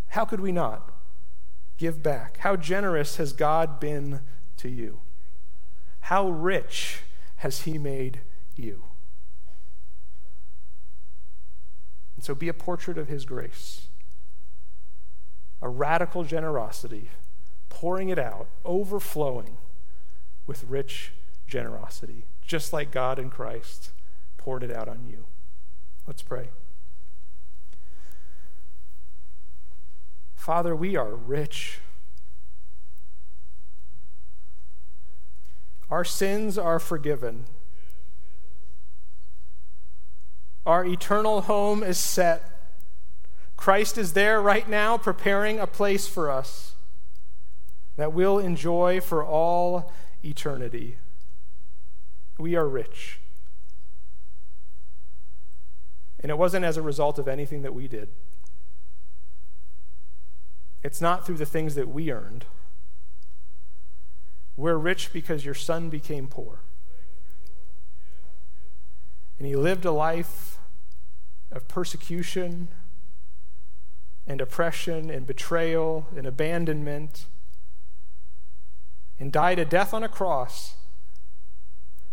How 0.10 0.26
could 0.26 0.39
we 0.39 0.51
not 0.51 0.91
give 1.78 2.04
back? 2.04 2.38
How 2.38 2.56
generous 2.56 3.16
has 3.16 3.34
God 3.34 3.80
been 3.80 4.22
to 4.58 4.70
you? 4.70 4.99
How 6.01 6.30
rich 6.30 6.99
has 7.38 7.62
He 7.62 7.80
made 7.80 8.22
you? 8.56 8.84
And 12.16 12.24
so 12.24 12.36
be 12.36 12.47
a 12.47 12.54
portrait 12.54 12.99
of 12.99 13.08
His 13.08 13.26
grace, 13.26 13.88
a 15.64 15.70
radical 15.70 16.26
generosity, 16.26 17.09
pouring 17.70 18.09
it 18.09 18.20
out, 18.20 18.47
overflowing 18.66 19.55
with 20.45 20.66
rich 20.66 21.14
generosity, 21.47 22.26
just 22.45 22.74
like 22.74 22.91
God 22.91 23.18
in 23.18 23.30
Christ 23.30 23.91
poured 24.38 24.61
it 24.61 24.72
out 24.72 24.89
on 24.89 25.05
you. 25.09 25.24
Let's 26.05 26.22
pray. 26.22 26.49
Father, 30.36 30.76
we 30.76 30.97
are 30.97 31.16
rich. 31.16 31.80
Our 35.89 36.03
sins 36.03 36.57
are 36.57 36.80
forgiven. 36.80 37.45
Our 40.66 40.84
eternal 40.86 41.41
home 41.41 41.84
is 41.84 41.97
set. 41.97 42.53
Christ 43.64 43.97
is 43.97 44.11
there 44.11 44.41
right 44.41 44.68
now 44.68 44.97
preparing 44.97 45.57
a 45.57 45.66
place 45.66 46.05
for 46.05 46.30
us 46.30 46.76
that 47.95 48.11
we'll 48.11 48.38
enjoy 48.38 48.99
for 48.99 49.24
all 49.24 49.93
eternity. 50.22 50.97
We 52.38 52.57
are 52.57 52.68
rich. 52.68 53.22
And 56.20 56.30
it 56.30 56.38
wasn't 56.38 56.66
as 56.66 56.76
a 56.76 56.82
result 56.82 57.18
of 57.18 57.30
anything 57.30 57.61
that 57.61 57.74
we 57.74 57.88
did. 57.88 58.09
It's 60.84 60.99
not 60.99 61.26
through 61.26 61.38
the 61.38 61.45
things 61.45 61.76
that 61.76 61.88
we 61.88 62.11
earned. 62.11 62.43
We're 64.57 64.76
rich 64.76 65.14
because 65.14 65.45
your 65.45 65.55
son 65.55 65.89
became 65.89 66.28
poor. 66.28 66.59
And 69.39 69.47
he 69.47 69.55
lived 69.55 69.86
a 69.86 69.91
life 69.93 70.57
of 71.49 71.70
persecution 71.70 72.68
and 74.26 74.40
oppression 74.42 75.10
and 75.10 75.28
betrayal 75.28 76.08
and 76.16 76.26
abandonment 76.26 77.26
and 79.20 79.32
died 79.32 79.60
a 79.60 79.66
death 79.66 79.94
on 79.94 80.04
a 80.04 80.10
cross 80.10 80.76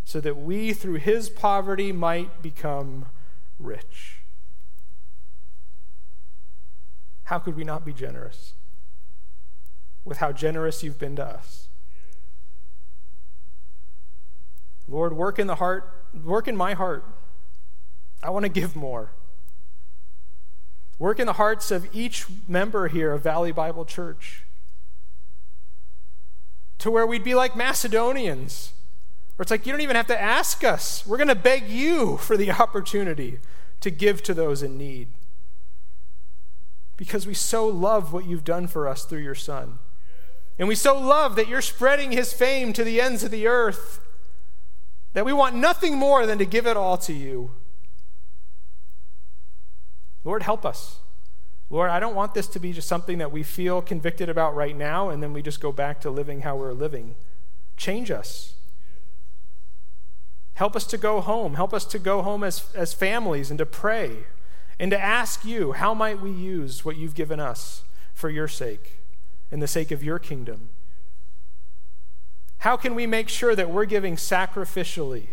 so 0.04 0.20
that 0.20 0.36
we, 0.36 0.72
through 0.72 0.96
his 0.96 1.30
poverty, 1.30 1.92
might 1.92 2.42
become 2.42 3.06
rich. 3.58 4.16
How 7.24 7.38
could 7.38 7.56
we 7.56 7.62
not 7.62 7.84
be 7.84 7.92
generous 7.92 8.54
with 10.04 10.18
how 10.18 10.32
generous 10.32 10.82
you've 10.82 10.98
been 10.98 11.14
to 11.16 11.24
us? 11.24 11.68
Lord, 14.88 15.12
work 15.12 15.38
in 15.38 15.46
the 15.46 15.54
heart, 15.56 16.04
work 16.24 16.48
in 16.48 16.56
my 16.56 16.74
heart. 16.74 17.04
I 18.20 18.30
want 18.30 18.44
to 18.44 18.48
give 18.48 18.74
more. 18.74 19.12
Work 21.00 21.18
in 21.18 21.26
the 21.26 21.32
hearts 21.32 21.70
of 21.70 21.88
each 21.94 22.26
member 22.46 22.86
here 22.88 23.12
of 23.12 23.22
Valley 23.22 23.52
Bible 23.52 23.86
Church 23.86 24.42
to 26.76 26.90
where 26.90 27.06
we'd 27.06 27.24
be 27.24 27.34
like 27.34 27.56
Macedonians, 27.56 28.74
where 29.34 29.42
it's 29.42 29.50
like, 29.50 29.64
you 29.64 29.72
don't 29.72 29.80
even 29.80 29.96
have 29.96 30.06
to 30.08 30.20
ask 30.20 30.62
us. 30.62 31.06
We're 31.06 31.16
going 31.16 31.28
to 31.28 31.34
beg 31.34 31.68
you 31.68 32.18
for 32.18 32.36
the 32.36 32.50
opportunity 32.60 33.38
to 33.80 33.90
give 33.90 34.22
to 34.24 34.34
those 34.34 34.62
in 34.62 34.76
need. 34.76 35.08
Because 36.98 37.26
we 37.26 37.32
so 37.32 37.66
love 37.66 38.12
what 38.12 38.26
you've 38.26 38.44
done 38.44 38.66
for 38.66 38.86
us 38.86 39.04
through 39.04 39.20
your 39.20 39.34
Son. 39.34 39.78
And 40.58 40.68
we 40.68 40.74
so 40.74 40.98
love 40.98 41.34
that 41.36 41.48
you're 41.48 41.62
spreading 41.62 42.12
his 42.12 42.34
fame 42.34 42.74
to 42.74 42.84
the 42.84 43.00
ends 43.00 43.24
of 43.24 43.30
the 43.30 43.46
earth 43.46 44.00
that 45.14 45.24
we 45.24 45.32
want 45.32 45.56
nothing 45.56 45.96
more 45.96 46.26
than 46.26 46.36
to 46.36 46.44
give 46.44 46.66
it 46.66 46.76
all 46.76 46.98
to 46.98 47.14
you. 47.14 47.52
Lord, 50.24 50.42
help 50.42 50.66
us. 50.66 50.98
Lord, 51.70 51.90
I 51.90 52.00
don't 52.00 52.16
want 52.16 52.34
this 52.34 52.48
to 52.48 52.58
be 52.58 52.72
just 52.72 52.88
something 52.88 53.18
that 53.18 53.30
we 53.30 53.42
feel 53.42 53.80
convicted 53.80 54.28
about 54.28 54.54
right 54.56 54.76
now 54.76 55.08
and 55.08 55.22
then 55.22 55.32
we 55.32 55.40
just 55.40 55.60
go 55.60 55.70
back 55.70 56.00
to 56.00 56.10
living 56.10 56.42
how 56.42 56.56
we're 56.56 56.72
living. 56.72 57.14
Change 57.76 58.10
us. 58.10 58.54
Help 60.54 60.76
us 60.76 60.84
to 60.88 60.98
go 60.98 61.20
home. 61.20 61.54
Help 61.54 61.72
us 61.72 61.84
to 61.86 61.98
go 61.98 62.22
home 62.22 62.42
as, 62.42 62.70
as 62.74 62.92
families 62.92 63.50
and 63.50 63.58
to 63.58 63.66
pray 63.66 64.24
and 64.78 64.90
to 64.90 65.00
ask 65.00 65.44
you, 65.44 65.72
how 65.72 65.94
might 65.94 66.20
we 66.20 66.30
use 66.30 66.84
what 66.84 66.96
you've 66.96 67.14
given 67.14 67.38
us 67.38 67.84
for 68.14 68.28
your 68.28 68.48
sake 68.48 68.98
and 69.50 69.62
the 69.62 69.68
sake 69.68 69.90
of 69.90 70.02
your 70.02 70.18
kingdom? 70.18 70.70
How 72.58 72.76
can 72.76 72.94
we 72.94 73.06
make 73.06 73.28
sure 73.28 73.54
that 73.54 73.70
we're 73.70 73.86
giving 73.86 74.16
sacrificially 74.16 75.28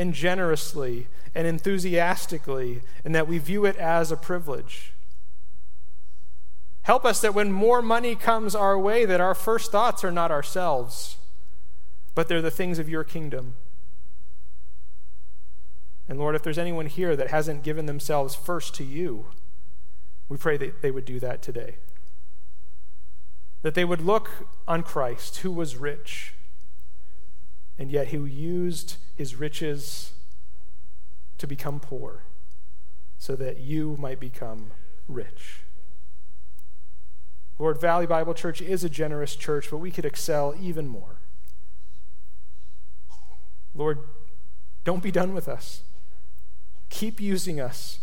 and 0.00 0.14
generously 0.14 1.06
and 1.34 1.46
enthusiastically 1.46 2.80
and 3.04 3.14
that 3.14 3.28
we 3.28 3.36
view 3.36 3.66
it 3.66 3.76
as 3.76 4.10
a 4.10 4.16
privilege? 4.16 4.94
Help 6.82 7.04
us 7.04 7.20
that 7.20 7.34
when 7.34 7.52
more 7.52 7.82
money 7.82 8.16
comes 8.16 8.54
our 8.54 8.78
way, 8.78 9.04
that 9.04 9.20
our 9.20 9.34
first 9.34 9.70
thoughts 9.70 10.02
are 10.02 10.10
not 10.10 10.30
ourselves, 10.30 11.18
but 12.14 12.28
they're 12.28 12.40
the 12.40 12.50
things 12.50 12.78
of 12.78 12.88
your 12.88 13.04
kingdom. 13.04 13.54
And 16.08 16.18
Lord, 16.18 16.34
if 16.34 16.42
there's 16.42 16.58
anyone 16.58 16.86
here 16.86 17.14
that 17.14 17.28
hasn't 17.28 17.62
given 17.62 17.84
themselves 17.84 18.34
first 18.34 18.74
to 18.76 18.84
you, 18.84 19.26
we 20.28 20.38
pray 20.38 20.56
that 20.56 20.80
they 20.80 20.90
would 20.90 21.04
do 21.04 21.20
that 21.20 21.42
today. 21.42 21.76
That 23.62 23.74
they 23.74 23.84
would 23.84 24.00
look 24.00 24.48
on 24.66 24.82
Christ, 24.82 25.38
who 25.38 25.52
was 25.52 25.76
rich, 25.76 26.32
and 27.80 27.90
yet 27.90 28.08
who 28.08 28.26
used 28.26 28.96
his 29.16 29.36
riches 29.36 30.12
to 31.38 31.46
become 31.46 31.80
poor, 31.80 32.24
so 33.18 33.34
that 33.34 33.58
you 33.58 33.96
might 33.98 34.20
become 34.20 34.72
rich. 35.08 35.60
Lord, 37.58 37.80
Valley 37.80 38.04
Bible 38.04 38.34
Church 38.34 38.60
is 38.60 38.84
a 38.84 38.90
generous 38.90 39.34
church, 39.34 39.68
but 39.70 39.78
we 39.78 39.90
could 39.90 40.04
excel 40.04 40.54
even 40.60 40.86
more. 40.86 41.16
Lord, 43.74 44.00
don't 44.84 45.02
be 45.02 45.10
done 45.10 45.32
with 45.32 45.48
us. 45.48 45.80
Keep 46.90 47.18
using 47.18 47.60
us. 47.60 48.00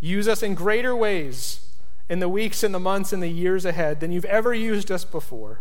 Use 0.00 0.26
us 0.26 0.42
in 0.42 0.56
greater 0.56 0.96
ways 0.96 1.76
in 2.08 2.18
the 2.18 2.28
weeks 2.28 2.64
and 2.64 2.74
the 2.74 2.80
months 2.80 3.12
and 3.12 3.22
the 3.22 3.28
years 3.28 3.64
ahead 3.64 4.00
than 4.00 4.10
you've 4.10 4.24
ever 4.24 4.52
used 4.52 4.90
us 4.90 5.04
before. 5.04 5.60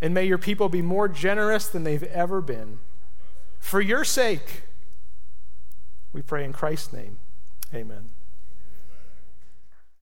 And 0.00 0.12
may 0.12 0.24
your 0.24 0.38
people 0.38 0.68
be 0.68 0.82
more 0.82 1.08
generous 1.08 1.68
than 1.68 1.84
they've 1.84 2.02
ever 2.04 2.40
been. 2.40 2.78
For 3.58 3.80
your 3.80 4.04
sake, 4.04 4.62
we 6.12 6.22
pray 6.22 6.44
in 6.44 6.52
Christ's 6.52 6.92
name. 6.92 7.18
Amen. 7.72 8.10